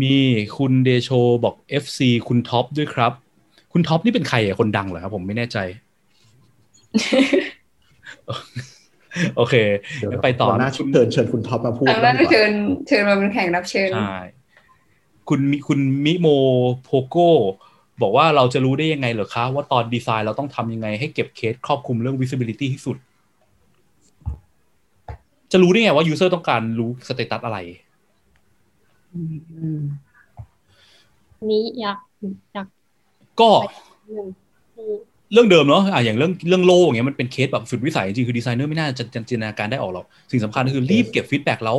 [0.00, 0.14] มี
[0.56, 1.10] คุณเดโช
[1.44, 3.12] บอก FC คุณท็อปด้วยครับ
[3.72, 5.58] คุณท็อปนี่เป็นใครอะคนดังเหรอครับผมไม่แน่ใจ
[9.36, 9.54] โอเค
[9.96, 12.52] เดี๋ยวงั้นไปต่อวันหน้าคุณเชิญเชิญคุณท็อปมาพูดทางนั้นบ้างดีกว่าเชิญ
[12.88, 14.18] เชิญมาเป็นแขกรับเชิญใช่
[15.28, 16.26] คุณมิคุณมิโม
[16.82, 17.16] โพโก
[18.02, 22.96] บอกว่าเราจะรู้ได้ยังไงเหรอคะว่าตอนดีไซน์เราต้องทำยังไงให้เก็บเคสครอบคลุมเรื่อง visibility ที่สุด
[25.52, 27.58] จะรู้ได้ไงว่า user ต้องการรู้ status อะไร
[29.14, 29.20] อื
[29.78, 29.80] ม
[31.50, 31.98] นี้อยาก
[32.54, 32.66] อยาก
[33.40, 33.50] ก็
[34.08, 34.28] หนึ่ง
[34.76, 34.86] ที่
[35.32, 41.78] เรื่องเดิมเนาะอะอย่างเรื่องเรื่องโล่อย่างเงี้ยมันเป็นเคสแบบสุดวิสัยจริงๆคือดีไซเนอร์ไม่น่าจะจินตนาการได้ออกหรอกสิ่งสำคัญก็คือรีบเก็บ feedback แล้ว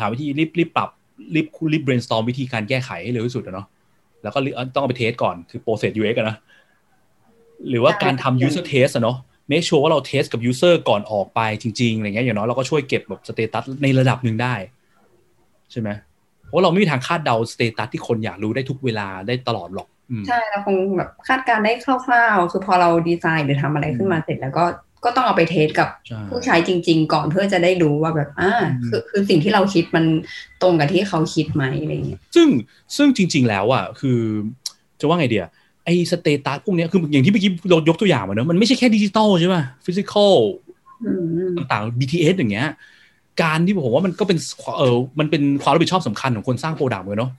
[0.00, 0.90] หาวิธีรีบรีบปรับ
[1.34, 3.66] รีบรีบ brainstorm วิธีการแก้ไขให้เร็วที่สุดอะเนาะ
[4.22, 4.38] แล้วก็
[4.74, 6.36] ต้องเอาไป test ก่อนคือ process UX อะนะ
[7.68, 9.16] หรือว่าการทำ user test อะเนาะ
[9.50, 14.54] make sure ว่าเรา test กับ user ก่อนออกไปจริงๆอะไรเงี้ยอย่างน้อยเราก็ช่วยเก็บแบบ status ในระดับหนึ่งได้
[15.72, 15.88] ใช่ไหม
[16.46, 19.95] เพราะเราไม่มีทางคาดเดา status ที่คนอยากรู้ได้ทุกเวลาได้ตลอดหรอกอืม
[20.26, 24.64] ใช่เราคงแบบคาดการณ์ได้คร่าวๆ คือพอเราดีไซน์หรือทำอะไรขึ้นมาเสร็จแล้วก็
[25.04, 30.04] ก็ต้องเอาไป test กับใช่ผู้ใช้จริง ๆ ก่อนเพื่อจะได้รู้ว่าแบบอ่าอืมคือคือสิ่งที่เราคิดมัน
[30.62, 32.48] ตรงกับที่เขาคิดไหมอะไรเงี้ยซึ่ง
[32.96, 34.18] ซึ่งจริง ๆ แล้วอะคือ
[35.00, 35.46] จะว่าไงเดีย
[35.84, 40.34] ไอ้ status พวกเนี้ยคืออย่างที่เมื่อกี้เรายกตัวอย่างมาเนอะมันไม่ใช่แค่ดิจิตอลใช่ป่ะ physical
[41.04, 41.12] อื
[41.52, 42.68] มต่างๆ BTS อย่างเงี้ย
[43.42, 44.38] การที่ผมว่ามันก็เป็น
[44.78, 47.30] เออมันเป็นความรับผิดชอบสำคัญของคนสร้าง product เลยเนาะ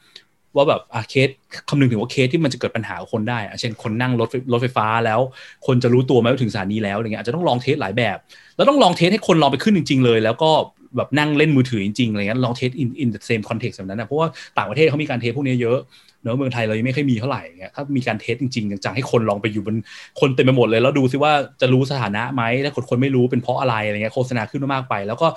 [0.58, 1.30] ว่าแบบอะเคส
[1.70, 5.20] คำนึงถึงว่าเคสที่มันจะเกิดปัญหาคนได้อะเช่นคนนั่งรถไฟรถไฟฟ้าแล้ว
[5.66, 8.18] คนจะรู้ตัวไหมว่าถึงสถานีแล้วอะไรเงี้ยอาจจะต้องลอง test หลายแบบ
[8.56, 10.52] แล้วต้องลอง test ให้คนลองไปขึ้นจริง ๆ เลย แล้วก็
[10.98, 14.28] แบบนั่งเล่นมือถือจริงๆอะไรเงี้ยลองเทส in in the same context แบบนั้นนะเพราะว่า
[14.58, 15.80] ต่างประเทศเขามีการ test พวกนี้เยอะ
[16.24, 19.76] เนอะเมืองไทยเรายังไม่ค่อยมีเท่าไหร่เงี้ยถ้ามีการ test จริงๆจังๆให้คนลองไปอยู่บน
[20.20, 25.28] คนเต็มไปหมดเลย แล้วดูซิว่าจะรู้สถานะไหมถ้าคนคนไม่รู้เป็นเพราะอะไรอะไรเงี้ยโฆษณาขึ้นมากไป แล้วก็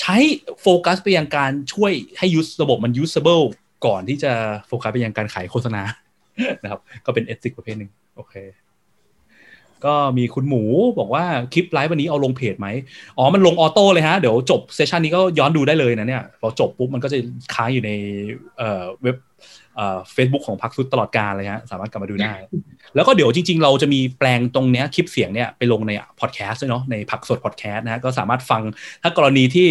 [0.00, 0.16] ใช้
[0.62, 3.44] โฟกัสไปยังการช่วยให้ use ระบบมัน usable
[3.86, 4.32] ก่อนที่จะ
[4.66, 5.82] โฟกัสไปยังการขายโฆษณา
[6.62, 8.34] นะครับ ก็เป็น ethic ประเภทหนึ่งโอเค
[9.84, 10.62] ก็มีคุณหมู
[10.98, 12.68] บอกว่าคลิปไลฟ์วันนี้เอาลงเพจไหม
[13.18, 17.18] อ๋อมันลง auto เลยฮะ เดี๋ยวจบ session นี้ก็ย้อนดูได้เลยนะเนี่ยพอจบปุ๊บมันก็จะ
[17.54, 17.90] ค้างอยู่ใน
[18.58, 19.16] เอ่อเว็บ
[20.12, 22.34] เฟซบุ๊กของพักซุดตลอดการเลยฮะสามารถกลับมาดูได้
[22.94, 28.62] แล้วก็เดี๋ยวจริง ๆ เราจะมีแปลงตรงเนี้ยคลิปเสียงเนี่ยไปลงในพอดแคสต์ด้วยเนาะในพักสดพอดแคสต์นะฮะก็สามารถฟัง
[29.02, 29.68] ถ้ากรณีที่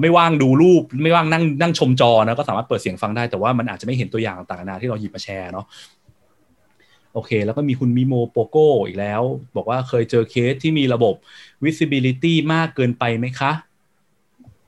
[0.00, 5.66] ไม่ว่างดูรูป ไม่ว่างนั่งนั่งชมจอนะก็สามารถเปิดเสียงฟังได้แต่ว่ามันอาจจะไม่เห็นตัวอย่างต่างๆนาที่เราหยิบมาแชร์เนาะ
[7.14, 8.56] โอเค แล้วก็มีคุณมิโมโปโก
[8.86, 9.22] อีกแล้ว
[9.56, 11.14] บอกว่าเคยเจอเคสที่มีระบบ
[11.64, 13.52] visibility มากเกินไปไหมคะ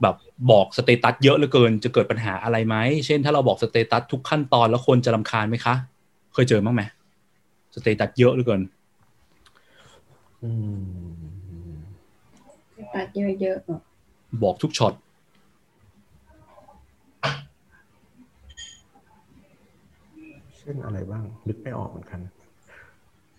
[0.02, 0.16] แบบ
[0.50, 2.76] บอก status เยอะเหลือเกิน จะเกิดปัญหาอะไรไหม
[3.06, 5.74] เช่นถ้าเราบอก status ทุกขั้นตอนแล้วคนจะรำคาญไหมคะ
[6.34, 6.82] เคยเจอบ้างไหม
[7.74, 8.62] status เยอะเหลือเกิน
[10.42, 10.50] อื
[11.70, 11.70] ม
[12.94, 13.06] ตัด
[13.40, 13.80] เยอะๆอะ
[14.42, 14.94] บอกทุกช็อต
[20.58, 22.20] เช่นอะไรบ้างนึกไม่ออกเหมือนกัน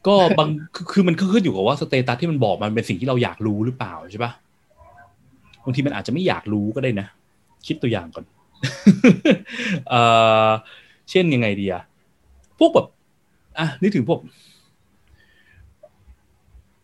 [0.07, 4.31] ก็บางคือคือมันก็ขึ้นอยู่กับว่าสเตตัสที่มันบอกมันเป็นสิ่งที่เราอยากรู้หรือเปล่าใช่ปะ
[5.65, 7.07] บางทีมันอาจจะไม่อยากรู้ก็ได้นะ
[7.67, 8.25] คิดตัวอย่างก่อน
[9.89, 10.01] เอ่
[10.47, 10.49] อ
[11.11, 11.83] เช่นยังไงดีอะ
[12.59, 12.87] พวกแบบ
[13.59, 14.19] อะนึกถึงพวก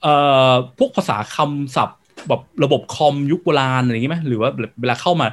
[0.01, 0.13] เอ่
[0.51, 4.49] อพวกภาษาคำศัพท์แบบระบบคอมยุคโบราณอะไรอย่างงี้ไหมหรือว่า
[4.81, 5.27] เวลาเข้ามา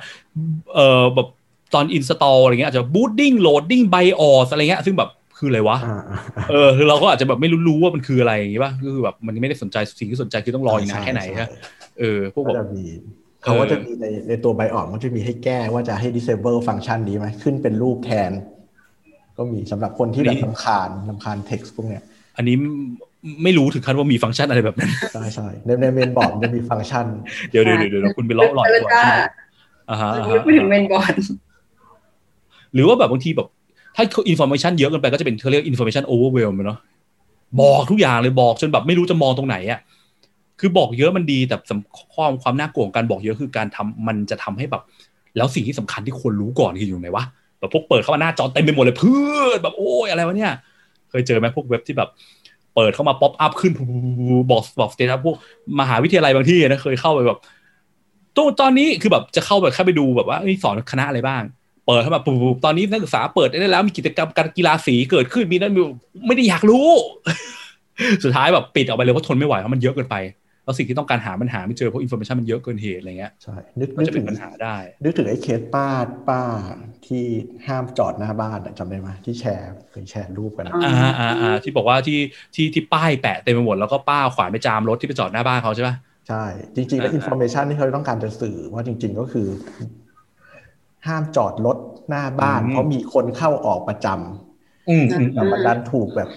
[0.75, 1.29] เอ่อแบบ
[1.75, 6.19] ตอน install อะไรเงี้ยอาจจะ booting loading BIOS อะไรเงี้ยซึ่งแบบคืออะไรวะอ่าอ่า
[6.51, 11.49] เออคือเราก็อาจจะแบบไม่รู้รู้ว่ามันคืออะไรอย่างงี้ป่ะคือแบบมันไม่ได้สนใจสิ่งที่สนใจคือต้องรออีกนานแค่ไหนฮะ
[11.99, 12.85] เออพวกแบก็บจะมี
[13.45, 18.31] เขาก็จะมีในในตัว BIOS มันจะมีให้แก้ว่าจะให้ disable function นี้ไหมขึ้นเป็นรูปแทน
[19.37, 22.03] ก็มีสำหรับคนที่แบบรำคาญรำคาญ text พวกเนี้ย
[22.37, 22.57] อันนี้
[23.45, 27.07] ไม่รู้ถึงขั้นว่ามีฟังก์ชันอะไรแบบนั้น ใช่ใช่ในในเมนบอร์ดมันจะมีฟังก์ชัน
[27.51, 29.17] เดี๋ยวเดี๋ยวเดี๋ยวเดี๋ยวคุณไปเลาะหลอดแล้วก่อนก็ใช่ไหม
[29.91, 31.15] อ่าฮะอ่าฮะนึกไปถึงเมนบอร์ด
[32.75, 33.49] หรือว่าแบบบางทีแบบ
[33.97, 36.79] ถ้า information เยอะเกินไปก็จะเป็นเขาเรียก information overwhelm เนาะ
[37.61, 39.81] บอกทุกอย่างเลยบอกจนแบบไม่รู้จะมองตรงไหนอะ
[40.65, 44.83] คือบอกเยอะมันดีแต่สำความความน่ากลัวของการบอกเยอะคือการทำมันจะทำให้แบบ
[45.37, 47.25] แล้วสิ่งที่สำคัญที่ควรรู้ก่อนคืออยู่ไหนวะ
[47.59, 50.53] แบบพวกเปิดเข้ามาหน้าจอเต็มไปหมดเลยเพื่อนแบบโอ้ยอะไรวะเนี่ย
[51.11, 52.09] เคยเจอไหมพวกเว็บที่แบบ
[52.75, 53.73] เปิดเข้ามา popup ขึ้น
[54.51, 55.37] บอกบอก status พวก
[55.81, 57.39] มหาวิทยาลัยบางทีนะเคยเข้าไปแบบ
[58.37, 61.43] ตัวตอนนี้คือแบบจะเข้าแบบแค่ไปดูแบบว่าเอ้ยสอนคณะอะไรบ้าง
[61.87, 65.81] เปิดเข้ามาปุ๊บตอนนี้นักศึกษาเปิดได้แล้วมีกิจกรรมการกีฬาสีเกิดขึ้นมีนั่นมี
[66.27, 66.89] ไม่ได้อยากรู้
[68.25, 70.17] สุดท้ายแบบปิดออกไปเลยเพราะทนไม่ไหวเพราะมันเยอะเกินไป
[70.65, 75.87] แล้วสิ่งที่ต้องการหามันหาไม่เจอเพราะ information มันเยอะเกินเหตุอะไรเงี้ยใช่นึกก็นึกจะเป็ถึนงปัญหาได้ นึกถึงไอ้เคสป้า
[76.29, 76.43] ป้า
[77.07, 77.25] ที่
[77.67, 82.15] ห้ามจอดหน้าบ้านอะจำได้ไหมที่แชร์เคยแชร์รูปกันอะอ๋ออ่าอ่าอ่าที่บอกว่าที่
[82.55, 85.95] ที่ที่ป้ายแปะเต็มไปหมดแล้วก็ป้าขวานไปจามรถที่ไปจอดหน้าบ้านเขาใช่ปะ
[86.29, 86.45] ใช่
[86.77, 89.49] จริง ๆ แล้วอ่า informa tion ที่เขาต้องการจะสื่อว่าจริง ๆ ก็คือ
[91.07, 91.77] ห้ามจอดรถ
[92.09, 96.29] หน้าบ้าน เพราะมีคนเข้าออกประจำอืมอืมแต่มันดันถูกแบบ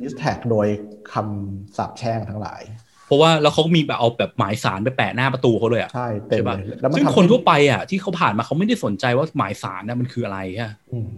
[0.00, 0.66] distract โดย
[1.12, 2.81] คำสาปแช่งทั้งหลายเพ
[3.12, 11.10] ราะว่าแล้วเขาก็มีแบบเอาแบบหมายศาลไปแปะหน้าประตูเขาเลยอะใช่เต็มใช่ปะเลยแล้วมันซึ่งทำคนให้คนทั่วไปอะที่เขาผ่านมาเขาไม่ได้สนใจว่าหมายศาลน่ะมันคืออะไรฮะอืม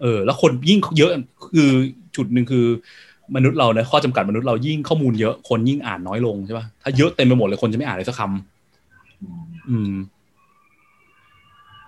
[0.00, 1.10] เออ แล้วคนยิ่งเยอะ
[1.54, 1.70] คือ
[2.16, 2.66] จุดหนึ่งคือ
[3.36, 9.92] มนุษย์เราเนี่ยข้อจำกัดมนุษย์เรายิ่งข้อมูลเยอะคนยิ่งอ่านน้อยลงใช่ป่ะถ้าเยอะเต็มไปหมดเลยคนจะไม่อ่านเลยสักคำอืม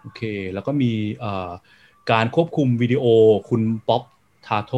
[0.00, 0.22] โอเค
[0.54, 1.50] แล้วก็มีเอ่อ
[2.12, 3.04] การควบคุมวิดีโอ
[3.48, 4.02] คุณป๊อป
[4.46, 4.72] ทาโท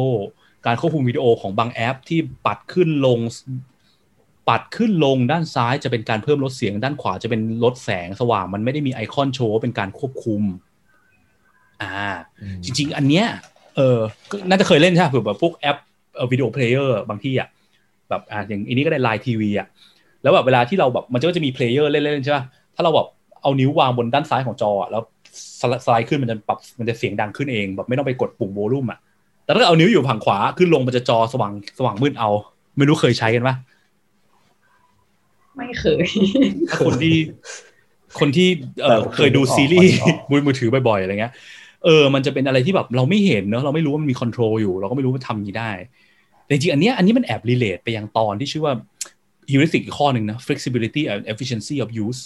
[0.65, 3.19] การควบคุมวิดีโอของบางแอปที่ปัดขึ้นลง
[4.49, 10.41] ปัดขึ้นลงด้านซ้ายจะเป็นการเพิ่มลดเสียงด้านขวาจะเป็นลดแสงสว่าง มันไม่ได้มีไอคอนโชว์ว่าเป็นการควบคุม
[11.81, 11.93] อ่า
[12.63, 13.25] จริง ๆ อันเนี้ย
[13.75, 13.99] เออ
[14.31, 15.77] ก็น่าจะเคยเล่นใช่ไหมเผื่อแบบพวกแอป
[16.31, 17.49] video player บางทีอะ
[18.09, 19.67] แบบอ่าอย่างอันนี้ก็ได้ LINE TV อะ
[20.23, 22.43] แล้วแบบเวลาที่เราแบบมันก็จะมี player เล่นๆใช่ป่ะ
[22.75, 23.07] ถ้าเราแบบ
[23.41, 25.01] เอานิ้ววางบนด้านซ้ายของจออะแล้ว
[25.59, 28.99] slide slide ขึ้นมันจะปรับมันจะเสียงดังขึ้นเอง แบบไม่ต้องไปกดปุ่ม volume อะ
[29.43, 32.29] แต่ถ้าเอานิ้วอยู่ฝั่งขวาขึ้นลงมันจะจอสว่างสว่างมืดเอา
[32.77, 33.55] ไม่รู้เคยใช้กันปะ
[35.57, 36.03] ไม่เคย
[36.69, 37.15] ถ้าคนที่
[38.19, 38.47] คนที่
[38.83, 39.95] เออเคยดูซีรีส์
[40.29, 41.33] บนมือถือบ่อยๆอะไรเงี้ย
[41.85, 45.71] เออมันจะเป็นอะไรที่แบบเราไม่เห็นเนอะเราไม่รู้ว่ามันมี control อยู่ เราก็ไม่รู้ว่าทำอย่างนี้ได้
[46.43, 48.73] แต่จริงๆอันเนี้ยอันนี้มันแอบ relate ไปยังตอนที่ชื่อว่า
[49.51, 52.21] heuristic อีกข้อหนึ่งนะ flexibility and efficiency of use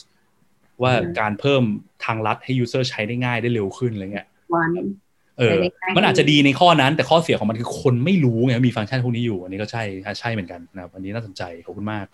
[0.83, 1.63] ว่าการเพิ่ม
[2.05, 4.71] ทางลัดให้ user ใช้ได้ง่ายได้เร็วขึ้นอะไรเงี้ยวัน
[5.37, 5.59] เออ
[5.97, 9.83] มันอาจจะดีในข้อนั้น แต่ข้อเสียของมันคือคนไม่รู้ไงมีฟังก์ชันพวกนี้อยู่ อันนี้ก็ใช่
[10.19, 12.05] ใช่เหมือนกันนะครับอันนี้น่าสนใจขอบคุณมาก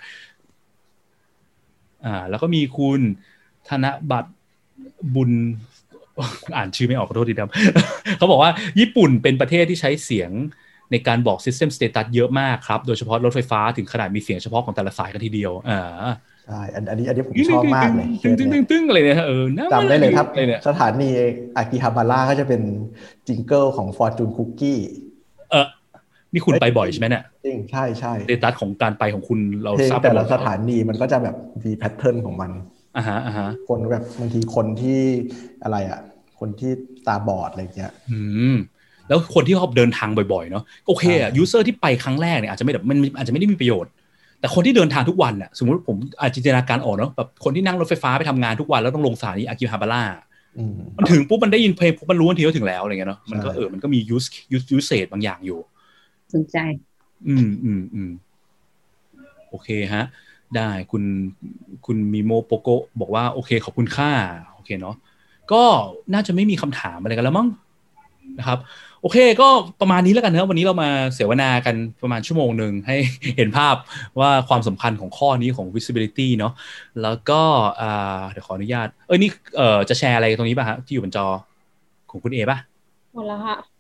[2.06, 3.00] อ่า แล้วก็มีคุณ
[3.70, 4.32] ธนบัตร
[5.16, 5.32] บุญ
[6.58, 7.52] อ่านชื่อไม่ออกขอโทษทีครับ
[8.18, 10.32] เขาบอกว่าญี่ปุ่นเป็นประเทศที่ใช้เสียง
[10.92, 15.82] ในการบอก System Status เยอะมากครับ โดยเฉพาะรถไฟฟ้าถึงขนาดมีเสียงเฉพาะของแต่ละสายกันทีเดียวอ่า
[16.46, 21.10] ใช่อันอันนี้อันนี้ผมชอบมากเลยตึ้งตึ้งตึ้งตึ้งอะไรเนี่ยเออน่าจำได้เลยครับเลยเนี่ยสถานี
[21.58, 22.62] อากิฮาบาระก็จะเป็น
[23.28, 25.05] จิงเกิลของ Fortune Cookie เออ
[26.36, 32.52] นี่คุณไปบ่อยใช่ไหมเนี่ยจริงใช่ใช่ status ของการไปของคุณเราทราบหมดเพลงแต่ละสถานีมันก็จะแบบมี pattern ของมัน
[32.98, 35.00] อ่าฮะอ่าฮะคนแบบบางทีคนที่
[35.64, 36.00] อะไรอะ
[36.40, 36.72] คนที่
[37.08, 38.20] ตาบอดอะไรเงี้ย อื
[38.54, 38.56] ม
[39.08, 43.92] แล้วคนที่เขาเดินทางบ่อยๆเนาะโอเคอะใช่ user ที่ไปครั้งแรกเนี่ยอาจจะไม่แบบมันอาจจะไม่ได้มีประโยชน์
[44.40, 50.04] แต่คนที่เดินทางทุกวันน่ะสมมติผมอาจจินตนาการออกเนาะแบบคนที่นั่งรถไฟฟ้าไปทำงานทุกวันแล้วต้องลงสถานีอากิฮาบาร่า
[50.58, 55.60] อืมมันถึงปุ๊บมันได้ยินเพลงปุ๊บมันรู้ทันทีว่าถึงแล้วอะไรเงี้ยเนาะมันก็ใช่เออมันก็มี useยูสยูเซบางอย่างอยู่
[56.34, 56.58] สนใจ
[57.28, 58.12] อืมอืมอืม
[59.50, 60.04] โอเคฮะ
[60.56, 61.04] ได้คุณ
[61.86, 62.68] คุณมิโมโปโก
[63.00, 64.12] บอกว่าโอเค ขอบคุณค่า
[64.54, 64.96] โอเคเนาะ
[65.52, 65.64] ก็
[66.14, 67.48] น่าจะไม่มีคำถามอะไรกันแล้วมั้ง
[68.40, 68.60] นะครับ
[69.02, 69.48] โอเคก็
[69.82, 72.96] ประมาณนี้แล้วกันนะวันนี้เรามาเสวนากันประมาณชั่วโมงหนึ่งให้
[73.38, 73.76] เห็นภาพ
[74.20, 76.54] ว่าความสำคัญของข้อนี้ของ visibility เนาะ
[77.02, 77.42] แล้วก็
[77.82, 81.26] อ่าเดี๋ยวขออนุญาต เอ้ยนี่เอ่อจะแชร์อะไรตรงนี้ป่ะฮะที่อยู่บนจอ
[82.12, 82.58] ของคุณเอป่ะ
[83.14, 83.75] หมดแล้วค่ะเออ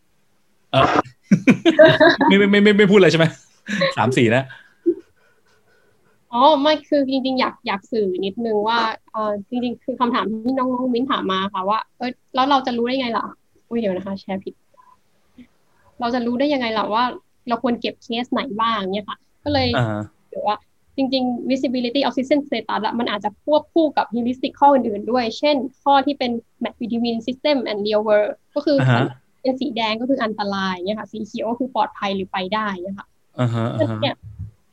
[2.28, 3.26] ไม่ไม่ไม่ไม่ไม่พูดเลยใช่ไหม
[3.98, 4.44] สามสี่นะ
[6.34, 8.80] อ๋อไม่คือจริง ๆ อยากอยากสื่อนิดนึงว่า
[9.12, 13.26] เออจริง ๆ คือคำถามที่น้องน้องมิ้นถามมาค่ะว่าเออแล้วเราจะรู้ได้ไงล่ะ
[13.70, 14.54] อุ้ยเดี๋ยวนะคะ แชร์ผิด
[16.00, 17.04] เราจะรู้ได้ยังไงล่ะว่า
[17.48, 20.00] เราควรเก็บเคสไหนบ้างเนี่ยค่ะ ก็เลยอ่า
[20.30, 20.58] เดี๋ยวว่า
[20.98, 26.32] จริง ๆ visibility of system status อะมันอาจจะควบคู่กับ heuristic ข้ออื่นๆด้วย เช่น ข้อที่เป็น
[26.64, 29.08] match between system and real world ก็คืออ่าฮะ
[29.46, 33.08] เป็นสีแดงก็คืออันตรายเนี่ยค่ะสีเขียวก็คือปลอดภัยหรือไปได้เนี่ยค่ะ
[33.40, 34.16] อ่าฮะอ่าฮะเนี่ย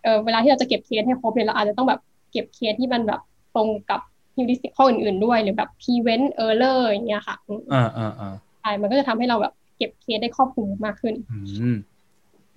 [0.02, 2.00] เออเวลาที่เราจะเก็บเคสให้ครบเนี่ยเราอาจจะต้องแบบ
[2.32, 3.20] เก็บเคสที่มันแบบ
[3.56, 4.00] ตรงกับ
[4.36, 11.38] heuristic ข้ออื่นๆด้วยหรือแบบ prevent error อย่างเงี้ยค่ะอืมอ่าอ่าอ่าใช่มันก็จะทำให้เราแบบเก็บเคสได้ครอบคลุมมากขึ้น อื
[11.74, 11.76] ม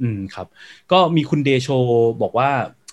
[0.02, 0.48] อืมครับ
[0.92, 1.68] ก็มีคุณเดโช
[2.22, 2.50] บอกว่า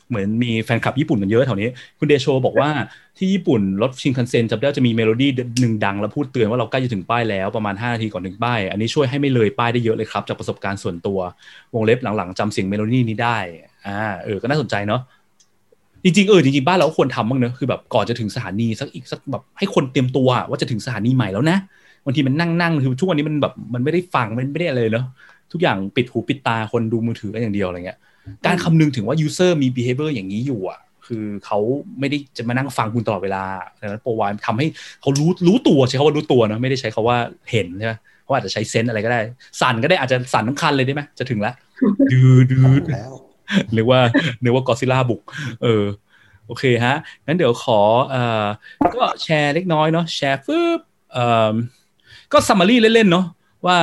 [0.08, 1.68] เหมือนมีแฟนคลับญี่ปุ่นกันเยอะแถวนี้
[1.98, 2.70] คุณเดโชบอกว่า
[3.18, 11.18] ที่ญี่ปุ่นรถชินคันเซ็นจำได้ว่าจะมีเมโลดี้หนึ่งดัง แล้วพูดเตือนว่าเราใกล้จะถึงป้ายแล้วประมาณ 5 นาทีก่อนถึงป้าย อันนี้ช่วยให้ไม่เลยป้ายได้เยอะเลยครับ จากประสบการณ์ส่วนตัว
[11.74, 13.38] วงเล็บหลังๆจำเสียงเมโลดี้นี้ได้
[13.86, 15.00] อ่าเออก็น่าสนใจเนาะ
[16.04, 21.58] จริงๆเออจริงๆบ้านเราก็ควรทำบ้างเนอะคือแบบก่อนจะถึงสถานีสักอีกสักแบบให้คนเตรียมตัวว่าจะถึงสถานีใหม่แล้วนะ
[22.04, 25.06] บางทีมันนั่งนั่งคือทุกวันนี้มันแบบมันไม่ได้ฟังมันไม่ได้อะไรเลยเนอะ
[25.52, 27.98] ทุกอย่างปิดหูปิดตาคนดูมือถือกันอย่างเดียวอะไรเงี้ย
[28.46, 31.58] การคำนึงถึงว่า user มี behavior อย่างนี้อยู่อะ คือเขา
[32.00, 33.44] ไม่ได้จะมานั่งฟังคุณตลอดเวลา
[33.80, 34.66] ดังนั้นโปรไวทำให้
[35.00, 37.16] เขารู้รู้ตัวใช้คำว่ารู้ตัวนะไม่ได้ใช้คาว่า
[37.50, 39.20] เห็นใช่ไหมเขาอาจจะใช้เซนส์อะไรก็ได้
[39.60, 41.54] สั่นก็ได้อาจจะสั่นทั้งคันเลยได้ไหมจะถึงแล้ว
[42.12, 43.12] ดืดดืดแล้ว
[43.72, 43.98] หรือว่า
[44.42, 45.20] หรือว่ากอซิล่าบุก
[45.62, 45.84] เออ
[46.46, 46.96] โอเคฮะ
[47.26, 47.80] งั้นเดี๋ยวขอ
[48.10, 48.46] เอ่อ
[48.94, 50.80] ก็แชร์เล็กน้อยเนาะแชร์ฟึบ
[51.12, 51.54] เอ่อ
[52.32, 53.26] ก็ summary เล่นๆเนาะ
[53.66, 53.76] ว่า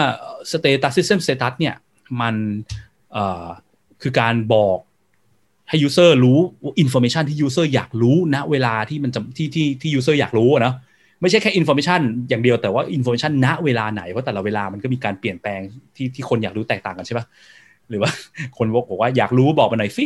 [0.52, 1.76] status system status เนี่ย
[2.22, 2.36] มัน
[3.14, 3.48] เอ่อ
[4.02, 4.80] คือการบอก
[5.70, 6.40] ให้ user รู้
[6.84, 10.74] information ที่ user อยากรู้ณเวลาที่มันที่ที่ที่ user อยากรู้นะ
[11.22, 15.60] ไม่ใช่แค่ information อย่างเดียวแต่ว่า information ณเวลาไหนเพราะแต่ละเวลามันก็มีการเปลี่ยนแปลง
[15.96, 17.26] ที่ที่คนอยากรู้แตกต่างกันใช่ปะ
[17.90, 18.12] หรือว่า
[18.58, 20.06] คนบอกว่าอยากรู้บอกมาหน่อยสิ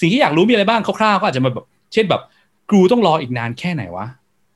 [0.00, 2.22] สิ่งที่อยากรู้มีอะไรบ้างคร่าวๆก็อาจจะมาแบบเช่นแบบ
[2.70, 4.06] กูต้องรออีกนานแค่ไหนวะ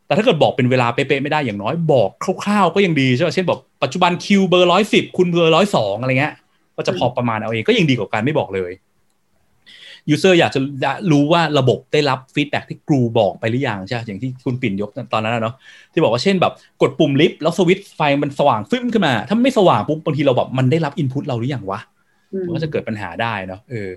[0.07, 2.11] แต่ถ้าเกิดบอกเป็นเวลาเป๊ะๆไม่ได้อย่างน้อยบอก
[2.43, 6.35] คร่าวๆก็ยังดีใช่ไหมเช่นแบบปัจจุบันคิวเบอร์ร้อยสิบคุณเบอร์ร้อยสองอะไรเงี้ย
[6.77, 8.73] ก็จะพอประมาณเอาเองก็ยังดีกว่าการไม่บอกเลย
[10.11, 10.61] user อยากจะ
[11.11, 15.55] รู้ว่าระบบได้รับ feedback ที่กูบอกไปหรือยังใช่อย่างที่คุณปิ่นยกตอนนั้นนะเนาะ
[15.93, 16.53] ที่บอกว่าเช่นแบบ
[16.83, 21.81] กดปุ่มลิฟต์แล้วสวิตช์ไฟมันสว่างฟึ้นขึ้นมา ถ้าไม่สว่างปุ๊บบางทีเราแบบมันได้รับ input เราหรือยังวะ
[22.47, 23.91] มันก็จะเกิดปัญหาได้เนาะเออ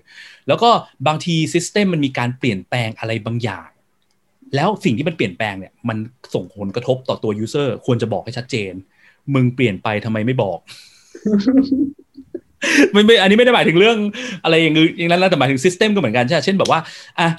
[0.48, 0.70] แล้วก็
[1.08, 3.70] บางที system มันมีการเปลี่ยนแปลงอะไรบางอย่าง
[4.56, 5.98] แล้วสิ่งที่มันเปลี่ยนแปลงเนี่ยมัน
[6.34, 8.74] ส่งผลกระทบต่อตัว user ควรจะบอกให้ชัดเจน
[9.34, 10.60] มึงเปลี่ยนไปทำไมไม่บอก
[12.92, 13.98] ไม่ไม่อันนี้ไม่ได้หมายถึงเรื่อง
[14.44, 16.80] อะไรอย่างอื่นอย่างนั้นแล้วแต่หมายถึง system ก็เหมือนกันใช่เช่นแบบว่า
[17.20, 17.30] อะ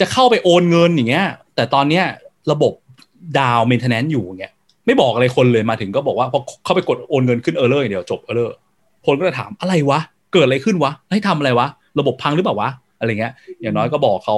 [0.00, 1.26] จะเข้าไปโอนเงินอย่างเงี้ย
[1.56, 2.04] แต่ตอนเนี้ย
[2.52, 2.72] ระบบ
[3.38, 4.52] down maintenance อยู่อย่างเงี้ย
[4.86, 8.56] ไม่บอกอะไรคนเลยมาถึงก็บอกว่าพอเข้าไปกดโอนเงินขึ้น error เดียวจบ error
[9.06, 10.00] คนก็จะถามอะไรวะ
[10.32, 11.66] เกิดอะไรขึ้นวะให้ทำอะไรวะ
[11.98, 14.36] ระบบพังหรือเปล่าวะอะไรเงี้ยอย่างน้อยก็บอกเขา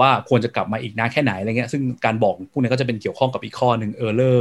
[0.00, 4.38] ว่าควรจะกลับมาอีกนานแค่ไหนอะไรเงี้ยซึ่งการบอกพวกนี้ก็จะเป็นเกี่ยวข้องกับอีกข้อหนึ่ง error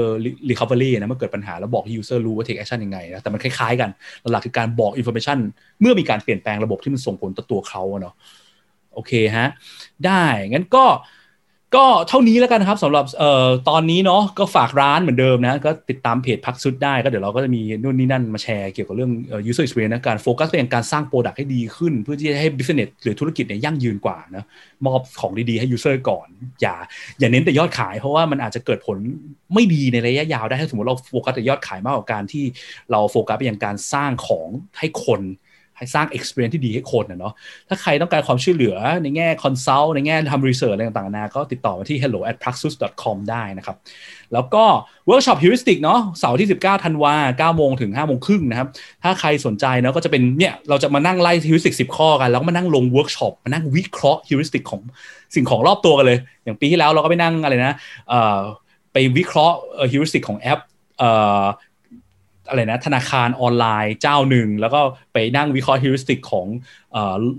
[0.49, 3.89] recovery นะเมื่อเกิดปัญหาแล้วบอก user รู้ว่า take action ยังไงนะแต่มันคล้ายๆกัน
[4.31, 5.39] หลักคือการบอก information
[5.81, 8.13] เมื่อมีการเปลี่ยนแปลงระบบที่มันส่งผลต่อตัวเขาเนาะ
[8.93, 9.47] โอเคฮะ
[10.05, 10.85] ได้งั้นก็
[11.75, 24.43] ก็เท่านี้แล้วกันครับสำหรับเอ่อตอนนี้เนาะก็ฝากร้านเหมือนเดิมนะก็ติดตามเพจพักซุดได้ก็เดี๋ยวเราก็จะมีนู่นนี่นั่นมาแชร์เกี่ยวกับเรื่องเอ่อ user experience นะการโฟกัสไปยังการสร้างโปรดักต์ให้ดีขึ้น เพื่อที่จะให้ business หรือธุรกิจเนี่ยยั่งยืนกว่านะ
[24.85, 26.27] มอบของดีๆให้ user ก่อน
[26.61, 26.75] อย่า
[27.19, 28.97] อย่าเน้นแต่ยอดขาย เพราะว่ามันอาจจะเกิดผล
[29.53, 32.43] ไม่ดีในระยะยาวได้ถ้าสมมติเราโฟกัสแต่ยอดขายมากกว่าการที่
[32.91, 34.47] เราโฟกัสไปยังการสร้างของ
[34.79, 35.21] ให้คน
[35.77, 37.33] ให้สร้าง experience ที่ดีให้คนนะเนาะ
[37.69, 42.73] ถ้าใครต้องการความช่วยเหลือในแง่ consult ในแง่ทำ research อะไรต่างๆนาก็ติดต่อมาที่ hello at Praxud
[43.03, 43.75] com ได้นะครับ
[44.33, 44.63] แล้วก็
[45.09, 48.67] workshop heuristic เนาะเสาร์ที่ 19ธันวา9โมงถึง5โมงครึ่งนะครับ
[49.03, 54.81] ถ้าใครสนใจเนาะก็จะเป็นเนี่ยเราจะมานั่งไล่ heuristic 10 ข้อกัน แล้วก็มานั่งลง workshop มานั่งวิเคราะห์ heuristic ของ
[55.35, 57.75] สิ่งของรอบตัวกันเลย อย่างปีที่แล้วเราก็ไปนั่งอะไรนะ
[58.93, 59.57] ไปวิเคราะห์
[59.91, 60.59] heuristic ของแอป
[62.47, 64.81] อะไรนะธนาคารออนไลน์เจ้าหนึ่ง แล้วก็
[65.13, 66.47] ไปนั่งวิเคราะห์ heuristic ของ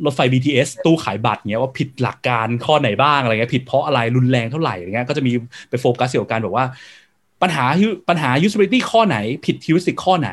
[0.04, 5.32] รถไฟ BTS ตู้ขายบัตรเงี้ยว่าผิดหลักการข้อไหนบ้างอะไรเงี้ยผิดเพราะอะไรรุนแรงเท่าไหร่อะไรเงี้ยก็จะมี
[5.68, 6.64] ไปโฟกัสเกี่ยวกับการแบบว่า
[7.42, 7.64] ปัญหา
[8.08, 10.30] ปัญหา usability ข้อไหน ผิด heuristic ข้อไหน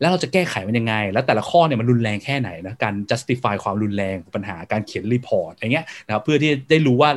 [0.00, 7.10] แล้วเราจะแก้ไขมันยังไง แล้วแต่ละข้อเนี่ยมันรุนแรงแค่ไหนนะการ justify ความรุนแรงปัญหาการเขียน report อะไรเงี้ยนะครับเพื่อที่ได้รู้ว่า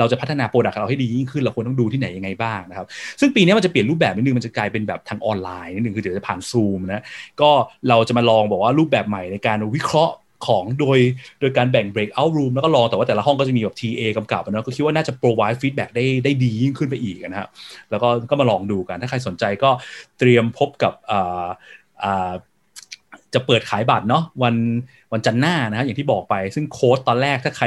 [0.00, 2.86] เราจะพัฒนา product เราให้ดียิ่งขึ้นเราควรต้องดูที่ไหนยังไงบ้างนะครับ
[3.20, 7.02] ซึ่งปีนี้มันจะเปลี่ยนรูปแบบนิดนึงมันจะกลายเป็นแบบทางออนไลน์นิดนึงคือเดี๋ยวจะผ่านซูมนะ
[7.40, 7.50] ก็
[7.88, 10.14] เราจะมาลองบอกว่ารูปแบบใหม่ในการวิเคราะห์
[10.46, 10.98] ของโดย
[11.40, 17.48] โดยการแบ่ง breakout room แล้วก็ลองแต่ว่าแต่ละห้องก็จะมีแบบ TA กำกับนะก็คิดว่าน่าจะ provide feedback ได้ได้ดียิ่งขึ้นไปอีกนะครับ
[17.90, 19.70] แล้วก็ก็มาลองดูกันถ้าใครสนใจก็
[20.18, 21.46] เตรียมพบกับอ่า
[22.04, 22.32] อ่า
[23.34, 24.54] จะเปิดขายบัตรเนาะวัน
[25.12, 27.66] วันจันทร์หน้านะอย่างที่บอกไป ซึ่งโค้ดตอนแรกถ้าใคร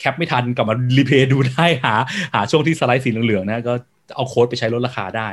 [0.00, 1.94] แคปไม่ทันกลับมา replay ดูได้หา
[2.34, 3.74] หาช่วงที่สไลด์สีเหลืองๆนะก็
[4.16, 5.28] เอาโค้ดไปใช้ลดราคาได้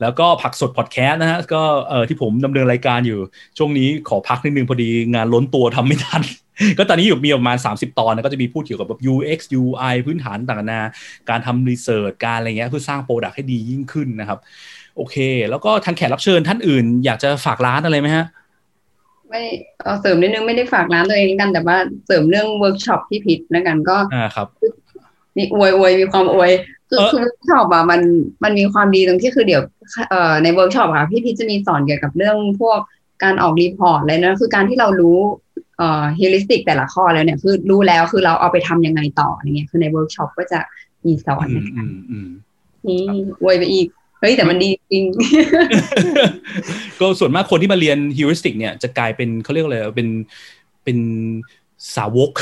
[0.00, 3.18] แล้วก็ Praxud พอดแคสต์นะฮะก็เออที่ผมดำเนินรายการอยู่
[3.58, 6.22] ช่วงนี้ขอพักนิดนึงพอดีงานล้นตัวทำไม่ทัน
[6.78, 10.80] ก็ตอนนี้อยู่มีประมาณ 30 ตอนนะก็จะมีพูดเกี่ยวกับแบบ UX UI พื้นฐานต่างๆนา
[11.30, 14.38] การทำ research การอะไรเงี้ยเพื่อสร้าง product ให้ดียิ่งขึ้นนะครับ
[14.96, 15.16] โอเค
[15.50, 18.24] แล้วก็ทางแขกรับเชิญท่านอื่น อยากจะฝากร้านอะไรไหมฮะ
[19.34, 19.46] ไม่
[19.84, 24.46] เอาเสริมนิดนึงไม่ได้ฝากร้านตัวเองกัน แต่ว่าเสริมเรื่องเวิร์กช็อปที่พีชแล้วกันก็อ่าครับ
[25.36, 26.50] มีอวยอวยมีความอวย
[26.88, 28.00] คือคือเวิร์กช็อปอะมัน
[28.44, 29.62] มันมีความดีตรงที่คือเดี๋ยว
[30.10, 32.78] เอ่อในเวิร์กช็อปค่ะพี่พีชจะมีสอนเกี่ยวกับเรื่องพวก
[33.22, 35.18] การออก report อะไรนะคือการที่เรารู้
[35.78, 40.60] เอ่อ heuristic แต่ละข้อแล้วเนี่ยคือรู้แล้วคือเราเอาไปทำยังไงต่ออย่างเงี้ยคือในเวิร์กช็อปก็จะ
[41.06, 42.28] มีสอนอืนะคะอืมอืม
[42.86, 43.02] นี่
[43.42, 45.04] อวยไปอีกเฮ้ยแต่มันดีจริง
[47.00, 50.08] ก็ส่วนมากคนที่มาเรียน heuristic เนี่ยจะกลายเป็นเขาเรียกอะไรเป็น
[50.84, 50.98] เป็น
[51.96, 52.32] สาวก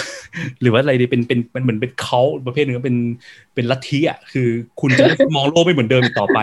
[0.61, 2.97] หรือว่าอะไรดีเป็นเป็นมันเหมือนเป็นเขาประเภทหนึงเป็น
[3.55, 4.49] เป็นลัทธิอะคือ
[4.81, 6.39] คุณจะไม่มองโลกไม่เหมือนเดิมอีกต่อไป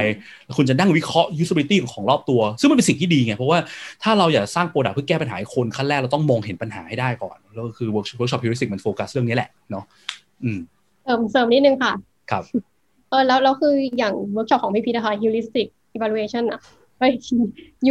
[0.57, 3.59] คุณจะนั่งวิเคราะห์ usability ของรอบตัว ซึ่งมันเป็นสิ่งที่ดีไง เพราะว่า
[4.03, 7.89] ถ้าเราอยากสร้าง product เพื่อแก้ปัญหาให้คนขั้นแรกเราต้องมองเห็นปัญหาให้ได้ก่อน แล้วก็คือ
[8.19, 9.83] workshop heuristic มันโฟกัสเรื่องนี้แหละเนาะ
[10.43, 10.59] อืม
[11.03, 11.91] เสริมเสริมนิดนึงค่ะ
[12.31, 12.43] ครับ
[13.09, 15.67] เออแล้วแล้วคืออย่างเวิร์กช็อปของพี่พีชนะคะ heuristic
[15.97, 16.61] evaluation อะ
[16.99, 17.13] เฮ้ย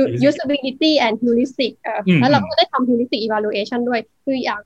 [0.01, 4.63] u- usability and heuristic เอออืมแล้วเราก็ได้ทำ heuristic evaluation ด้วย คืออยาก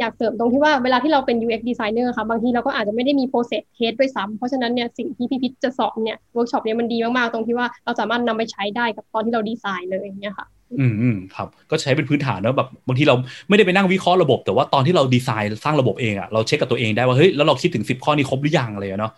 [0.00, 10.46] อยากเสริมตรงที่ว่าเวลาที่เราเป็น UX designer ค่ะ บางทีเราก็อาจจะไม่ได้มี process case ด้วยซ้ำเพราะฉะนั้นเนี่ยสิ่งที่พี่พีชจะสอนเนี่ยเวิร์กช็อปเนี่ยมันดีมาก ๆ ตรงที่ว่าเราสามารถนำไปใช้ได้กับตอนที่เราดีไซน์เลยอย่างเงี้ยค่ะ
[10.80, 13.16] อืมอืมครับ ก็ใช้เป็นพื้นฐานเนอะแบบบางทีเรา
[13.48, 19.12] ไม่ได้ไปนั่งวิเคราะห์ระบบ แต่ว่าตอนที่เราดีไซน์สร้างระบบเองอะเราเช็คกับตัวเองได้ว่าเฮ้ยแล้วเราคิดถึงสิบข้อนี้ครบหรือยังอะไรอะเนาะ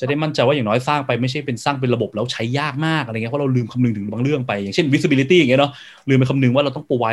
[0.00, 5.72] จะได้มั่นใจว่าอย่างน้อยสร้างไปไม่ใช่เป็นสร้างเป็นระบบแล้วใช้ยากมากอะไรเงี้ยเพราะเราลืมคำนึงถึงบางเรื่องไป อย่างเช่น visibility อย่างเงี้ยเนาะ
[6.08, 7.12] ลืมไปคำนึงว่าเราต้องปูไว้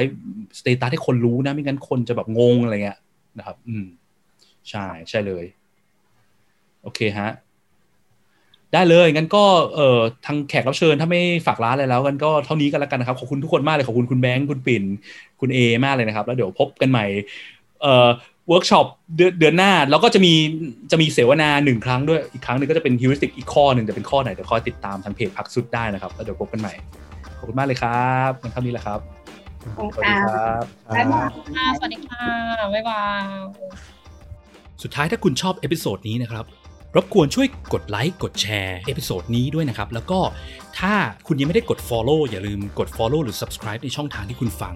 [0.60, 2.98] สเตตัสให้คนรู้นะไม่งั้นคนจะแบบงงอะไรเงี้ย
[3.38, 3.86] นะครับ อืม
[4.70, 5.46] ใช่ใช่เลย
[6.84, 7.30] โอเคฮะ
[8.74, 9.44] ได้เลยงั้นก็
[9.76, 14.84] เอ่อทางแขกรับเชิญถ้าไม่ฝากร้านอะไรแล้วกันก็เท่านี้กันแล้วกันนะครับขอบคุณทุกคนมากเลยขอบคุณคุณแบงค์คุณปิ่น
[15.42, 17.06] คุณเอมากเลยนะครับ แล้วเดี๋ยวพบกันใหม่
[17.82, 18.10] เอ่อ
[18.48, 18.86] เวิร์กช็อป
[19.16, 20.34] เดือนเดือนหน้า แล้วก็จะมี
[20.92, 26.74] จะมีเสวนาหนึ่งครั้งด้วยอีกครั้งหนึ่งก็จะเป็น heuristic อีกข้อหนึ่งจะเป็นข้อไหนเดี๋ยวคอยติดตามทางเพจ Praxud ได้นะครับแล้วเดี๋ยวพบกันใหม่
[27.38, 29.00] ขอบคุณมากเลยครับงั้นเท่านี้แหละครับ
[29.78, 30.64] ขอบคุณครับสวัสดีค่ะ
[30.96, 32.26] บ๊ายบายค่ะสวัสดีค่ะ
[32.74, 33.24] บ๊ายบาย
[34.84, 36.46] สุดท้ายถ้าคุณชอบ episode นี้นะครับ
[36.96, 40.20] รบกวนช่วยกดไลค์กดแชร์ episode นี้ด้วยนะครับ แล้วก็
[40.80, 40.94] ถ้า
[41.28, 44.76] คุณยังไม่ได้กด Follow อย่าลืมกด Follow หรือ Subscribe ในช่องทางที่คุณฟัง